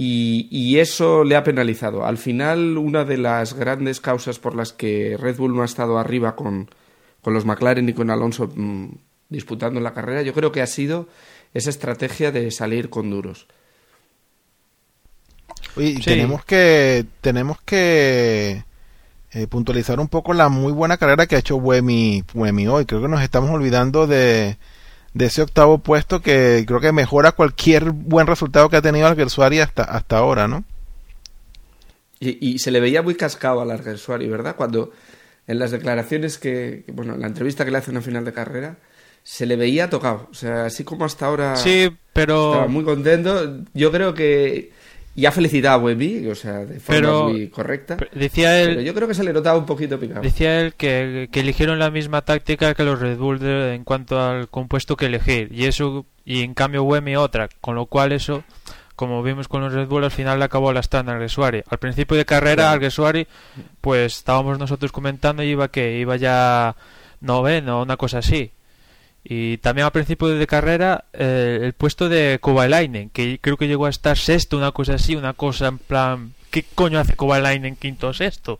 Y, 0.00 0.46
y, 0.52 0.78
eso 0.78 1.24
le 1.24 1.34
ha 1.34 1.42
penalizado. 1.42 2.06
Al 2.06 2.18
final, 2.18 2.78
una 2.78 3.04
de 3.04 3.18
las 3.18 3.54
grandes 3.54 4.00
causas 4.00 4.38
por 4.38 4.54
las 4.54 4.72
que 4.72 5.16
Red 5.18 5.38
Bull 5.38 5.56
no 5.56 5.62
ha 5.62 5.64
estado 5.64 5.98
arriba 5.98 6.36
con, 6.36 6.70
con 7.20 7.34
los 7.34 7.44
McLaren 7.44 7.88
y 7.88 7.94
con 7.94 8.08
Alonso 8.08 8.48
mm, 8.54 8.90
disputando 9.28 9.80
la 9.80 9.94
carrera, 9.94 10.22
yo 10.22 10.32
creo 10.34 10.52
que 10.52 10.62
ha 10.62 10.68
sido 10.68 11.08
esa 11.52 11.70
estrategia 11.70 12.30
de 12.30 12.52
salir 12.52 12.90
con 12.90 13.10
duros. 13.10 13.48
y 15.76 16.00
tenemos 16.00 16.44
que 16.44 17.04
tenemos 17.20 17.60
que 17.62 18.62
eh, 19.32 19.46
puntualizar 19.48 19.98
un 19.98 20.06
poco 20.06 20.32
la 20.32 20.48
muy 20.48 20.72
buena 20.72 20.96
carrera 20.96 21.26
que 21.26 21.34
ha 21.34 21.40
hecho 21.40 21.58
Buemi, 21.58 22.22
hoy. 22.68 22.86
Creo 22.86 23.02
que 23.02 23.08
nos 23.08 23.22
estamos 23.22 23.50
olvidando 23.50 24.06
de, 24.06 24.58
de 25.14 25.26
ese 25.26 25.42
octavo 25.42 25.78
puesto 25.78 26.20
que 26.20 26.64
creo 26.66 26.80
que 26.80 26.92
mejora 26.92 27.32
cualquier 27.32 27.90
buen 27.90 28.26
resultado 28.26 28.68
que 28.68 28.76
ha 28.76 28.82
tenido 28.82 29.06
Alguersuari 29.06 29.60
hasta, 29.60 29.82
hasta 29.82 30.18
ahora, 30.18 30.48
¿no? 30.48 30.64
Y, 32.20 32.54
y 32.54 32.58
se 32.58 32.70
le 32.70 32.80
veía 32.80 33.02
muy 33.02 33.14
cascado 33.14 33.60
al 33.60 33.70
Alguersuari, 33.70 34.28
¿verdad? 34.28 34.56
Cuando 34.56 34.92
en 35.46 35.58
las 35.58 35.70
declaraciones 35.70 36.38
que, 36.38 36.84
bueno, 36.92 37.14
en 37.14 37.22
la 37.22 37.26
entrevista 37.26 37.64
que 37.64 37.70
le 37.70 37.78
hace 37.78 37.90
en 37.90 38.02
final 38.02 38.24
de 38.24 38.32
carrera, 38.32 38.76
se 39.22 39.46
le 39.46 39.56
veía 39.56 39.90
tocado. 39.90 40.28
O 40.30 40.34
sea, 40.34 40.66
así 40.66 40.84
como 40.84 41.04
hasta 41.04 41.26
ahora. 41.26 41.56
Sí, 41.56 41.90
pero. 42.12 42.52
Estaba 42.52 42.68
muy 42.68 42.84
contento. 42.84 43.64
Yo 43.74 43.90
creo 43.90 44.14
que. 44.14 44.72
Y 45.14 45.26
ha 45.26 45.32
felicitado 45.32 45.80
a 45.80 45.82
Webby, 45.82 46.28
o 46.28 46.34
sea, 46.34 46.64
de 46.64 46.78
forma 46.78 47.24
muy 47.24 47.48
correcta. 47.48 47.96
Decía 48.12 48.60
él, 48.60 48.68
pero 48.68 48.80
yo 48.82 48.94
creo 48.94 49.08
que 49.08 49.14
se 49.14 49.24
le 49.24 49.32
notaba 49.32 49.58
un 49.58 49.66
poquito 49.66 49.98
picado. 49.98 50.20
Decía 50.20 50.60
él 50.60 50.74
que, 50.74 51.28
que 51.32 51.40
eligieron 51.40 51.78
la 51.80 51.90
misma 51.90 52.22
táctica 52.22 52.74
que 52.74 52.84
los 52.84 53.00
Red 53.00 53.18
Bull 53.18 53.42
en 53.42 53.82
cuanto 53.82 54.20
al 54.20 54.48
compuesto 54.48 54.96
que 54.96 55.06
elegir. 55.06 55.48
Y 55.52 55.64
eso, 55.64 56.06
y 56.24 56.42
en 56.42 56.54
cambio 56.54 56.84
Wemi 56.84 57.16
otra. 57.16 57.48
Con 57.60 57.74
lo 57.74 57.86
cual 57.86 58.12
eso, 58.12 58.44
como 58.94 59.22
vimos 59.22 59.48
con 59.48 59.62
los 59.62 59.72
Red 59.72 59.88
Bull, 59.88 60.04
al 60.04 60.10
final 60.10 60.38
le 60.38 60.44
acabó 60.44 60.72
la 60.72 60.82
stand 60.82 61.08
al. 61.08 61.64
Al 61.68 61.78
principio 61.78 62.16
de 62.16 62.24
carrera, 62.24 62.70
al 62.70 63.26
pues 63.80 64.18
estábamos 64.18 64.58
nosotros 64.58 64.92
comentando 64.92 65.42
y 65.42 65.48
iba 65.48 65.68
que 65.68 65.98
iba 65.98 66.16
ya 66.16 66.76
noveno, 67.20 67.82
una 67.82 67.96
cosa 67.96 68.18
así. 68.18 68.52
Y 69.24 69.58
también 69.58 69.84
al 69.84 69.92
principio 69.92 70.28
de 70.28 70.46
carrera 70.46 71.04
eh, 71.12 71.60
el 71.62 71.72
puesto 71.74 72.08
de 72.08 72.38
Kovalainen, 72.40 73.10
que 73.10 73.38
creo 73.40 73.56
que 73.56 73.68
llegó 73.68 73.86
a 73.86 73.90
estar 73.90 74.16
sexto, 74.16 74.56
una 74.56 74.72
cosa 74.72 74.94
así, 74.94 75.16
una 75.16 75.34
cosa 75.34 75.68
en 75.68 75.78
plan, 75.78 76.32
¿qué 76.50 76.64
coño 76.74 76.98
hace 76.98 77.14
Kovalainen 77.16 77.76
quinto 77.76 78.08
o 78.08 78.14
sexto? 78.14 78.58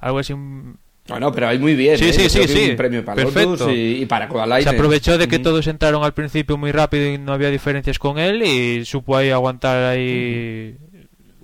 Algo 0.00 0.18
así. 0.18 0.32
un- 0.32 0.76
Bueno, 1.08 1.30
pero 1.32 1.48
hay 1.48 1.58
muy 1.58 1.74
bien. 1.74 1.96
Sí, 1.98 2.06
¿eh? 2.08 2.12
sí, 2.12 2.28
sí, 2.28 2.48
sí. 2.48 2.70
Un 2.70 2.76
premio 2.76 3.04
para 3.04 3.16
Perfecto. 3.22 3.70
Y, 3.72 4.02
y 4.02 4.06
para 4.06 4.28
Kovalainen. 4.28 4.68
Se 4.68 4.74
aprovechó 4.74 5.18
de 5.18 5.28
que 5.28 5.36
Ujú. 5.36 5.44
todos 5.44 5.66
entraron 5.68 6.02
al 6.02 6.14
principio 6.14 6.56
muy 6.56 6.72
rápido 6.72 7.06
y 7.12 7.18
no 7.18 7.32
había 7.32 7.50
diferencias 7.50 7.98
con 7.98 8.18
él 8.18 8.42
y 8.42 8.84
supo 8.84 9.16
ahí 9.16 9.30
aguantar 9.30 9.84
ahí 9.84 10.76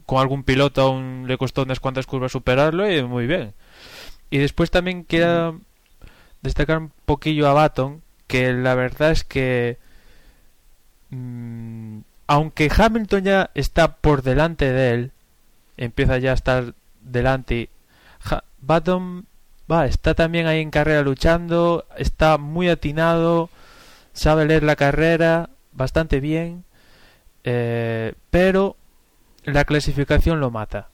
con 0.07 0.21
algún 0.21 0.43
piloto 0.43 0.83
aún 0.83 1.25
le 1.27 1.39
costó 1.39 1.62
unas 1.62 1.81
cuantas 1.81 2.07
curvas 2.07 2.33
superarlo 2.33 2.91
y 2.91 3.03
muy 3.05 3.27
bien. 3.27 3.53
Y 4.31 4.39
después 4.39 4.71
también 4.71 5.05
quiero 5.05 5.61
destacar 6.43 6.79
un 6.79 6.91
poquillo 7.07 7.49
a 7.49 7.55
Baton 7.55 8.03
que 8.27 8.53
la 8.53 8.75
verdad 8.75 9.11
es 9.11 9.25
que 9.25 9.79
mm, 11.11 11.99
aunque 12.27 12.70
Hamilton 12.75 13.25
ya 13.25 13.51
está 13.55 13.97
por 13.97 14.22
delante 14.22 14.70
de 14.72 14.91
él 14.95 15.11
empieza 15.77 16.18
ya 16.18 16.31
a 16.33 16.35
estar 16.35 16.75
delante 17.03 17.68
Ja- 18.20 18.45
Baton 18.61 19.27
va, 19.70 19.87
está 19.87 20.14
también 20.14 20.47
ahí 20.47 20.61
en 20.61 20.70
carrera 20.70 21.03
luchando, 21.03 21.87
está 21.97 22.39
muy 22.39 22.68
atinado, 22.68 23.51
sabe 24.12 24.47
leer 24.47 24.62
la 24.62 24.77
carrera 24.77 25.51
bastante 25.72 26.20
bien, 26.20 26.64
eh, 27.45 28.14
pero 28.31 28.77
la 29.45 29.64
clasificación 29.64 30.41
lo 30.41 30.51
mata. 30.51 30.89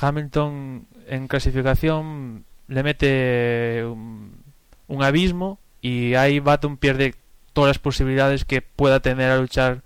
Hamilton 0.00 0.86
en 1.08 1.26
clasificación 1.28 2.44
le 2.68 2.82
mete 2.82 3.84
un 3.84 5.02
abismo 5.02 5.58
y 5.86 6.16
ahí 6.16 6.40
Baton 6.40 6.76
pierde 6.76 7.14
todas 7.52 7.68
las 7.68 7.78
posibilidades 7.78 8.44
que 8.44 8.60
pueda 8.60 8.98
tener 8.98 9.30
a 9.30 9.38
luchar 9.38 9.82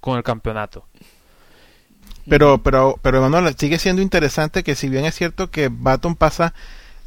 con 0.00 0.16
el 0.16 0.22
campeonato. 0.22 0.86
Pero, 2.28 2.62
pero, 2.62 3.00
pero 3.02 3.18
Emanuel, 3.18 3.56
sigue 3.58 3.80
siendo 3.80 4.02
interesante 4.02 4.62
que 4.62 4.76
si 4.76 4.88
bien 4.88 5.04
es 5.04 5.16
cierto 5.16 5.50
que 5.50 5.68
Baton 5.68 6.14
pasa 6.14 6.54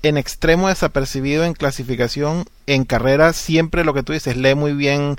en 0.03 0.17
extremo 0.17 0.67
desapercibido 0.67 1.45
en 1.45 1.53
clasificación, 1.53 2.43
en 2.67 2.83
carrera 2.83 3.31
siempre 3.31 3.85
lo 3.85 3.93
que 3.93 4.03
tú 4.03 4.11
dices, 4.11 4.35
lee 4.35 4.53
muy 4.53 4.73
bien 4.73 5.15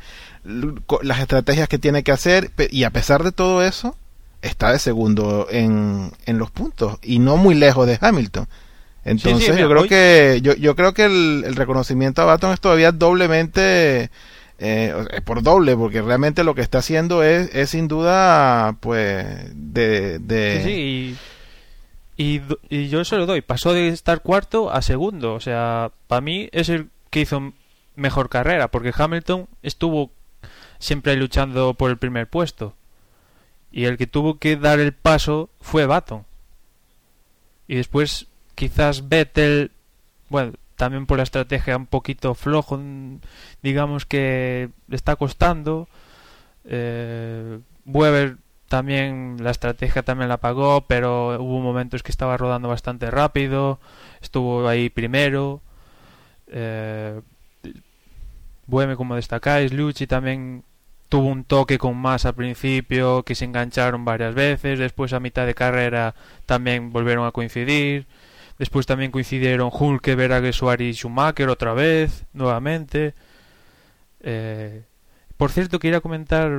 las 1.03 1.21
estrategias 1.21 1.69
que 1.69 1.79
tiene 1.79 2.03
que 2.03 2.13
hacer 2.13 2.51
y 2.71 2.85
a 2.85 2.91
pesar 2.91 3.25
de 3.25 3.33
todo 3.33 3.63
eso, 3.63 3.97
está 4.43 4.73
de 4.73 4.79
segundo 4.79 5.47
en, 5.51 6.13
en 6.27 6.39
los 6.39 6.51
puntos 6.51 6.99
y 7.01 7.19
no 7.19 7.39
muy 7.39 7.55
lejos 7.55 7.87
de 7.87 7.99
Hamilton. 7.99 8.47
Entonces 9.05 9.57
yo 9.57 9.69
creo 9.69 9.83
hoy- 9.83 9.89
que 9.89 10.41
yo, 10.43 10.55
yo 10.55 10.77
creo 10.77 10.93
que 10.95 11.05
el, 11.07 11.45
el 11.47 11.57
reconocimiento 11.57 12.21
a 12.23 12.27
Baton 12.27 12.53
es 12.53 12.61
todavía 12.61 12.93
doblemente 12.93 14.11
eh, 14.59 14.95
es 15.13 15.21
por 15.23 15.43
doble 15.43 15.75
porque 15.77 16.03
realmente 16.03 16.45
lo 16.45 16.55
que 16.55 16.61
está 16.61 16.79
haciendo 16.79 17.23
es, 17.23 17.49
es 17.55 17.71
sin 17.71 17.89
duda 17.89 18.77
pues 18.81 19.27
de, 19.55 20.19
de- 20.19 20.61
Sí, 20.63 20.71
sí, 20.71 21.17
y, 22.19 22.35
y, 22.69 22.83
y 22.83 22.89
yo 22.89 23.03
se 23.05 23.17
lo 23.17 23.25
doy. 23.25 23.41
Pasó 23.41 23.73
de 23.73 23.89
estar 23.89 24.21
cuarto 24.21 24.71
a 24.71 24.83
segundo. 24.83 25.33
O 25.35 25.41
sea, 25.41 25.91
para 26.07 26.21
mí 26.21 26.51
es 26.53 26.69
el 26.69 26.89
que 27.09 27.21
hizo 27.21 27.55
mejor 27.97 28.29
carrera, 28.29 28.69
porque 28.69 28.93
Hamilton 28.95 29.47
estuvo 29.63 30.11
siempre 30.79 31.17
luchando 31.17 31.73
por 31.73 31.91
el 31.91 31.97
primer 31.97 32.27
puesto. 32.29 32.75
Y 33.73 33.85
el 33.85 33.97
que 33.97 34.07
tuvo 34.07 34.39
que 34.39 34.57
dar 34.57 34.79
el 34.81 34.93
paso 34.93 35.49
fue 35.63 35.87
Baton. 35.87 36.25
Y 37.69 37.77
después, 37.77 38.27
quizás 38.61 39.09
Vettel, 39.09 39.71
bueno, 40.29 40.53
también 40.77 41.07
por 41.07 41.17
la 41.17 41.23
estrategia 41.23 41.79
un 41.79 41.87
poquito 41.87 42.35
flojo, 42.35 42.77
mm, 42.77 43.21
digamos 43.63 44.05
que 44.05 44.69
le 44.87 44.97
está 44.97 45.17
costando. 45.17 45.89
Eh, 46.67 47.59
Weber 47.87 48.37
también 48.69 49.39
la 49.41 49.51
estrategia 49.51 50.03
también 50.03 50.29
la 50.29 50.37
pagó, 50.37 50.83
pero 50.83 51.43
hubo 51.43 51.61
momentos 51.61 52.03
que 52.03 52.13
estaba 52.13 52.37
rodando 52.37 52.69
bastante 52.69 53.11
rápido, 53.11 53.81
estuvo 54.21 54.69
ahí 54.69 54.91
primero. 54.91 55.63
Eh, 56.49 57.19
Bueme, 58.67 58.95
como 58.95 59.17
destacáis, 59.17 59.73
Lucci 59.73 60.07
también 60.07 60.65
tuvo 61.09 61.29
un 61.29 61.45
toque 61.45 61.79
con 61.79 61.97
más 61.97 62.27
al 62.27 62.35
principio, 62.35 63.23
que 63.25 63.35
se 63.35 63.47
engancharon 63.47 64.05
varias 64.05 64.35
veces, 64.35 64.79
después 64.79 65.15
a 65.15 65.21
mitad 65.21 65.47
de 65.47 65.55
carrera 65.55 66.15
también 66.47 66.93
volvieron 66.93 67.27
a 67.27 67.33
coincidir, 67.33 68.07
después 68.61 68.87
también 68.87 69.11
coincidieron 69.11 69.71
Hulkeberg, 69.73 70.33
Aguesuari 70.35 70.91
y 70.91 70.93
Schumacher 70.95 71.49
otra 71.49 71.73
vez, 71.75 72.27
nuevamente. 72.35 73.15
Eh, 74.21 74.85
por 75.37 75.51
cierto, 75.51 75.79
quería 75.79 76.01
comentar 76.01 76.51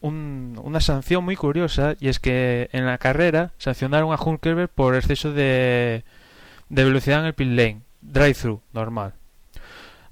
un- 0.00 0.60
una 0.62 0.80
sanción 0.80 1.24
muy 1.24 1.34
curiosa 1.34 1.96
y 1.98 2.06
es 2.08 2.20
que 2.20 2.70
en 2.72 2.86
la 2.86 2.98
carrera 2.98 3.52
sancionaron 3.58 4.12
a 4.12 4.22
Hulkenberg 4.22 4.68
por 4.70 4.94
exceso 4.94 5.32
de, 5.32 6.04
de 6.68 6.84
velocidad 6.84 7.20
en 7.20 7.26
el 7.26 7.34
pit 7.34 7.48
lane, 7.48 7.80
drive-thru, 8.00 8.62
normal. 8.72 9.14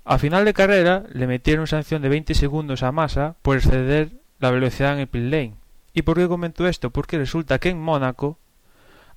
A 0.04 0.18
final 0.18 0.44
de 0.44 0.54
carrera 0.54 1.04
le 1.12 1.26
metieron 1.28 1.66
sanción 1.68 2.02
de 2.02 2.08
20 2.08 2.34
segundos 2.34 2.82
a 2.82 2.90
Massa 2.92 3.36
por 3.42 3.56
exceder 3.56 4.10
la 4.40 4.50
velocidad 4.50 4.94
en 4.94 5.00
el 5.00 5.06
pit 5.08 5.22
lane. 5.22 5.54
¿Y 5.94 6.02
por 6.02 6.16
qué 6.16 6.26
comento 6.28 6.66
esto? 6.66 6.90
Porque 6.90 7.16
resulta 7.16 7.58
que 7.60 7.68
en 7.70 7.80
Mónaco 7.80 8.38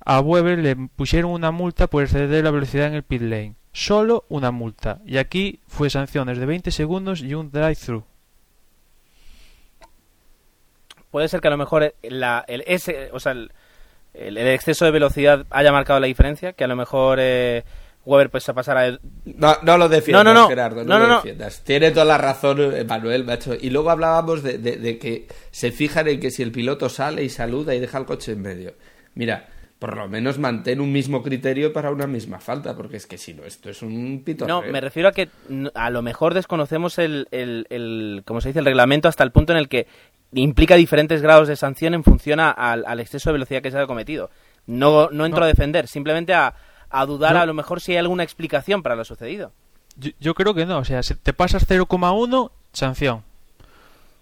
a 0.04 0.20
Weber 0.20 0.58
le 0.58 0.76
pusieron 0.76 1.30
una 1.32 1.50
multa 1.50 1.86
por 1.86 2.02
exceder 2.02 2.44
la 2.44 2.50
velocidad 2.50 2.86
en 2.88 2.94
el 2.94 3.02
pit 3.02 3.22
lane. 3.22 3.54
Solo 3.72 4.24
una 4.28 4.50
multa. 4.50 5.00
Y 5.06 5.18
aquí 5.18 5.60
fue 5.68 5.90
sanciones 5.90 6.38
de 6.38 6.46
20 6.46 6.70
segundos 6.70 7.20
y 7.20 7.34
un 7.34 7.50
drive-thru. 7.50 8.04
Puede 11.10 11.28
ser 11.28 11.40
que 11.40 11.48
a 11.48 11.50
lo 11.50 11.56
mejor 11.58 11.94
la, 12.02 12.44
el, 12.46 12.62
ese, 12.66 13.10
o 13.12 13.18
sea, 13.20 13.32
el, 13.32 13.50
el- 14.14 14.38
el 14.38 14.46
exceso 14.48 14.84
de 14.84 14.90
velocidad 14.92 15.44
haya 15.50 15.72
marcado 15.72 15.98
la 16.00 16.06
diferencia, 16.06 16.52
que 16.52 16.64
a 16.64 16.68
lo 16.68 16.76
mejor 16.76 17.18
eh, 17.20 17.64
Weber 18.04 18.30
pues 18.30 18.44
se 18.44 18.54
pasara 18.54 18.82
de... 18.82 18.98
No, 19.24 19.56
no 19.62 19.76
lo 19.76 19.88
defiendas, 19.88 20.24
No, 20.24 20.32
no, 20.34 20.40
no. 20.42 20.48
Gerardo, 20.48 20.84
no, 20.84 20.98
No, 20.98 21.06
lo 21.06 21.14
defiendas. 21.16 21.62
Tiene 21.64 21.90
toda 21.90 22.04
la 22.06 22.18
razón 22.18 22.60
eh, 22.74 22.84
Manuel, 22.84 23.24
macho. 23.24 23.54
Y 23.60 23.70
luego 23.70 23.90
hablábamos 23.90 24.42
de, 24.42 24.58
de- 24.58 24.76
de 24.76 24.98
que 24.98 25.26
se 25.50 25.72
fijan 25.72 26.06
en 26.08 26.20
que 26.20 26.30
si 26.30 26.42
el 26.42 26.52
piloto 26.52 26.88
sale 26.88 27.24
y 27.24 27.28
saluda 27.28 27.74
y 27.74 27.80
deja 27.80 27.98
el 27.98 28.04
coche 28.06 28.32
en 28.32 28.42
medio. 28.42 28.74
Mira, 29.14 29.48
por 29.80 29.96
lo 29.96 30.06
menos 30.08 30.38
mantén 30.38 30.80
un 30.80 30.92
mismo 30.92 31.22
criterio 31.24 31.72
para 31.72 31.90
una 31.90 32.06
misma 32.06 32.38
falta, 32.38 32.76
porque 32.76 32.98
es 32.98 33.06
que 33.06 33.18
si 33.18 33.34
no, 33.34 33.42
esto 33.44 33.68
es 33.70 33.82
un 33.82 34.22
pito. 34.24 34.46
No, 34.46 34.62
me 34.62 34.80
refiero 34.80 35.08
a 35.08 35.12
que 35.12 35.28
a 35.74 35.90
lo 35.90 36.02
mejor 36.02 36.34
desconocemos 36.34 36.98
el, 36.98 37.26
el, 37.32 37.66
el, 37.70 38.22
como 38.24 38.40
se 38.40 38.50
dice, 38.50 38.58
el 38.60 38.66
reglamento 38.66 39.08
hasta 39.08 39.24
el 39.24 39.32
punto 39.32 39.52
en 39.52 39.58
el 39.58 39.68
que 39.68 39.88
implica 40.32 40.76
diferentes 40.76 41.22
grados 41.22 41.48
de 41.48 41.56
sanción 41.56 41.94
en 41.94 42.04
función 42.04 42.38
a- 42.38 42.50
al, 42.52 42.84
al 42.86 43.00
exceso 43.00 43.30
de 43.30 43.32
velocidad 43.32 43.62
que 43.62 43.72
se 43.72 43.78
ha 43.78 43.86
cometido. 43.88 44.30
No, 44.66 45.08
no 45.10 45.24
entro 45.26 45.40
No. 45.40 45.44
a 45.46 45.48
defender, 45.48 45.88
simplemente 45.88 46.34
a, 46.34 46.54
a 46.90 47.06
dudar 47.06 47.36
a 47.36 47.46
lo 47.46 47.54
mejor 47.54 47.80
si 47.80 47.92
hay 47.92 47.98
alguna 47.98 48.22
explicación 48.22 48.82
para 48.82 48.94
lo 48.94 49.04
sucedido. 49.04 49.52
Yo, 49.96 50.10
yo 50.20 50.34
creo 50.34 50.54
que 50.54 50.66
no, 50.66 50.78
o 50.78 50.84
sea, 50.84 51.02
si 51.02 51.14
te 51.16 51.32
pasas 51.32 51.66
0,1, 51.68 52.50
sanción. 52.72 53.22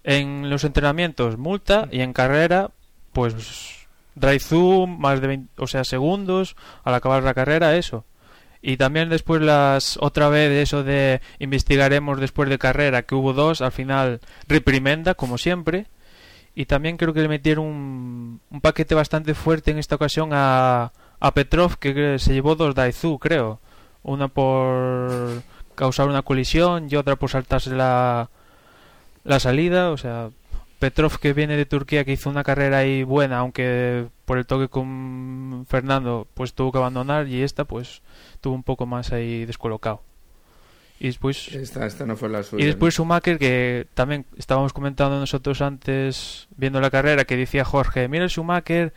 En 0.03 0.49
los 0.49 0.63
entrenamientos, 0.63 1.37
multa, 1.37 1.87
y 1.91 1.99
en 1.99 2.13
carrera, 2.13 2.71
pues 3.11 3.78
drive-thru, 4.19 4.87
más 4.87 5.21
de 5.21 5.27
20, 5.27 5.61
o 5.61 5.67
sea, 5.67 5.83
segundos, 5.83 6.55
al 6.83 6.93
acabar 6.93 7.23
la 7.23 7.33
carrera, 7.33 7.75
eso. 7.75 8.05
Y 8.61 8.77
también 8.77 9.09
después 9.09 9.41
las, 9.41 9.97
otra 10.01 10.27
vez 10.29 10.51
eso 10.51 10.83
de 10.83 11.21
investigaremos 11.39 12.19
después 12.19 12.49
de 12.49 12.57
carrera, 12.57 13.03
que 13.03 13.15
hubo 13.15 13.33
dos, 13.33 13.61
al 13.61 13.71
final 13.71 14.19
reprimenda, 14.47 15.13
como 15.15 15.37
siempre. 15.37 15.87
Y 16.55 16.65
también 16.65 16.97
creo 16.97 17.13
que 17.13 17.21
le 17.21 17.29
metieron 17.29 17.65
un, 17.65 18.41
un 18.49 18.61
paquete 18.61 18.95
bastante 18.95 19.33
fuerte 19.33 19.71
en 19.71 19.77
esta 19.77 19.95
ocasión 19.95 20.31
a, 20.33 20.91
a 21.19 21.33
Petrov, 21.33 21.77
que 21.77 22.19
se 22.19 22.33
llevó 22.33 22.55
dos 22.55 22.75
drive-thru, 22.75 23.19
creo. 23.19 23.59
Una 24.03 24.27
por 24.27 25.41
causar 25.75 26.09
una 26.09 26.23
colisión 26.23 26.87
y 26.89 26.95
otra 26.95 27.15
por 27.15 27.29
saltarse 27.29 27.71
la, 27.71 28.29
la 29.23 29.39
salida. 29.39 29.91
O 29.91 29.97
sea, 29.97 30.29
Petrov 30.79 31.19
que 31.19 31.33
viene 31.33 31.57
de 31.57 31.65
Turquía, 31.65 32.05
que 32.05 32.13
hizo 32.13 32.29
una 32.29 32.43
carrera 32.43 32.79
ahí 32.79 33.03
buena, 33.03 33.39
aunque 33.39 34.07
por 34.25 34.37
el 34.37 34.45
toque 34.45 34.69
con 34.69 35.65
Fernando, 35.67 36.27
pues 36.33 36.53
tuvo 36.53 36.71
que 36.71 36.77
abandonar. 36.77 37.27
Y 37.27 37.43
esta, 37.43 37.65
pues, 37.65 38.01
tuvo 38.41 38.55
un 38.55 38.63
poco 38.63 38.85
más 38.85 39.11
ahí 39.11 39.45
descolocado. 39.45 40.01
Y 41.01 41.07
después 41.07 41.47
Esta, 41.49 41.85
esta 41.85 42.05
no 42.05 42.17
fue 42.17 42.27
la 42.29 42.43
suya. 42.43 42.63
y 42.63 42.67
después 42.67 42.93
Schumacher, 42.93 43.37
que 43.37 43.87
también 43.93 44.25
estábamos 44.37 44.73
comentando 44.73 45.17
nosotros 45.17 45.61
antes, 45.61 46.47
viendo 46.57 46.81
la 46.81 46.89
carrera, 46.89 47.23
que 47.25 47.37
decía 47.37 47.63
Jorge, 47.63 48.07
mira 48.09 48.25
el 48.25 48.29
Schumacher, 48.29 48.93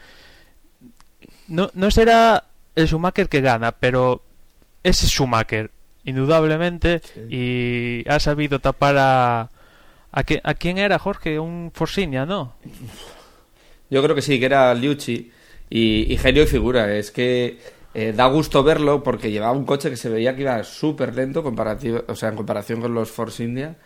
no, 1.46 1.70
no 1.74 1.90
será 1.92 2.44
el 2.74 2.88
Schumacher 2.88 3.28
que 3.28 3.40
gana, 3.40 3.72
pero 3.72 4.22
es 4.82 4.98
Schumacher, 5.06 5.70
indudablemente, 6.04 7.02
y 7.28 8.04
ha 8.08 8.18
sabido 8.18 8.58
tapar 8.58 8.96
a... 8.98 9.50
¿A, 10.12 10.24
qué- 10.24 10.40
¿A 10.44 10.54
quién 10.54 10.78
era 10.78 10.98
Jorge? 10.98 11.38
Un 11.38 11.70
Forsinia, 11.74 12.24
¿no? 12.26 12.54
Yo 13.90 14.02
creo 14.02 14.14
que 14.14 14.22
sí, 14.22 14.38
que 14.38 14.46
era 14.46 14.72
Liucci 14.74 15.30
y, 15.70 16.12
y 16.12 16.16
genio 16.18 16.42
y 16.42 16.46
figura. 16.46 16.94
Es 16.94 17.10
que 17.10 17.58
eh, 17.94 18.12
da 18.14 18.26
gusto 18.26 18.62
verlo 18.62 19.02
porque 19.02 19.30
llevaba 19.30 19.52
un 19.52 19.64
coche 19.64 19.90
que 19.90 19.96
se 19.96 20.08
veía 20.08 20.34
que 20.34 20.42
iba 20.42 20.62
súper 20.64 21.14
lento 21.14 21.42
comparativo, 21.42 22.02
o 22.08 22.14
sea, 22.14 22.28
en 22.30 22.36
comparación 22.36 22.80
con 22.80 22.94
los 22.94 23.10
Force 23.10 23.42
India. 23.44 23.76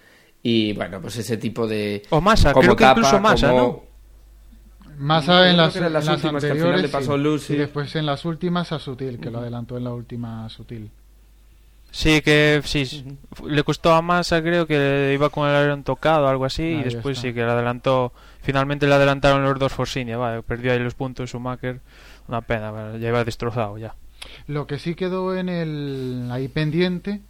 Y 0.42 0.72
bueno, 0.74 1.00
pues 1.00 1.16
ese 1.16 1.36
tipo 1.38 1.66
de. 1.66 2.02
O 2.10 2.20
Massa, 2.20 2.52
como 2.52 2.62
creo 2.62 2.76
que 2.76 2.84
tapa, 2.84 3.00
incluso 3.00 3.20
Massa, 3.20 3.48
como- 3.50 3.60
¿no? 3.62 3.86
Massa 4.98 5.50
en 5.50 5.56
las, 5.58 5.72
que 5.74 5.78
eran 5.80 5.92
las 5.92 6.04
en 6.04 6.12
las 6.12 6.24
últimas 6.24 6.42
que 6.44 6.50
al 6.50 6.56
final 6.56 6.68
anteriores 6.74 6.82
le 6.82 6.88
pasó 6.88 7.16
sí. 7.16 7.22
Lucy. 7.22 7.52
y 7.52 7.56
después 7.56 7.96
en 7.96 8.06
las 8.06 8.24
últimas 8.24 8.72
a 8.72 8.78
Sutil, 8.78 9.18
que 9.20 9.30
lo 9.30 9.40
adelantó 9.40 9.76
en 9.76 9.84
la 9.84 9.92
última 9.92 10.48
Sutil. 10.48 10.90
Sí, 11.96 12.20
que 12.20 12.60
sí, 12.62 13.06
le 13.48 13.64
costó 13.64 13.94
a 13.94 14.02
Massa, 14.02 14.42
creo 14.42 14.66
que 14.66 15.12
iba 15.14 15.30
con 15.30 15.48
el 15.48 15.56
avión 15.56 15.82
tocado 15.82 16.26
o 16.26 16.28
algo 16.28 16.44
así, 16.44 16.62
Ahí 16.62 16.80
y 16.80 16.82
después 16.82 17.16
está. 17.16 17.28
sí 17.28 17.34
que 17.34 17.40
le 17.40 17.50
adelantó. 17.50 18.12
Finalmente 18.42 18.86
le 18.86 18.92
adelantaron 18.92 19.42
los 19.42 19.58
dos 19.58 19.72
Forcinia, 19.72 20.18
vale, 20.18 20.42
perdió 20.42 20.72
ahí 20.72 20.78
los 20.78 20.92
puntos 20.92 21.30
Schumacher. 21.30 21.80
Una 22.28 22.42
pena, 22.42 22.70
vale, 22.70 23.00
ya 23.00 23.08
iba 23.08 23.24
destrozado 23.24 23.78
ya. 23.78 23.94
Lo 24.46 24.66
que 24.66 24.78
sí 24.78 24.94
quedó 24.94 25.34
en 25.34 25.48
el 25.48 26.28
ahí 26.30 26.48
pendiente 26.48 27.22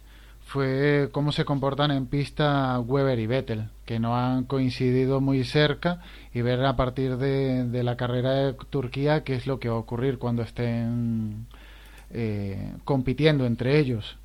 fue 0.45 1.07
cómo 1.13 1.31
se 1.31 1.45
comportan 1.45 1.91
en 1.91 2.07
pista 2.07 2.77
Weber 2.81 3.19
y 3.19 3.25
Vettel, 3.25 3.69
que 3.85 3.99
no 3.99 4.17
han 4.17 4.43
coincidido 4.43 5.21
muy 5.21 5.45
cerca 5.45 6.01
y 6.33 6.41
ver 6.41 6.65
a 6.65 6.75
partir 6.75 7.15
de, 7.15 7.63
de 7.63 7.83
la 7.83 7.95
carrera 7.95 8.33
de 8.33 8.53
Turquía 8.69 9.23
qué 9.23 9.35
es 9.35 9.47
lo 9.47 9.61
que 9.61 9.69
va 9.69 9.75
a 9.75 9.79
ocurrir 9.79 10.17
cuando 10.17 10.41
estén 10.41 11.47
eh, 12.11 12.73
compitiendo 12.83 13.45
entre 13.45 13.79
ellos. 13.79 14.17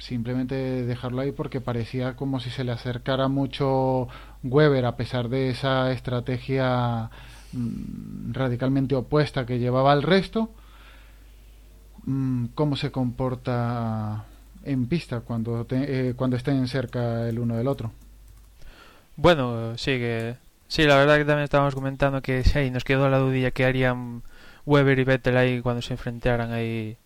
Simplemente 0.00 0.54
dejarlo 0.54 1.20
ahí 1.20 1.30
porque 1.32 1.60
parecía 1.60 2.16
como 2.16 2.40
si 2.40 2.50
se 2.50 2.64
le 2.64 2.72
acercara 2.72 3.28
mucho 3.28 4.08
Weber 4.42 4.84
a 4.86 4.96
pesar 4.96 5.28
de 5.28 5.50
esa 5.50 5.92
estrategia 5.92 7.10
mm, 7.52 8.32
radicalmente 8.32 8.94
opuesta 8.96 9.46
que 9.46 9.58
llevaba 9.60 9.92
al 9.92 10.02
resto 10.02 10.50
mm, 12.04 12.46
cómo 12.54 12.76
se 12.76 12.90
comporta 12.90 14.24
en 14.64 14.86
pista 14.86 15.20
cuando 15.20 15.64
te- 15.64 16.10
eh, 16.10 16.14
cuando 16.14 16.36
estén 16.36 16.66
cerca 16.68 17.28
el 17.28 17.38
uno 17.38 17.56
del 17.56 17.68
otro 17.68 17.92
Bueno, 19.16 19.76
sí 19.76 19.92
que. 19.98 20.36
Sí, 20.68 20.84
la 20.84 20.96
verdad 20.96 21.16
que 21.18 21.24
también 21.24 21.44
estábamos 21.44 21.74
comentando 21.74 22.22
que 22.22 22.44
sí, 22.44 22.70
nos 22.70 22.84
quedó 22.84 23.08
la 23.08 23.18
dudilla 23.18 23.50
que 23.50 23.64
harían 23.64 24.22
Weber 24.66 24.98
y 24.98 25.04
Vettel 25.04 25.36
ahí 25.36 25.60
cuando 25.62 25.82
se 25.82 25.94
enfrentaran 25.94 26.52
ahí 26.52 26.96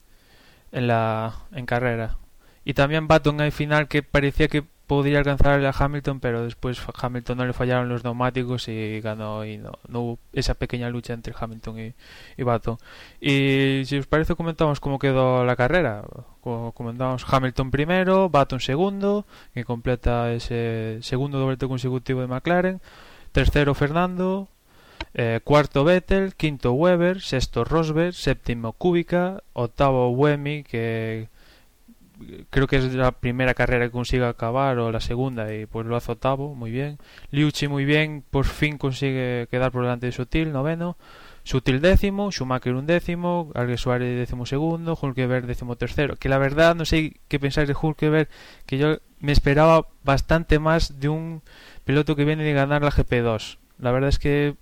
en 0.72 0.86
la 0.88 1.34
en 1.53 1.66
carrera. 1.66 2.16
Y 2.65 2.75
también 2.75 3.09
Baton 3.09 3.41
al 3.41 3.53
final 3.53 3.89
que 3.89 4.03
parecía 4.03 4.49
que 4.49 4.62
podría 4.87 5.19
alcanzar 5.19 5.65
a 5.65 5.71
Hamilton, 5.77 6.21
pero 6.21 6.45
después 6.45 6.79
a 6.81 7.07
Hamilton 7.07 7.39
no 7.39 7.47
le 7.47 7.53
fallaron 7.55 7.89
los 7.89 8.05
neumáticos 8.05 8.69
y 8.69 9.01
ganó 9.01 9.45
y 9.47 9.57
no, 9.57 9.73
hubo 9.89 10.19
esa 10.33 10.55
pequeña 10.55 10.91
lucha 10.91 11.15
entre 11.15 11.35
Hamilton 11.39 11.79
y, 11.81 11.95
y 12.37 12.43
Baton. 12.43 12.77
Y 13.21 13.83
si 13.87 13.97
os 13.99 14.07
parece 14.07 14.35
comentamos 14.35 14.81
cómo 14.81 14.99
quedó 14.99 15.45
la 15.45 15.57
carrera. 15.57 16.03
Co- 16.43 16.73
Comentamos 16.73 17.25
Hamilton 17.27 17.71
primero, 17.71 18.29
Baton 18.29 18.61
segundo, 18.61 19.25
que 19.55 19.65
completa 19.65 20.33
ese 20.33 20.99
segundo 21.01 21.39
doblete 21.39 21.67
consecutivo 21.67 22.21
de 22.21 22.27
McLaren. 22.27 22.81
Tercero 23.33 23.75
Fernando, 23.75 24.49
eh, 25.15 25.41
cuarto 25.43 25.85
Vettel, 25.85 26.35
quinto 26.35 26.73
Weber, 26.73 27.21
sexto 27.23 27.65
Rosberg, 27.65 28.12
séptimo 28.12 28.73
Kubica, 28.75 29.43
octavo 29.55 30.11
Wemi, 30.11 30.62
que 30.62 31.29
creo 32.51 32.67
que 32.67 32.77
es 32.77 32.95
la 32.95 33.12
primera 33.12 33.55
carrera 33.55 33.87
que 33.87 33.91
consigue 33.91 34.25
acabar 34.25 34.79
o 34.79 34.93
la 34.93 35.01
segunda 35.01 35.53
y 35.55 35.67
pues 35.67 35.87
lo 35.87 35.97
hace 35.97 36.12
octavo, 36.12 36.55
muy 36.55 36.71
bien. 36.71 36.99
Liucci 37.31 37.69
muy 37.69 37.85
bien, 37.85 38.25
por 38.31 38.47
fin 38.47 38.79
consigue 38.79 39.49
quedar 39.51 39.73
por 39.73 39.83
delante 39.83 40.07
de 40.07 40.12
Sutil, 40.12 40.53
noveno. 40.53 40.97
Sutil 41.43 41.81
décimo, 41.81 42.31
Schumacher 42.31 42.75
un 42.75 42.87
décimo, 42.87 43.51
Alguer 43.55 43.79
Suárez 43.79 44.19
décimo 44.19 44.47
segundo, 44.47 44.99
Hulkeberg 45.01 45.47
décimo 45.47 45.77
tercero. 45.77 46.17
Que 46.17 46.29
la 46.29 46.39
verdad 46.39 46.75
no 46.75 46.85
sé 46.85 47.21
qué 47.29 47.39
pensar 47.39 47.67
de 47.67 47.77
Hulkeberg, 47.81 48.29
que 48.65 48.79
yo 48.79 48.99
me 49.19 49.33
esperaba 49.33 49.89
bastante 50.03 50.59
más 50.59 51.01
de 51.01 51.09
un 51.09 51.43
piloto 51.85 52.17
que 52.17 52.25
viene 52.25 52.45
de 52.45 52.53
ganar 52.55 52.83
la 52.83 52.91
GP2. 52.91 53.59
La 53.79 53.91
verdad 53.91 54.09
es 54.09 54.19
que 54.19 54.57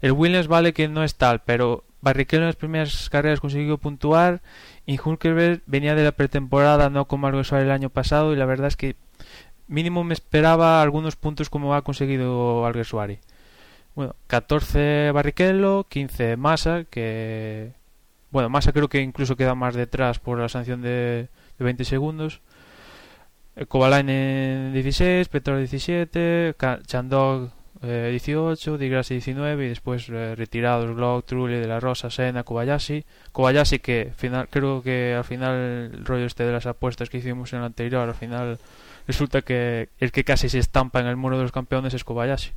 el 0.00 0.12
Williams 0.12 0.48
vale 0.48 0.72
que 0.72 0.88
no 0.88 1.04
es 1.04 1.16
tal, 1.16 1.42
pero 1.42 1.84
Barrichello 2.00 2.42
en 2.42 2.48
las 2.48 2.56
primeras 2.56 3.08
carreras 3.10 3.40
consiguió 3.40 3.78
puntuar 3.78 4.42
y 4.86 4.98
Hulkenberg 5.04 5.62
venía 5.66 5.94
de 5.94 6.04
la 6.04 6.12
pretemporada 6.12 6.88
no 6.90 7.06
como 7.06 7.28
Suárez 7.44 7.66
el 7.66 7.72
año 7.72 7.90
pasado 7.90 8.32
y 8.32 8.36
la 8.36 8.46
verdad 8.46 8.68
es 8.68 8.76
que 8.76 8.96
mínimo 9.68 10.04
me 10.04 10.14
esperaba 10.14 10.80
algunos 10.80 11.16
puntos 11.16 11.50
como 11.50 11.74
ha 11.74 11.82
conseguido 11.82 12.64
Alguer 12.64 12.84
Suárez. 12.86 13.20
Bueno, 13.94 14.14
14 14.28 15.10
Barrichello, 15.12 15.84
15 15.88 16.36
Massa, 16.36 16.84
que... 16.84 17.72
Bueno, 18.30 18.48
Massa 18.50 18.72
creo 18.72 18.88
que 18.88 19.00
incluso 19.00 19.36
queda 19.36 19.54
más 19.54 19.74
detrás 19.74 20.18
por 20.18 20.38
la 20.38 20.48
sanción 20.48 20.82
de, 20.82 21.28
de 21.58 21.64
20 21.64 21.84
segundos. 21.84 22.40
Eh, 23.56 23.64
Kovalainen 23.66 24.72
16, 24.74 25.28
Petrol 25.28 25.58
17, 25.58 26.54
Ka- 26.58 26.80
Chandog 26.86 27.50
eh, 27.86 28.10
18, 28.10 28.78
Di 28.78 28.88
Grassi 28.88 29.14
19 29.14 29.66
y 29.66 29.68
después 29.68 30.08
eh, 30.08 30.34
retirados 30.34 30.94
Glock, 30.94 31.26
Trulli, 31.26 31.58
De 31.58 31.66
La 31.66 31.80
Rosa, 31.80 32.10
Senna, 32.10 32.44
Kobayashi. 32.44 33.04
Kobayashi 33.32 33.78
que 33.78 34.12
creo 34.50 34.82
que 34.82 35.14
al 35.14 35.24
final 35.24 35.54
el 35.54 36.04
rollo 36.04 36.26
este 36.26 36.44
de 36.44 36.52
las 36.52 36.66
apuestas 36.66 37.10
que 37.10 37.18
hicimos 37.18 37.52
en 37.52 37.60
el 37.60 37.64
anterior, 37.64 38.08
al 38.08 38.14
final 38.14 38.58
resulta 39.06 39.42
que 39.42 39.88
el 39.98 40.12
que 40.12 40.24
casi 40.24 40.48
se 40.48 40.58
estampa 40.58 41.00
en 41.00 41.06
el 41.06 41.16
muro 41.16 41.36
de 41.36 41.42
los 41.42 41.52
campeones 41.52 41.94
es 41.94 42.04
Kobayashi. 42.04 42.52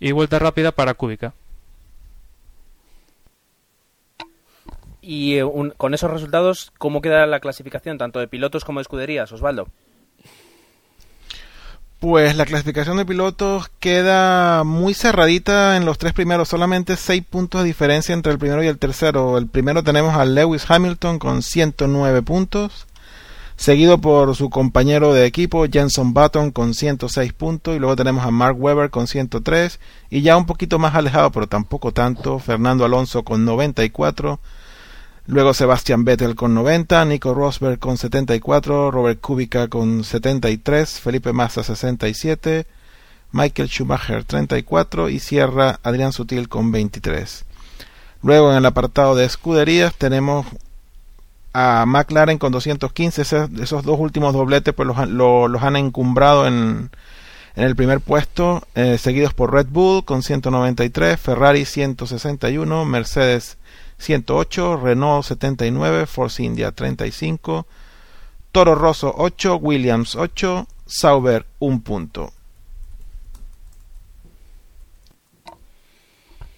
Y 0.00 0.12
vuelta 0.12 0.38
rápida 0.38 0.72
para 0.72 0.94
Kubica. 0.94 1.34
Y 5.00 5.38
eh, 5.38 5.44
con 5.76 5.92
esos 5.92 6.10
resultados, 6.10 6.72
¿cómo 6.78 7.02
queda 7.02 7.26
la 7.26 7.40
clasificación 7.40 7.98
tanto 7.98 8.20
de 8.20 8.28
pilotos 8.28 8.64
como 8.64 8.80
de 8.80 8.82
escuderías, 8.82 9.30
Osvaldo? 9.32 9.68
Pues 12.04 12.36
la 12.36 12.44
clasificación 12.44 12.98
de 12.98 13.06
pilotos 13.06 13.70
queda 13.80 14.62
muy 14.62 14.92
cerradita 14.92 15.78
en 15.78 15.86
los 15.86 15.96
tres 15.96 16.12
primeros, 16.12 16.50
solamente 16.50 16.96
seis 16.96 17.24
puntos 17.24 17.62
de 17.62 17.66
diferencia 17.66 18.12
entre 18.12 18.30
el 18.30 18.38
primero 18.38 18.62
y 18.62 18.66
el 18.66 18.76
tercero. 18.76 19.38
El 19.38 19.46
primero 19.46 19.82
tenemos 19.82 20.14
a 20.14 20.26
Lewis 20.26 20.70
Hamilton 20.70 21.18
con 21.18 21.40
109 21.40 22.20
puntos, 22.20 22.86
seguido 23.56 24.02
por 24.02 24.36
su 24.36 24.50
compañero 24.50 25.14
de 25.14 25.24
equipo 25.24 25.64
Jenson 25.66 26.12
Button 26.12 26.50
con 26.50 26.74
106 26.74 27.32
puntos 27.32 27.74
y 27.74 27.78
luego 27.78 27.96
tenemos 27.96 28.26
a 28.26 28.30
Mark 28.30 28.62
Webber 28.62 28.90
con 28.90 29.06
103 29.06 29.80
y 30.10 30.20
ya 30.20 30.36
un 30.36 30.44
poquito 30.44 30.78
más 30.78 30.94
alejado, 30.94 31.32
pero 31.32 31.46
tampoco 31.46 31.92
tanto, 31.92 32.38
Fernando 32.38 32.84
Alonso 32.84 33.22
con 33.22 33.46
94. 33.46 34.40
Luego 35.26 35.54
Sebastian 35.54 36.04
Vettel 36.04 36.34
con 36.34 36.52
90, 36.54 37.02
Nico 37.06 37.32
Rosberg 37.32 37.78
con 37.78 37.96
74, 37.96 38.90
Robert 38.90 39.20
Kubica 39.20 39.68
con 39.68 40.04
73, 40.04 41.00
Felipe 41.00 41.32
Massa 41.32 41.62
67, 41.64 42.66
Michael 43.32 43.68
Schumacher 43.68 44.24
34 44.24 45.08
y 45.08 45.18
cierra 45.20 45.80
Adrián 45.82 46.12
Sutil 46.12 46.48
con 46.50 46.70
23. 46.72 47.46
Luego 48.22 48.50
en 48.50 48.58
el 48.58 48.66
apartado 48.66 49.14
de 49.14 49.24
escuderías 49.24 49.94
tenemos 49.94 50.46
a 51.54 51.84
McLaren 51.86 52.36
con 52.38 52.52
215, 52.52 53.22
Ese- 53.22 53.48
esos 53.62 53.82
dos 53.82 53.98
últimos 53.98 54.34
dobletes 54.34 54.74
pues 54.74 54.86
los 55.08 55.62
han 55.62 55.76
encumbrado 55.76 56.46
en, 56.46 56.90
en 57.56 57.64
el 57.64 57.74
primer 57.76 58.00
puesto, 58.00 58.62
eh, 58.74 58.98
seguidos 58.98 59.32
por 59.32 59.52
Red 59.54 59.68
Bull 59.70 60.04
con 60.04 60.22
193, 60.22 61.18
Ferrari 61.18 61.64
161, 61.64 62.84
Mercedes 62.84 63.56
108, 64.04 64.76
Renault 64.76 65.24
79, 65.24 66.06
Force 66.06 66.42
India 66.42 66.72
35, 66.72 67.66
Toro 68.52 68.74
Rosso 68.74 69.12
8, 69.16 69.56
Williams 69.56 70.14
8, 70.14 70.66
Sauber 70.86 71.46
1 71.58 71.80
punto. 71.80 72.30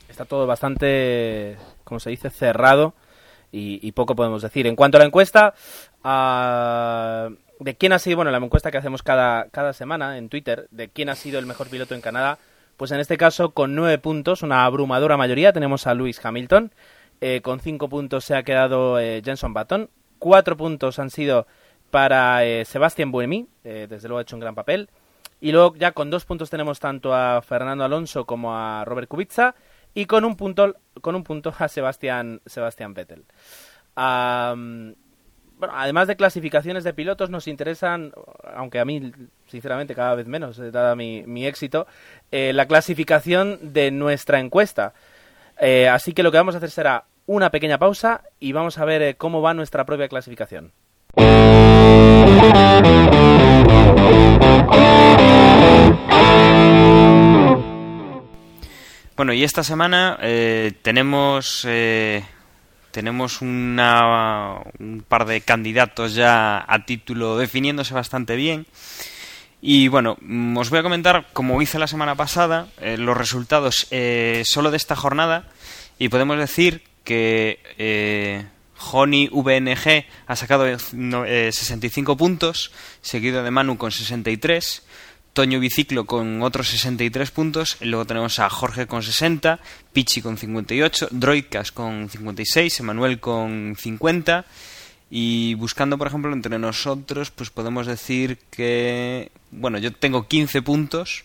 Está 0.09 0.25
todo 0.25 0.47
bastante, 0.47 1.57
como 1.85 2.01
se 2.01 2.11
dice, 2.11 2.31
cerrado 2.31 2.95
y, 3.53 3.93
poco 3.93 4.17
podemos 4.17 4.43
decir. 4.43 4.67
En 4.67 4.75
cuanto 4.75 4.99
a 4.99 5.01
la 5.01 5.07
encuesta, 5.07 5.55
ah, 6.03 7.29
¿de 7.61 7.75
quién 7.77 7.93
ha 7.93 7.99
sido, 8.01 8.17
bueno, 8.17 8.31
la 8.33 8.39
encuesta 8.39 8.71
que 8.73 8.79
hacemos 8.79 9.03
cada, 9.03 9.49
cada 9.51 9.73
semana 9.73 10.19
en 10.19 10.29
Twitter, 10.29 10.67
de 10.73 10.89
quién 10.89 11.11
ha 11.11 11.15
sido 11.15 11.39
el 11.39 11.47
mejor 11.47 11.69
piloto 11.69 11.95
en 11.95 12.01
Canadá? 12.01 12.39
Pues 12.77 12.91
en 12.91 13.01
este 13.01 13.17
caso, 13.17 13.51
con 13.51 13.75
nueve 13.75 13.99
puntos, 13.99 14.43
una 14.43 14.65
abrumadora 14.65 15.17
mayoría, 15.17 15.53
tenemos 15.53 15.87
a 15.87 15.95
Lewis 15.95 16.23
Hamilton. 16.23 16.73
Eh, 17.21 17.41
con 17.41 17.61
cinco 17.61 17.89
puntos 17.89 18.25
se 18.25 18.37
ha 18.37 18.43
quedado 18.43 18.99
eh, 18.99 19.23
Jenson 19.25 19.55
Button. 19.55 19.89
Cuatro 20.19 20.57
puntos 20.57 20.99
han 20.99 21.11
sido 21.11 21.47
para 21.91 22.45
eh, 22.45 22.65
Sebastián 22.65 23.11
Buemi, 23.11 23.49
eh, 23.65 23.87
desde 23.89 24.09
luego 24.09 24.19
ha 24.19 24.23
hecho 24.23 24.37
un 24.37 24.41
gran 24.41 24.55
papel. 24.55 24.91
Y 25.41 25.53
luego 25.53 25.75
ya 25.77 25.93
con 25.93 26.11
dos 26.11 26.25
puntos 26.25 26.51
tenemos 26.51 26.81
tanto 26.81 27.15
a 27.15 27.43
Fernando 27.43 27.85
Alonso 27.85 28.25
como 28.25 28.57
a 28.57 28.85
Robert 28.85 29.09
Kubica 29.09 29.55
y 29.95 30.07
con 30.07 30.25
un 30.25 30.37
punto 30.37 30.77
con 31.01 31.15
un 31.15 31.25
punto 31.25 31.55
a 31.59 31.69
Sebastián 31.69 32.41
Sebastián 32.47 32.95
Vettel. 32.95 33.25
Bueno, 33.95 35.75
además 35.75 36.07
de 36.09 36.17
clasificaciones 36.17 36.85
de 36.85 36.93
pilotos 36.93 37.31
nos 37.31 37.49
interesan, 37.49 38.13
aunque 38.55 38.79
a 38.79 38.85
mí 38.85 39.13
sinceramente 39.47 39.95
cada 39.95 40.15
vez 40.15 40.27
menos, 40.27 40.59
dada 40.71 40.97
mi, 40.97 41.23
mi 41.27 41.47
éxito, 41.47 41.87
la 42.31 42.67
clasificación 42.67 43.59
de 43.73 43.91
nuestra 43.91 44.41
encuesta. 44.41 44.93
Eh, 45.59 45.89
así 45.89 46.13
que 46.13 46.23
lo 46.23 46.31
que 46.31 46.39
vamos 46.39 46.55
a 46.55 46.59
hacer 46.59 46.71
será 46.71 47.05
una 47.27 47.51
pequeña 47.51 47.79
pausa 47.79 48.23
y 48.41 48.53
vamos 48.53 48.79
a 48.79 48.85
ver 48.85 49.03
eh, 49.03 49.17
cómo 49.17 49.43
va 49.43 49.55
nuestra 49.55 49.85
propia 49.85 50.09
clasificación. 50.09 50.73
Bueno, 59.17 59.33
y 59.33 59.45
esta 59.45 59.65
semana 59.65 60.19
eh, 60.21 60.73
tenemos 60.83 61.65
eh, 61.67 62.23
tenemos 62.91 63.41
una, 63.41 64.61
un 64.79 65.05
par 65.09 65.25
de 65.25 65.41
candidatos 65.41 66.15
ya 66.15 66.65
a 66.67 66.85
título 66.85 67.39
definiéndose 67.39 67.95
bastante 67.95 68.37
bien. 68.37 68.67
Y 69.69 69.89
bueno, 69.89 70.17
mm, 70.21 70.57
os 70.59 70.71
voy 70.71 70.79
a 70.79 70.85
comentar, 70.85 71.27
como 71.33 71.61
hice 71.61 71.81
la 71.81 71.89
semana 71.89 72.15
pasada, 72.15 72.69
eh, 72.81 72.97
los 72.97 73.17
resultados 73.17 73.89
eh, 73.91 74.43
solo 74.45 74.71
de 74.71 74.77
esta 74.77 74.95
jornada. 74.95 75.49
Y 75.99 76.09
podemos 76.09 76.39
decir 76.39 76.85
que 77.03 77.59
eh, 77.77 78.47
Honey 78.93 79.29
VNG 79.33 80.05
ha 80.29 80.37
sacado 80.37 80.69
eh, 80.69 80.77
no- 80.93 81.25
eh, 81.25 81.51
65 81.51 82.17
puntos, 82.17 82.71
seguido 83.03 83.43
de 83.43 83.51
Manu 83.51 83.77
con 83.77 83.91
63. 83.91 84.85
Toño 85.33 85.59
Biciclo 85.59 86.07
con 86.07 86.43
otros 86.43 86.69
63 86.69 87.33
puntos, 87.33 87.77
luego 87.81 88.05
tenemos 88.07 88.39
a 88.39 88.49
Jorge 88.49 88.87
con 88.87 89.03
60, 89.03 89.59
Pichi 89.93 90.23
con 90.23 90.39
58, 90.39 91.09
Droidcast 91.11 91.75
con 91.75 92.09
56, 92.09 92.79
Emanuel 92.81 93.19
con 93.19 93.75
50 93.77 94.45
y 95.11 95.55
buscando, 95.55 95.99
por 95.99 96.09
ejemplo, 96.09 96.33
entre 96.33 96.59
nosotros, 96.59 97.31
pues 97.31 97.51
podemos 97.51 97.87
decir 97.87 98.39
que, 98.51 99.31
bueno, 99.51 99.79
yo 99.79 99.93
tengo 99.93 100.27
15 100.27 100.63
puntos 100.63 101.25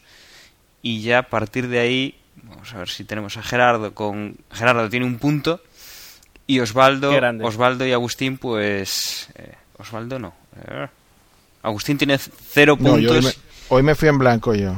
y 0.82 1.02
ya 1.02 1.20
a 1.20 1.24
partir 1.30 1.68
de 1.68 1.80
ahí, 1.80 2.16
vamos 2.44 2.74
a 2.74 2.80
ver 2.80 2.90
si 2.90 3.04
tenemos 3.04 3.38
a 3.38 3.44
Gerardo 3.44 3.94
con 3.94 4.38
Gerardo 4.52 4.90
tiene 4.90 5.06
un 5.06 5.18
punto 5.18 5.62
y 6.48 6.60
Osvaldo. 6.60 7.12
Osvaldo 7.44 7.86
y 7.86 7.92
Agustín, 7.92 8.38
pues 8.38 9.30
eh, 9.36 9.54
Osvaldo 9.78 10.20
no. 10.20 10.34
Eh, 10.68 10.88
Agustín 11.64 11.98
tiene 11.98 12.18
cero 12.18 12.78
No, 12.80 12.98
yo 12.98 13.12
hoy 13.12 13.22
puntos. 13.22 13.38
me, 13.38 13.76
hoy 13.76 13.84
me 13.84 13.96
fui 13.96 14.10
en 14.10 14.18
blanco 14.18 14.54
yo. 14.54 14.76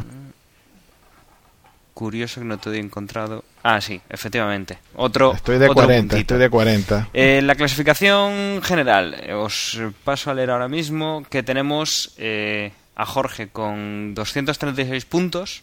Curioso 1.93 2.41
que 2.41 2.45
no 2.45 2.57
te 2.57 2.71
he 2.71 2.79
encontrado. 2.79 3.43
Ah, 3.61 3.79
sí, 3.79 4.01
efectivamente. 4.09 4.79
Otro. 4.95 5.33
Estoy 5.33 5.59
de 5.59 5.65
otro 5.65 5.83
40, 5.83 5.99
puntito. 6.01 6.17
estoy 6.17 6.39
de 6.39 6.49
40. 6.49 7.09
Eh, 7.13 7.41
la 7.43 7.53
clasificación 7.55 8.61
general, 8.63 9.15
os 9.35 9.79
paso 10.03 10.31
a 10.31 10.33
leer 10.33 10.49
ahora 10.49 10.67
mismo 10.67 11.23
que 11.29 11.43
tenemos 11.43 12.13
eh, 12.17 12.71
a 12.95 13.05
Jorge 13.05 13.49
con 13.49 14.15
236 14.15 15.05
puntos, 15.05 15.61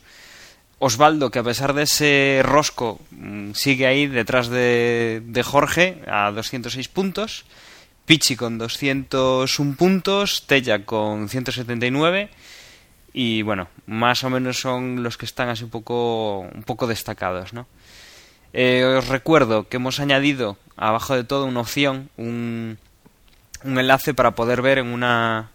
Osvaldo 0.79 1.31
que 1.31 1.41
a 1.41 1.43
pesar 1.43 1.75
de 1.75 1.83
ese 1.83 2.41
rosco 2.45 3.01
mm, 3.11 3.53
sigue 3.53 3.87
ahí 3.87 4.07
detrás 4.07 4.49
de, 4.49 5.23
de 5.25 5.43
Jorge 5.43 6.01
a 6.07 6.31
206 6.31 6.89
puntos, 6.89 7.45
Pichi 8.07 8.35
con 8.35 8.57
201 8.57 9.77
puntos, 9.77 10.47
Tella 10.47 10.85
con 10.85 11.29
179 11.29 12.31
y 13.13 13.43
bueno, 13.43 13.69
más 13.87 14.25
o 14.25 14.31
menos 14.31 14.61
son 14.61 15.03
los 15.03 15.17
que 15.17 15.27
están 15.27 15.49
así 15.49 15.65
un 15.65 15.71
poco, 15.71 16.41
un 16.41 16.63
poco 16.63 16.87
destacados, 16.87 17.53
¿no? 17.53 17.67
Eh, 18.53 18.85
os 18.85 19.09
recuerdo 19.09 19.69
que 19.69 19.77
hemos 19.77 20.01
añadido 20.01 20.57
abajo 20.77 21.15
de 21.15 21.25
todo 21.25 21.47
una 21.47 21.61
opción, 21.61 22.11
un, 22.17 22.79
un 23.65 23.79
enlace 23.79 24.15
para 24.15 24.33
poder 24.33 24.63
ver 24.63 24.79
en 24.79 24.89
una 24.89 25.51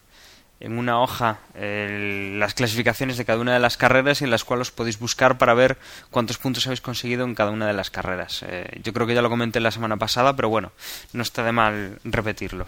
en 0.60 0.78
una 0.78 1.02
hoja 1.02 1.40
las 1.54 2.54
clasificaciones 2.54 3.18
de 3.18 3.26
cada 3.26 3.40
una 3.40 3.54
de 3.54 3.60
las 3.60 3.78
carreras 3.78 4.22
y 4.22 4.24
en 4.24 4.32
las 4.32 4.44
cuales 4.44 4.70
os 4.70 4.72
podéis 4.74 4.98
buscar 5.00 5.38
para 5.38 5.54
ver 5.54 5.78
cuántos 6.12 6.38
puntos 6.38 6.66
habéis 6.66 6.82
conseguido 6.82 7.26
en 7.26 7.36
cada 7.36 7.52
una 7.52 7.68
de 7.68 7.74
las 7.74 7.92
carreras. 7.92 8.44
Eh, 8.48 8.80
yo 8.82 8.94
creo 8.94 9.06
que 9.06 9.14
ya 9.14 9.22
lo 9.22 9.30
comenté 9.30 9.60
la 9.60 9.72
semana 9.72 9.98
pasada, 9.98 10.36
pero 10.36 10.50
bueno, 10.50 10.72
no 11.14 11.22
está 11.22 11.44
de 11.44 11.52
mal 11.52 12.00
repetirlo. 12.04 12.68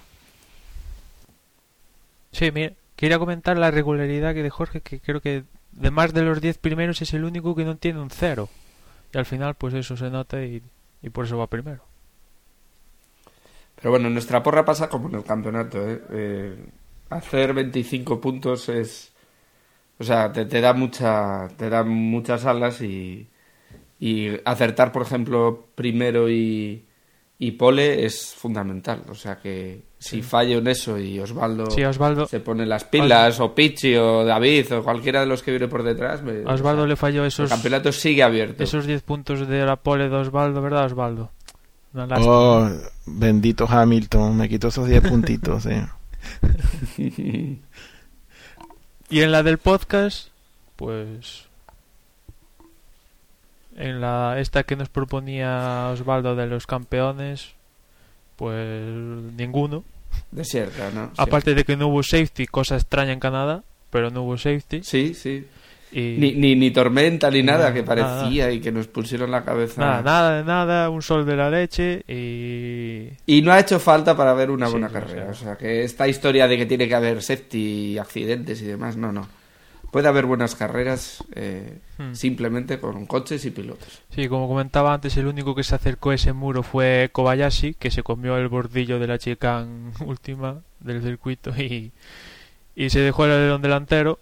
Sí, 2.32 2.52
mira, 2.52 2.74
quería 2.98 3.20
comentar 3.20 3.58
la 3.58 3.72
regularidad 3.72 4.34
que 4.34 4.44
de 4.44 4.50
Jorge, 4.50 4.82
que 4.82 5.00
creo 5.00 5.22
que 5.22 5.46
de 5.72 5.92
más 5.92 6.14
de 6.14 6.24
los 6.24 6.42
10 6.42 6.58
primeros 6.58 7.02
es 7.02 7.14
el 7.14 7.24
único 7.24 7.56
que 7.56 7.64
no 7.64 7.78
tiene 7.78 8.02
un 8.02 8.10
cero. 8.10 8.50
Y 9.14 9.18
al 9.18 9.26
final, 9.26 9.56
pues 9.56 9.74
eso 9.74 9.96
se 9.96 10.10
nota 10.10 10.44
y, 10.44 10.62
por 11.14 11.26
eso 11.26 11.38
va 11.38 11.48
primero. 11.48 11.84
Pero 13.76 13.92
bueno, 13.92 14.10
nuestra 14.10 14.44
porra 14.44 14.66
pasa 14.66 14.90
como 14.90 15.08
en 15.08 15.16
el 15.16 15.24
campeonato. 15.24 15.78
¿eh? 15.88 16.02
Eh, 16.10 16.66
hacer 17.10 17.54
25 17.54 18.20
puntos 18.20 18.68
es. 18.68 19.14
O 20.00 20.04
sea, 20.04 20.32
te, 20.34 20.46
te 20.46 20.60
da 20.60 20.74
mucha, 20.74 21.48
te 21.56 21.70
da 21.70 21.84
muchas 21.84 22.46
alas 22.46 22.82
y, 22.82 23.28
y 24.00 24.30
acertar, 24.44 24.92
por 24.92 25.04
ejemplo, 25.04 25.68
primero 25.76 26.30
y, 26.30 26.86
y 27.40 27.52
pole 27.52 28.06
es 28.06 28.34
fundamental. 28.36 29.04
O 29.10 29.16
sea 29.16 29.38
que 29.40 29.87
si 30.00 30.22
fallo 30.22 30.60
en 30.60 30.68
eso 30.68 30.98
y 31.00 31.20
Osvaldo, 31.20 31.72
Sí, 31.72 31.82
a 31.84 31.90
Osvaldo, 31.90 32.28
se 32.28 32.40
pone 32.40 32.66
las 32.66 32.84
pilas, 32.84 33.40
o 33.40 33.54
Pichi, 33.56 33.96
o 33.96 34.24
David, 34.24 34.72
o 34.76 34.84
cualquiera 34.84 35.22
de 35.22 35.26
los 35.26 35.42
que 35.44 35.52
viene 35.52 35.68
por 35.68 35.84
detrás, 35.84 36.22
me- 36.22 36.44
a 36.46 36.54
Osvaldo 36.54 36.82
o 36.82 36.86
sea, 36.86 36.88
le 36.90 36.96
falló 36.96 37.22
el 37.22 37.28
esos, 37.30 37.50
campeonato 37.50 37.92
sigue 37.92 38.22
abierto. 38.24 38.64
esos 38.64 38.86
10 38.86 39.02
puntos 39.04 39.48
de 39.48 39.66
la 39.66 39.76
pole 39.78 40.08
de 40.10 40.16
Osvaldo, 40.16 40.62
¿verdad, 40.62 40.86
Osvaldo? 40.86 41.32
Oh, 41.96 42.70
bendito 43.08 43.66
Hamilton, 43.68 44.38
me 44.38 44.48
quitó 44.50 44.68
esos 44.68 44.88
10 44.88 45.02
puntitos. 45.10 45.64
sí. 45.64 45.72
Y 49.10 49.22
en 49.22 49.32
la 49.32 49.42
del 49.42 49.58
podcast, 49.58 50.28
pues. 50.76 51.46
En 53.78 54.02
la 54.02 54.38
esta 54.40 54.64
que 54.64 54.76
nos 54.76 54.90
proponía 54.90 55.88
Osvaldo 55.94 56.36
de 56.36 56.48
los 56.48 56.68
campeones, 56.68 57.54
pues 58.38 58.78
ninguno. 59.38 59.84
Desierta, 60.32 60.90
¿no? 60.94 61.08
Sí. 61.08 61.14
Aparte 61.18 61.54
de 61.54 61.64
que 61.66 61.76
no 61.76 61.88
hubo 61.90 62.02
safety, 62.04 62.46
cosa 62.48 62.76
extraña 62.76 63.12
en 63.12 63.20
Canadá, 63.20 63.64
pero 63.90 64.10
no 64.10 64.24
hubo 64.24 64.38
safety. 64.38 64.82
Sí, 64.84 65.14
sí. 65.14 65.46
Y 65.90 66.18
Ni, 66.20 66.34
ni, 66.34 66.54
ni 66.56 66.72
tormenta 66.72 67.32
ni 67.32 67.42
nada 67.44 67.60
Nada, 67.60 67.74
que 67.74 67.82
parecía 67.82 68.52
y 68.52 68.60
que 68.60 68.74
nos 68.74 68.88
pusieron 68.88 69.32
la 69.32 69.46
cabeza. 69.46 69.80
nada, 69.80 70.02
nada 70.04 70.44
nada, 70.44 70.90
un 70.90 71.02
sol 71.02 71.26
de 71.26 71.36
la 71.38 71.50
leche 71.50 72.04
y. 72.08 73.08
Y 73.26 73.42
no 73.42 73.54
ha 73.54 73.60
hecho 73.60 73.80
falta 73.80 74.16
para 74.16 74.34
ver 74.34 74.52
una 74.52 74.66
Sí, 74.66 74.74
buena 74.74 74.90
carrera. 74.90 75.28
O 75.30 75.34
sea, 75.34 75.56
que 75.56 75.84
esta 75.84 76.08
historia 76.08 76.46
de 76.48 76.58
que 76.58 76.66
tiene 76.66 76.88
que 76.90 76.96
haber 76.96 77.22
safety 77.24 77.94
y 77.94 77.98
accidentes 77.98 78.62
y 78.62 78.66
demás, 78.66 78.98
no, 78.98 79.12
no. 79.14 79.28
Puede 79.92 80.08
haber 80.10 80.26
buenas 80.26 80.56
carreras 80.56 81.24
eh, 81.34 81.80
Hmm. 81.98 82.14
simplemente 82.14 82.80
con 82.80 83.06
coches 83.08 83.44
y 83.46 83.52
pilotos. 83.52 84.02
Sí, 84.12 84.28
como 84.28 84.48
comentaba 84.48 84.94
antes, 84.94 85.18
el 85.18 85.26
único 85.28 85.56
que 85.56 85.64
se 85.64 85.74
acercó 85.76 86.12
a 86.12 86.16
ese 86.16 86.34
muro 86.34 86.62
fue 86.62 87.10
Kobayashi, 87.12 87.74
que 87.74 87.90
se 87.90 88.04
comió 88.04 88.38
el 88.38 88.48
bordillo 88.50 89.00
de 89.00 89.08
la 89.08 89.18
chicane 89.18 89.92
última 90.06 90.62
del 90.80 91.02
circuito 91.02 91.50
y, 91.58 91.92
y 92.76 92.90
se 92.90 93.00
dejó 93.00 93.26
el 93.26 93.32
alerón 93.32 93.62
delantero. 93.62 94.20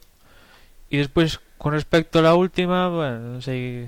Y 0.89 0.97
después, 0.97 1.39
con 1.57 1.73
respecto 1.73 2.19
a 2.19 2.21
la 2.21 2.35
última, 2.35 2.87
bueno, 2.89 3.19
no 3.19 3.41
sé. 3.41 3.87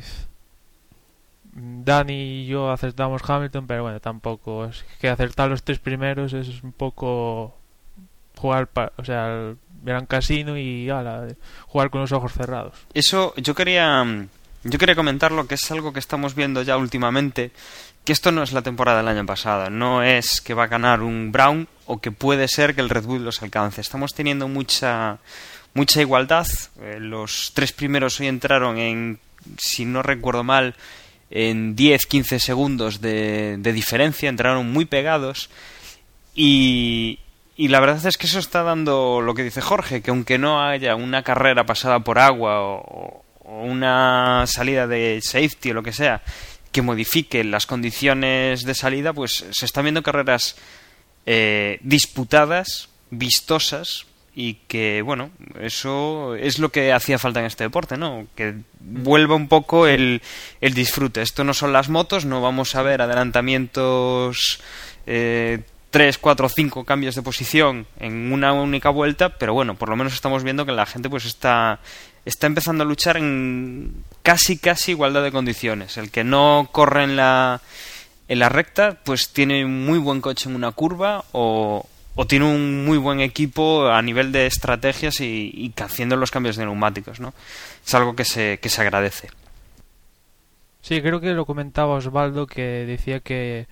Dani 1.53 2.43
y 2.43 2.47
yo 2.47 2.71
acertamos 2.71 3.21
Hamilton, 3.27 3.65
pero 3.67 3.83
bueno, 3.83 3.99
tampoco. 3.99 4.65
Es 4.65 4.83
que 4.99 5.09
acertar 5.09 5.49
los 5.49 5.63
tres 5.63 5.79
primeros 5.79 6.33
es 6.33 6.61
un 6.63 6.71
poco 6.71 7.55
jugar, 8.35 8.67
pa- 8.67 8.91
o 8.97 9.03
sea, 9.05 9.27
el 9.49 9.57
gran 9.83 10.05
casino 10.05 10.57
y 10.57 10.89
jugar 11.67 11.89
con 11.89 12.01
los 12.01 12.11
ojos 12.11 12.33
cerrados. 12.33 12.73
Eso 12.93 13.33
yo 13.37 13.55
quería 13.55 14.03
mm, 14.03 14.27
yo 14.63 14.79
quería 14.79 14.95
comentarlo 14.95 15.47
que 15.47 15.55
es 15.55 15.71
algo 15.71 15.93
que 15.93 15.99
estamos 15.99 16.35
viendo 16.35 16.61
ya 16.61 16.77
últimamente 16.77 17.51
que 18.03 18.13
esto 18.13 18.31
no 18.31 18.41
es 18.41 18.53
la 18.53 18.61
temporada 18.61 18.99
del 18.99 19.09
año 19.09 19.25
pasado, 19.25 19.69
no 19.69 20.01
es 20.01 20.39
que 20.39 20.53
va 20.53 20.63
a 20.63 20.67
ganar 20.67 21.01
un 21.01 21.31
Brown 21.33 21.67
o 21.85 21.99
que 21.99 22.11
puede 22.11 22.47
ser 22.47 22.73
que 22.73 22.79
el 22.79 22.89
Red 22.89 23.03
Bull 23.03 23.25
los 23.25 23.41
alcance. 23.41 23.81
Estamos 23.81 24.13
teniendo 24.13 24.47
mucha 24.47 25.19
mucha 25.73 26.01
igualdad. 26.01 26.47
Eh, 26.81 26.99
los 26.99 27.51
tres 27.53 27.73
primeros 27.73 28.19
hoy 28.19 28.27
entraron 28.27 28.77
en 28.77 29.19
si 29.57 29.85
no 29.85 30.03
recuerdo 30.03 30.43
mal 30.43 30.75
en 31.29 31.75
10-15 31.75 32.39
segundos 32.39 33.01
de, 33.01 33.57
de 33.59 33.73
diferencia, 33.73 34.29
entraron 34.29 34.71
muy 34.71 34.85
pegados 34.85 35.49
y, 36.33 37.19
y 37.57 37.69
la 37.69 37.79
verdad 37.79 38.05
es 38.05 38.17
que 38.17 38.27
eso 38.27 38.37
está 38.37 38.61
dando 38.61 39.19
lo 39.19 39.33
que 39.33 39.43
dice 39.43 39.61
Jorge, 39.61 40.01
que 40.01 40.11
aunque 40.11 40.37
no 40.37 40.63
haya 40.63 40.95
una 40.95 41.23
carrera 41.23 41.65
pasada 41.65 41.99
por 42.01 42.19
agua 42.19 42.61
o, 42.61 43.23
una 43.43 44.45
salida 44.45 44.87
de 44.87 45.19
safety 45.23 45.71
o 45.71 45.73
lo 45.73 45.81
que 45.81 45.93
sea 45.93 46.21
que 46.71 46.81
modifique 46.81 47.43
las 47.43 47.65
condiciones 47.65 48.63
de 48.63 48.75
salida, 48.75 49.13
pues 49.13 49.45
se 49.51 49.65
están 49.65 49.85
viendo 49.85 50.03
carreras 50.03 50.57
eh, 51.25 51.79
disputadas, 51.81 52.89
vistosas 53.09 54.05
y 54.35 54.55
que, 54.67 55.01
bueno, 55.01 55.31
eso 55.59 56.35
es 56.35 56.59
lo 56.59 56.69
que 56.69 56.93
hacía 56.93 57.17
falta 57.17 57.39
en 57.39 57.47
este 57.47 57.63
deporte, 57.63 57.97
¿no? 57.97 58.27
Que 58.35 58.53
vuelva 58.79 59.33
un 59.33 59.47
poco 59.47 59.87
el, 59.87 60.21
el 60.61 60.73
disfrute. 60.75 61.23
Esto 61.23 61.43
no 61.43 61.55
son 61.55 61.73
las 61.73 61.89
motos, 61.89 62.25
no 62.25 62.41
vamos 62.41 62.75
a 62.75 62.83
ver 62.83 63.01
adelantamientos 63.01 64.59
eh, 65.07 65.63
tres, 65.89 66.17
cuatro, 66.17 66.49
cinco 66.49 66.83
cambios 66.83 67.15
de 67.15 67.21
posición 67.21 67.87
en 67.99 68.31
una 68.31 68.53
única 68.53 68.89
vuelta, 68.89 69.37
pero 69.37 69.53
bueno, 69.53 69.75
por 69.75 69.89
lo 69.89 69.95
menos 69.95 70.13
estamos 70.13 70.43
viendo 70.43 70.65
que 70.65 70.71
la 70.71 70.85
gente 70.85 71.09
pues 71.09 71.25
está 71.25 71.79
está 72.25 72.45
empezando 72.47 72.83
a 72.83 72.87
luchar 72.87 73.15
en 73.17 74.03
casi 74.21 74.57
casi 74.57 74.91
igualdad 74.91 75.23
de 75.23 75.31
condiciones. 75.31 75.97
El 75.97 76.11
que 76.11 76.23
no 76.23 76.69
corre 76.71 77.03
en 77.03 77.15
la 77.15 77.61
en 78.27 78.39
la 78.39 78.49
recta, 78.49 78.97
pues 79.05 79.29
tiene 79.29 79.63
un 79.63 79.85
muy 79.85 79.99
buen 79.99 80.19
coche 80.19 80.49
en 80.49 80.55
una 80.55 80.71
curva 80.71 81.23
o, 81.31 81.87
o 82.15 82.27
tiene 82.27 82.45
un 82.45 82.83
muy 82.83 82.97
buen 82.97 83.21
equipo 83.21 83.87
a 83.87 84.01
nivel 84.01 84.33
de 84.33 84.47
estrategias 84.47 85.21
y, 85.21 85.51
y 85.53 85.73
haciendo 85.81 86.17
los 86.17 86.31
cambios 86.31 86.57
de 86.57 86.65
neumáticos, 86.65 87.21
¿no? 87.21 87.33
Es 87.85 87.95
algo 87.95 88.15
que 88.17 88.25
se, 88.25 88.59
que 88.61 88.67
se 88.67 88.81
agradece. 88.81 89.29
Sí, 90.81 91.01
creo 91.01 91.21
que 91.21 91.33
lo 91.33 91.45
comentaba 91.45 91.95
Osvaldo 91.95 92.47
que 92.47 92.61
decía 92.61 93.21
que, 93.21 93.67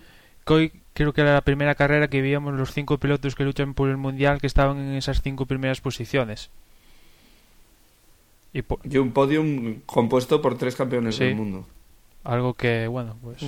que 0.46 0.54
hoy 0.54 0.72
creo 0.96 1.14
que 1.14 1.22
era 1.22 1.34
la 1.34 1.42
primera 1.42 1.76
carrera 1.76 2.08
que 2.08 2.22
veíamos 2.24 2.56
los 2.56 2.72
cinco 2.74 2.98
pilotos 2.98 3.36
que 3.36 3.44
luchan 3.44 3.76
por 3.76 3.90
el 3.90 3.98
mundial 3.98 4.42
que 4.42 4.48
estaban 4.48 4.80
en 4.80 4.96
esas 4.96 5.22
cinco 5.22 5.46
primeras 5.46 5.80
posiciones. 5.82 6.50
Y, 8.54 8.62
po 8.64 8.80
y 8.84 8.98
un 8.98 9.12
podium 9.12 9.82
compuesto 9.86 10.42
por 10.42 10.58
tres 10.58 10.76
campeones 10.76 11.16
Sí. 11.16 11.26
del 11.26 11.36
mundo. 11.36 11.68
algo 12.24 12.54
que, 12.56 12.88
bueno, 12.88 13.16
pues 13.22 13.44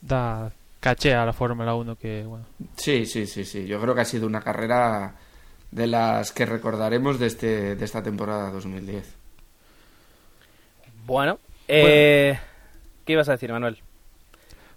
da 0.00 0.50
caché 0.80 1.14
a 1.14 1.24
la 1.24 1.32
Fórmula 1.32 1.74
1 1.74 1.94
que, 1.96 2.24
bueno, 2.24 2.44
Sí, 2.76 3.06
sí, 3.06 3.26
sí, 3.26 3.44
sí. 3.44 3.66
Yo 3.66 3.80
creo 3.80 3.94
que 3.94 4.00
ha 4.00 4.04
sido 4.04 4.26
una 4.26 4.40
carrera 4.40 5.14
de 5.70 5.86
las 5.86 6.32
que 6.32 6.44
recordaremos 6.46 7.18
de, 7.20 7.26
este, 7.26 7.76
de 7.76 7.84
esta 7.84 8.02
temporada 8.02 8.50
2010. 8.50 9.14
Bueno, 11.06 11.38
eh, 11.68 12.38
¿qué 13.04 13.12
ibas 13.14 13.28
a 13.28 13.32
decir, 13.32 13.50
Manuel? 13.52 13.78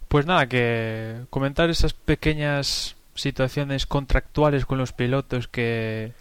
Pues 0.07 0.25
nada, 0.25 0.47
que 0.47 1.21
comentar 1.29 1.69
esas 1.69 1.93
pequeñas 1.93 2.95
situaciones 3.15 3.85
contractuales 3.85 4.65
con 4.65 4.77
los 4.77 4.93
pilotos 4.93 5.47
que, 5.47 6.11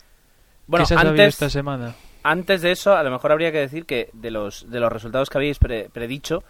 Bueno, 0.67 0.85
que 0.85 0.89
se 0.89 0.95
ha 0.95 0.99
sabido 0.99 1.11
antes, 1.13 1.35
esta 1.35 1.51
semana. 1.51 1.95
antes 2.23 2.63
de 2.63 2.73
eso, 2.73 2.97
a 2.97 3.03
lo 3.03 3.11
mejor 3.11 3.33
habría 3.33 3.53
que 3.53 3.59
decir 3.59 3.85
que 3.85 4.09
de 4.13 4.31
los, 4.31 4.71
de 4.71 4.81
los 4.81 4.93
resultados 4.93 5.29
que 5.29 5.39
habéis 5.39 5.59
pre- 5.59 5.89
predicho, 5.93 6.45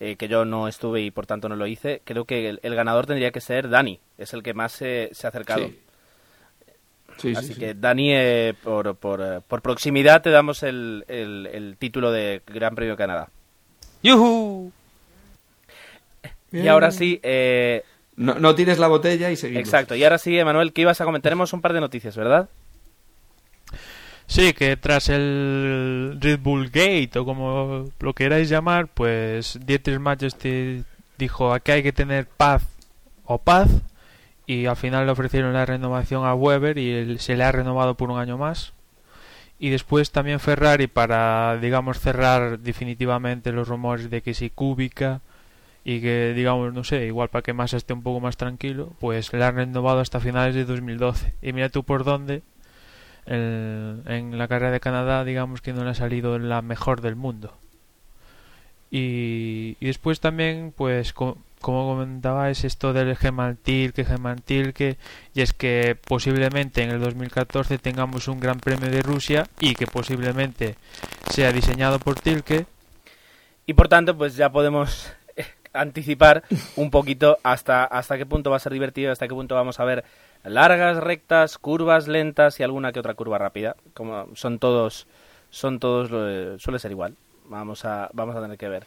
eh, 0.00 0.16
que 0.16 0.28
yo 0.28 0.44
no 0.44 0.68
estuve 0.68 1.02
y 1.02 1.10
por 1.10 1.26
tanto 1.26 1.48
no 1.48 1.56
lo 1.56 1.66
hice, 1.66 2.00
creo 2.04 2.24
que 2.24 2.48
el, 2.48 2.60
el 2.62 2.74
ganador 2.74 3.06
tendría 3.06 3.32
que 3.32 3.40
ser 3.40 3.68
Dani, 3.68 3.98
es 4.16 4.32
el 4.32 4.42
que 4.42 4.54
más 4.54 4.72
se, 4.72 5.10
se 5.12 5.26
ha 5.26 5.30
acercado. 5.30 5.66
Sí. 5.68 5.78
Sí, 7.18 7.30
sí, 7.32 7.36
Así 7.36 7.54
sí. 7.54 7.60
que 7.60 7.74
Dani, 7.74 8.12
eh, 8.14 8.54
por, 8.62 8.94
por, 8.94 9.20
eh, 9.20 9.40
por 9.46 9.60
proximidad 9.60 10.22
te 10.22 10.30
damos 10.30 10.62
el, 10.62 11.04
el- 11.08 11.48
el 11.52 11.76
título 11.76 12.12
de 12.12 12.42
Gran 12.46 12.76
Premio 12.76 12.92
de 12.94 12.96
Canadá. 12.98 13.28
¡Yuhu! 14.04 14.72
Y 16.52 16.66
ahora 16.68 16.90
sí, 16.90 17.20
eh, 17.22 17.82
No, 18.16 18.34
no 18.34 18.54
tienes 18.54 18.78
la 18.78 18.88
botella 18.88 19.30
y 19.30 19.36
seguimos. 19.36 19.60
exacto, 19.60 19.94
y 19.94 20.02
ahora 20.04 20.18
sí, 20.18 20.38
Emanuel, 20.38 20.72
¿qué 20.72 20.80
ibas 20.82 21.00
a 21.00 21.04
comentar? 21.04 21.30
Tenemos 21.30 21.52
un 21.52 21.60
par 21.60 21.72
de 21.72 21.80
noticias, 21.80 22.16
¿verdad? 22.16 22.48
Sí, 24.26 24.52
que 24.52 24.76
tras 24.76 25.08
el 25.08 26.18
Red 26.20 26.40
Bull 26.40 26.66
Gate 26.66 27.10
o 27.18 27.24
como 27.24 27.84
lo 27.98 28.14
queráis 28.14 28.48
llamar, 28.50 28.88
pues 28.88 29.58
Dietrich 29.64 29.98
Majesty 29.98 30.84
dijo 31.16 31.52
aquí 31.54 31.72
hay 31.72 31.82
que 31.82 31.92
tener 31.92 32.26
paz 32.26 32.62
o 33.24 33.38
paz 33.38 33.68
y 34.46 34.66
al 34.66 34.76
final 34.76 35.06
le 35.06 35.12
ofrecieron 35.12 35.52
la 35.54 35.64
renovación 35.64 36.26
a 36.26 36.34
Weber 36.34 36.76
y 36.78 36.90
él 36.92 37.20
se 37.20 37.36
le 37.36 37.44
ha 37.44 37.52
renovado 37.52 37.94
por 37.94 38.10
un 38.10 38.18
año 38.18 38.36
más. 38.36 38.72
Y 39.58 39.70
después 39.70 40.12
también 40.12 40.40
Ferrari 40.40 40.86
para, 40.86 41.56
digamos, 41.58 41.98
cerrar 41.98 42.58
definitivamente 42.60 43.50
los 43.50 43.66
rumores 43.66 44.08
de 44.10 44.22
que 44.22 44.34
si 44.34 44.50
Kubica 44.50 45.20
y 45.90 46.00
que, 46.02 46.34
digamos, 46.36 46.72
no 46.74 46.84
sé, 46.84 47.06
igual 47.06 47.28
para 47.30 47.42
que 47.42 47.54
Massa 47.54 47.78
esté 47.78 47.94
un 47.94 48.02
poco 48.02 48.20
más 48.20 48.36
tranquilo, 48.36 48.92
pues 49.00 49.32
le 49.32 49.42
han 49.44 49.56
renovado 49.56 50.00
hasta 50.00 50.20
finales 50.20 50.54
de 50.54 50.64
2012. 50.66 51.34
Y 51.40 51.52
mira 51.54 51.68
tú 51.70 51.82
por 51.84 52.04
dónde, 52.04 52.42
en, 53.26 54.02
en 54.06 54.38
la 54.38 54.48
carrera 54.48 54.72
de 54.72 54.80
Canadá, 54.80 55.24
digamos 55.24 55.60
que 55.62 55.72
no 55.72 55.84
le 55.84 55.90
ha 55.90 55.94
salido 55.94 56.38
la 56.38 56.62
mejor 56.62 57.00
del 57.00 57.16
mundo. 57.16 57.54
Y, 58.90 59.76
y 59.80 59.86
después 59.86 60.20
también, 60.20 60.72
pues, 60.76 61.12
co- 61.12 61.36
como 61.60 61.88
comentaba, 61.88 62.50
es 62.50 62.64
esto 62.64 62.92
del 62.92 63.16
Gemaltil, 63.16 63.92
que 63.92 64.04
Gemaltil, 64.04 64.72
que, 64.72 64.96
y 65.34 65.42
es 65.42 65.52
que 65.52 65.96
posiblemente 66.06 66.82
en 66.82 66.90
el 66.90 67.00
2014 67.00 67.78
tengamos 67.78 68.28
un 68.28 68.40
Gran 68.40 68.60
Premio 68.60 68.90
de 68.90 69.02
Rusia 69.02 69.46
y 69.60 69.74
que 69.74 69.86
posiblemente 69.86 70.76
sea 71.30 71.52
diseñado 71.52 71.98
por 71.98 72.18
Tilke. 72.20 72.66
Y 73.66 73.74
por 73.74 73.88
tanto, 73.88 74.16
pues 74.16 74.36
ya 74.36 74.50
podemos 74.50 75.12
anticipar 75.72 76.44
un 76.76 76.90
poquito 76.90 77.38
hasta, 77.42 77.84
hasta 77.84 78.16
qué 78.16 78.26
punto 78.26 78.50
va 78.50 78.56
a 78.56 78.60
ser 78.60 78.72
divertido, 78.72 79.12
hasta 79.12 79.28
qué 79.28 79.34
punto 79.34 79.54
vamos 79.54 79.80
a 79.80 79.84
ver 79.84 80.04
largas, 80.44 80.98
rectas, 80.98 81.58
curvas 81.58 82.08
lentas 82.08 82.60
y 82.60 82.62
alguna 82.62 82.92
que 82.92 83.00
otra 83.00 83.14
curva 83.14 83.38
rápida. 83.38 83.76
Como 83.94 84.28
son 84.34 84.58
todos, 84.58 85.06
son 85.50 85.78
todos, 85.78 86.08
suele 86.60 86.78
ser 86.78 86.90
igual. 86.90 87.16
Vamos 87.46 87.84
a, 87.86 88.10
vamos 88.12 88.36
a 88.36 88.42
tener 88.42 88.58
que 88.58 88.68
ver. 88.68 88.84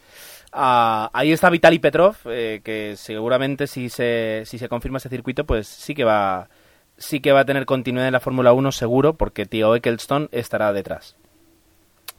Ah, 0.52 1.10
ahí 1.12 1.32
está 1.32 1.50
Vitaly 1.50 1.80
Petrov, 1.80 2.16
eh, 2.26 2.60
que 2.62 2.94
seguramente 2.96 3.66
si 3.66 3.88
se, 3.88 4.42
si 4.46 4.58
se 4.58 4.68
confirma 4.68 4.98
ese 4.98 5.08
circuito, 5.08 5.44
pues 5.44 5.66
sí 5.66 5.94
que 5.94 6.04
va, 6.04 6.48
sí 6.96 7.20
que 7.20 7.32
va 7.32 7.40
a 7.40 7.44
tener 7.44 7.66
continuidad 7.66 8.06
en 8.06 8.12
la 8.12 8.20
Fórmula 8.20 8.52
1 8.52 8.70
seguro, 8.70 9.14
porque 9.14 9.46
tío 9.46 9.74
Eccleston 9.74 10.28
estará 10.30 10.72
detrás. 10.72 11.16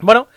Bueno, 0.04 0.28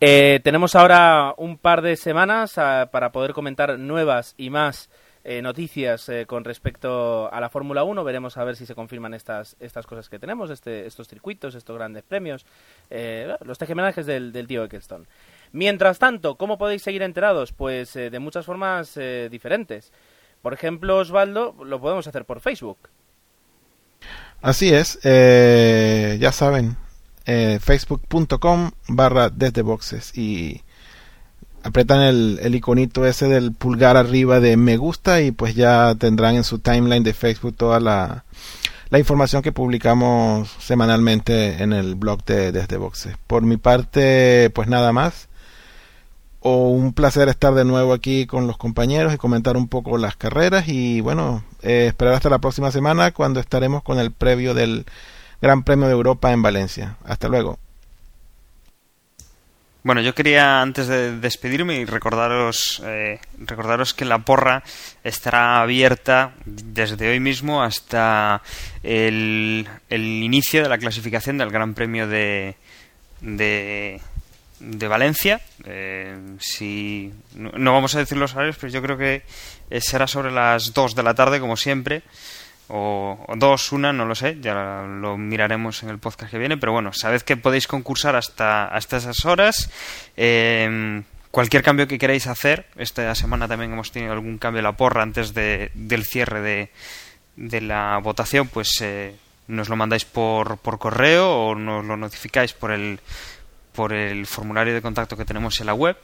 eh, 0.00 0.40
tenemos 0.42 0.74
ahora 0.74 1.32
un 1.36 1.56
par 1.56 1.80
de 1.80 1.96
semanas 1.96 2.58
ah, 2.58 2.88
para 2.90 3.12
poder 3.12 3.32
comentar 3.32 3.78
nuevas 3.78 4.34
y 4.36 4.50
más 4.50 4.90
eh, 5.22 5.40
noticias 5.40 6.08
eh, 6.08 6.26
con 6.26 6.42
respecto 6.42 7.32
a 7.32 7.40
la 7.40 7.48
Fórmula 7.48 7.84
1. 7.84 8.02
Veremos 8.02 8.36
a 8.36 8.42
ver 8.42 8.56
si 8.56 8.66
se 8.66 8.74
confirman 8.74 9.14
estas, 9.14 9.54
estas 9.60 9.86
cosas 9.86 10.08
que 10.08 10.18
tenemos, 10.18 10.50
este, 10.50 10.86
estos 10.86 11.06
circuitos, 11.06 11.54
estos 11.54 11.76
grandes 11.76 12.02
premios, 12.02 12.44
eh, 12.90 13.36
los 13.44 13.58
tejemanejes 13.58 14.06
del, 14.06 14.32
del 14.32 14.48
tío 14.48 14.64
Eccleston. 14.64 15.06
Mientras 15.52 16.00
tanto, 16.00 16.34
¿cómo 16.34 16.58
podéis 16.58 16.82
seguir 16.82 17.02
enterados? 17.02 17.52
Pues 17.52 17.94
eh, 17.94 18.10
de 18.10 18.18
muchas 18.18 18.44
formas 18.44 18.96
eh, 18.96 19.28
diferentes. 19.30 19.92
Por 20.42 20.52
ejemplo, 20.52 20.96
Osvaldo, 20.96 21.54
lo 21.64 21.80
podemos 21.80 22.08
hacer 22.08 22.24
por 22.24 22.40
Facebook. 22.40 22.78
Así 24.40 24.74
es, 24.74 24.98
ya 25.04 26.32
saben, 26.32 26.76
eh, 27.26 27.58
facebook.com 27.60 28.70
barra 28.88 29.30
desde 29.30 29.62
boxes 29.62 30.16
y 30.16 30.62
apretan 31.62 32.00
el, 32.02 32.40
el 32.42 32.54
iconito 32.54 33.06
ese 33.06 33.28
del 33.28 33.52
pulgar 33.52 33.96
arriba 33.96 34.40
de 34.40 34.56
me 34.56 34.76
gusta 34.76 35.20
y 35.20 35.30
pues 35.30 35.54
ya 35.54 35.94
tendrán 35.94 36.36
en 36.36 36.44
su 36.44 36.58
timeline 36.58 37.04
de 37.04 37.14
Facebook 37.14 37.56
toda 37.56 37.80
la, 37.80 38.24
la 38.92 38.98
información 38.98 39.40
que 39.40 39.52
publicamos 39.52 40.50
semanalmente 40.58 41.62
en 41.62 41.72
el 41.72 41.94
blog 41.94 42.24
de 42.26 42.52
desde 42.52 42.76
boxes. 42.76 43.16
Por 43.26 43.42
mi 43.42 43.56
parte, 43.56 44.50
pues 44.50 44.68
nada 44.68 44.92
más. 44.92 45.28
O 46.40 46.68
un 46.68 46.92
placer 46.92 47.30
estar 47.30 47.54
de 47.54 47.64
nuevo 47.64 47.94
aquí 47.94 48.26
con 48.26 48.46
los 48.46 48.58
compañeros 48.58 49.14
y 49.14 49.16
comentar 49.16 49.56
un 49.56 49.68
poco 49.68 49.96
las 49.96 50.16
carreras 50.16 50.68
y 50.68 51.00
bueno, 51.00 51.42
eh, 51.62 51.86
esperar 51.86 52.12
hasta 52.12 52.28
la 52.28 52.40
próxima 52.40 52.70
semana 52.70 53.12
cuando 53.12 53.40
estaremos 53.40 53.82
con 53.82 53.98
el 53.98 54.10
previo 54.10 54.52
del 54.52 54.84
Gran 55.42 55.64
Premio 55.64 55.88
de 55.88 55.92
Europa 55.92 56.32
en 56.32 56.40
Valencia. 56.40 56.96
Hasta 57.04 57.28
luego. 57.28 57.58
Bueno, 59.82 60.00
yo 60.00 60.14
quería 60.14 60.62
antes 60.62 60.86
de 60.86 61.18
despedirme 61.18 61.84
recordaros, 61.84 62.80
eh, 62.86 63.18
recordaros 63.38 63.92
que 63.92 64.04
la 64.04 64.20
porra 64.20 64.62
estará 65.02 65.60
abierta 65.60 66.34
desde 66.44 67.10
hoy 67.10 67.18
mismo 67.18 67.60
hasta 67.64 68.40
el, 68.84 69.66
inicio 69.90 70.62
de 70.62 70.68
la 70.68 70.78
clasificación 70.78 71.38
del 71.38 71.50
Gran 71.50 71.74
Premio 71.74 72.06
de, 72.06 72.54
de, 73.20 74.00
de 74.60 74.88
Valencia. 74.88 75.40
Eh, 75.64 76.16
si 76.38 77.12
no, 77.34 77.50
no 77.50 77.72
vamos 77.72 77.96
a 77.96 77.98
decir 77.98 78.16
los 78.16 78.34
horarios, 78.34 78.58
pero 78.60 78.72
yo 78.72 78.80
creo 78.80 78.96
que 78.96 79.24
eh, 79.70 79.80
será 79.80 80.06
sobre 80.06 80.30
las 80.30 80.72
2 80.72 80.94
de 80.94 81.02
la 81.02 81.14
tarde, 81.14 81.40
como 81.40 81.56
siempre 81.56 82.04
o, 82.68 83.24
dos, 83.36 83.72
una, 83.72 83.92
no 83.92 84.04
lo 84.04 84.14
sé, 84.14 84.38
ya 84.40 84.82
lo 84.82 85.16
miraremos 85.18 85.82
en 85.82 85.90
el 85.90 85.98
podcast 85.98 86.30
que 86.30 86.38
viene, 86.38 86.56
pero 86.56 86.72
bueno, 86.72 86.92
sabed 86.92 87.22
que 87.22 87.36
podéis 87.36 87.66
concursar 87.66 88.16
hasta, 88.16 88.66
hasta 88.66 88.96
esas 88.96 89.24
horas. 89.24 89.70
Eh, 90.16 91.02
cualquier 91.30 91.62
cambio 91.62 91.88
que 91.88 91.98
queráis 91.98 92.26
hacer, 92.26 92.66
esta 92.76 93.14
semana 93.14 93.48
también 93.48 93.72
hemos 93.72 93.90
tenido 93.90 94.12
algún 94.12 94.38
cambio 94.38 94.60
en 94.60 94.64
la 94.64 94.76
porra 94.76 95.02
antes 95.02 95.34
de, 95.34 95.70
del 95.74 96.04
cierre 96.04 96.40
de, 96.40 96.70
de 97.36 97.60
la 97.60 97.98
votación, 97.98 98.48
pues 98.48 98.80
eh, 98.80 99.16
nos 99.48 99.68
lo 99.68 99.76
mandáis 99.76 100.04
por, 100.04 100.58
por 100.58 100.78
correo 100.78 101.30
o 101.30 101.54
nos 101.54 101.84
lo 101.84 101.96
notificáis 101.96 102.52
por 102.52 102.70
el, 102.70 103.00
por 103.72 103.92
el 103.92 104.26
formulario 104.26 104.74
de 104.74 104.82
contacto 104.82 105.16
que 105.16 105.24
tenemos 105.24 105.58
en 105.60 105.66
la 105.66 105.74
web. 105.74 105.96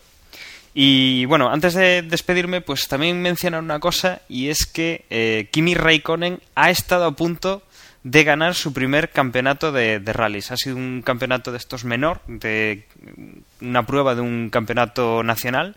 Y 0.74 1.24
bueno, 1.24 1.50
antes 1.50 1.74
de 1.74 2.02
despedirme, 2.02 2.60
pues 2.60 2.88
también 2.88 3.20
mencionar 3.20 3.62
una 3.62 3.80
cosa, 3.80 4.20
y 4.28 4.48
es 4.48 4.66
que 4.66 5.04
eh, 5.10 5.48
Kimi 5.50 5.74
Raikkonen 5.74 6.40
ha 6.54 6.70
estado 6.70 7.04
a 7.06 7.16
punto 7.16 7.62
de 8.04 8.24
ganar 8.24 8.54
su 8.54 8.72
primer 8.72 9.10
campeonato 9.10 9.72
de, 9.72 10.00
rallies. 10.04 10.50
Ha 10.50 10.56
sido 10.56 10.76
un 10.76 11.02
campeonato 11.02 11.52
de 11.52 11.58
estos 11.58 11.84
menor, 11.84 12.20
de 12.26 12.86
una 13.60 13.86
prueba 13.86 14.14
de 14.14 14.20
un 14.20 14.50
campeonato 14.50 15.22
nacional, 15.22 15.76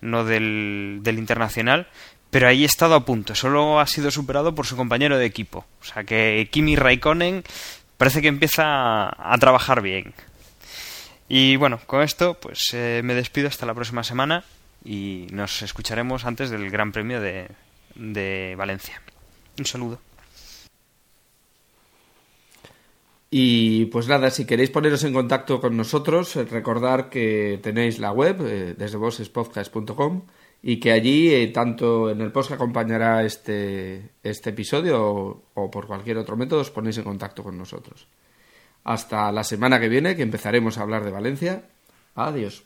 no 0.00 0.24
del, 0.24 0.98
del 1.02 1.18
internacional, 1.18 1.88
pero 2.30 2.48
ahí 2.48 2.64
ha 2.64 2.66
estado 2.66 2.94
a 2.94 3.04
punto. 3.04 3.34
Solo 3.34 3.80
ha 3.80 3.86
sido 3.86 4.10
superado 4.10 4.54
por 4.54 4.66
su 4.66 4.76
compañero 4.76 5.18
de 5.18 5.24
equipo. 5.24 5.64
O 5.80 5.84
sea 5.84 6.04
que 6.04 6.48
Kimi 6.50 6.76
Raikkonen 6.76 7.44
parece 7.96 8.20
que 8.20 8.28
empieza 8.28 9.08
a 9.08 9.38
trabajar 9.38 9.82
bien. 9.82 10.12
Y 11.28 11.56
bueno, 11.56 11.80
con 11.86 12.02
esto 12.02 12.34
pues 12.34 12.72
eh, 12.74 13.00
me 13.02 13.14
despido 13.14 13.48
hasta 13.48 13.66
la 13.66 13.74
próxima 13.74 14.04
semana 14.04 14.44
y 14.84 15.26
nos 15.32 15.62
escucharemos 15.62 16.24
antes 16.26 16.50
del 16.50 16.70
Gran 16.70 16.92
Premio 16.92 17.20
de, 17.20 17.48
de 17.94 18.54
Valencia. 18.56 19.00
Un 19.58 19.66
saludo. 19.66 19.98
Y 23.36 23.86
pues 23.86 24.06
nada, 24.06 24.30
si 24.30 24.44
queréis 24.44 24.70
poneros 24.70 25.02
en 25.02 25.12
contacto 25.12 25.60
con 25.60 25.76
nosotros, 25.76 26.36
eh, 26.36 26.44
recordar 26.44 27.08
que 27.08 27.58
tenéis 27.60 27.98
la 27.98 28.12
web 28.12 28.36
eh, 28.46 28.74
desde 28.78 28.96
bossespodcast.com 28.96 30.22
y 30.62 30.78
que 30.78 30.92
allí, 30.92 31.48
tanto 31.52 32.10
en 32.10 32.20
el 32.20 32.30
post 32.30 32.48
que 32.50 32.54
acompañará 32.54 33.24
este, 33.24 34.12
este 34.22 34.50
episodio 34.50 35.02
o, 35.02 35.42
o 35.54 35.70
por 35.70 35.88
cualquier 35.88 36.18
otro 36.18 36.36
método, 36.36 36.60
os 36.60 36.70
ponéis 36.70 36.98
en 36.98 37.04
contacto 37.04 37.42
con 37.42 37.58
nosotros. 37.58 38.06
Hasta 38.84 39.32
la 39.32 39.42
semana 39.44 39.80
que 39.80 39.88
viene, 39.88 40.14
que 40.14 40.22
empezaremos 40.22 40.78
a 40.78 40.82
hablar 40.82 41.04
de 41.04 41.10
Valencia. 41.10 41.62
Adiós. 42.14 42.62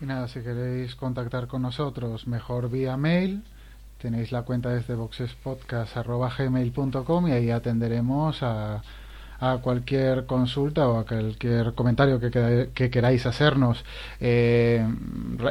Y 0.00 0.06
nada, 0.06 0.26
si 0.28 0.40
queréis 0.40 0.94
contactar 0.96 1.46
con 1.46 1.62
nosotros, 1.62 2.26
mejor 2.26 2.68
vía 2.68 2.96
mail. 2.96 3.44
Tenéis 3.98 4.32
la 4.32 4.42
cuenta 4.42 4.70
desde 4.70 4.96
boxespodcast.gmail.com 4.96 7.28
y 7.28 7.32
ahí 7.32 7.50
atenderemos 7.50 8.42
a, 8.42 8.82
a 9.40 9.58
cualquier 9.58 10.26
consulta 10.26 10.88
o 10.88 10.98
a 10.98 11.06
cualquier 11.06 11.74
comentario 11.74 12.20
que, 12.20 12.90
queráis 12.90 13.26
hacernos. 13.26 13.84
Eh, 14.20 14.86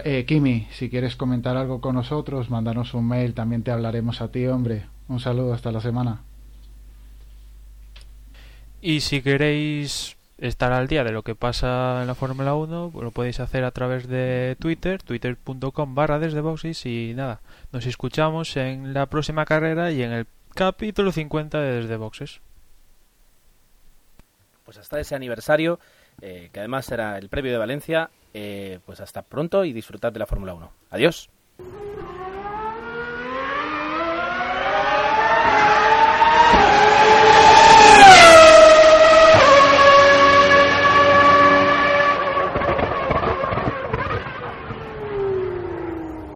eh, 0.04 0.26
Kimi, 0.26 0.68
si 0.72 0.90
quieres 0.90 1.16
comentar 1.16 1.58
algo 1.58 1.82
con 1.82 1.96
nosotros, 1.96 2.50
mándanos 2.50 2.94
un 2.94 3.08
mail, 3.08 3.34
también 3.34 3.64
te 3.64 3.72
hablaremos 3.72 4.22
a 4.22 4.30
ti, 4.30 4.46
hombre. 4.48 4.86
Un 5.08 5.20
saludo, 5.20 5.54
hasta 5.54 5.72
la 5.72 5.82
semana. 5.82 6.22
Y 8.86 9.00
si 9.00 9.22
queréis 9.22 10.18
estar 10.38 10.74
al 10.74 10.90
día 10.90 11.06
de 11.06 11.14
lo 11.14 11.24
que 11.24 11.36
pasa 11.36 12.02
en 12.02 12.08
la 12.08 12.16
Fórmula 12.16 12.54
1, 12.54 12.90
pues 12.92 13.02
lo 13.02 13.12
podéis 13.12 13.40
hacer 13.40 13.64
a 13.64 13.72
través 13.72 14.10
de 14.10 14.58
Twitter, 14.60 15.02
twitter.com 15.02 15.96
barra 15.96 16.20
desde 16.20 16.42
boxes 16.42 16.86
y 16.86 17.14
nada, 17.16 17.40
nos 17.72 17.86
escuchamos 17.86 18.58
en 18.58 18.94
la 18.94 19.06
próxima 19.06 19.46
carrera 19.46 19.90
y 19.92 20.04
en 20.04 20.12
el 20.12 20.28
capítulo 20.54 21.14
50 21.14 21.62
de 21.62 21.76
Desde 21.78 21.96
Boxes. 21.96 22.42
Pues 24.66 24.78
hasta 24.78 25.00
ese 25.00 25.16
aniversario, 25.16 25.80
eh, 26.22 26.50
que 26.52 26.60
además 26.60 26.86
será 26.86 27.18
el 27.18 27.30
previo 27.30 27.54
de 27.54 27.60
Valencia, 27.60 28.10
eh, 28.34 28.80
pues 28.86 29.00
hasta 29.00 29.22
pronto 29.22 29.64
y 29.64 29.72
disfrutad 29.72 30.12
de 30.12 30.20
la 30.20 30.28
Fórmula 30.28 30.56
1. 30.56 30.72
Adiós. 30.90 31.30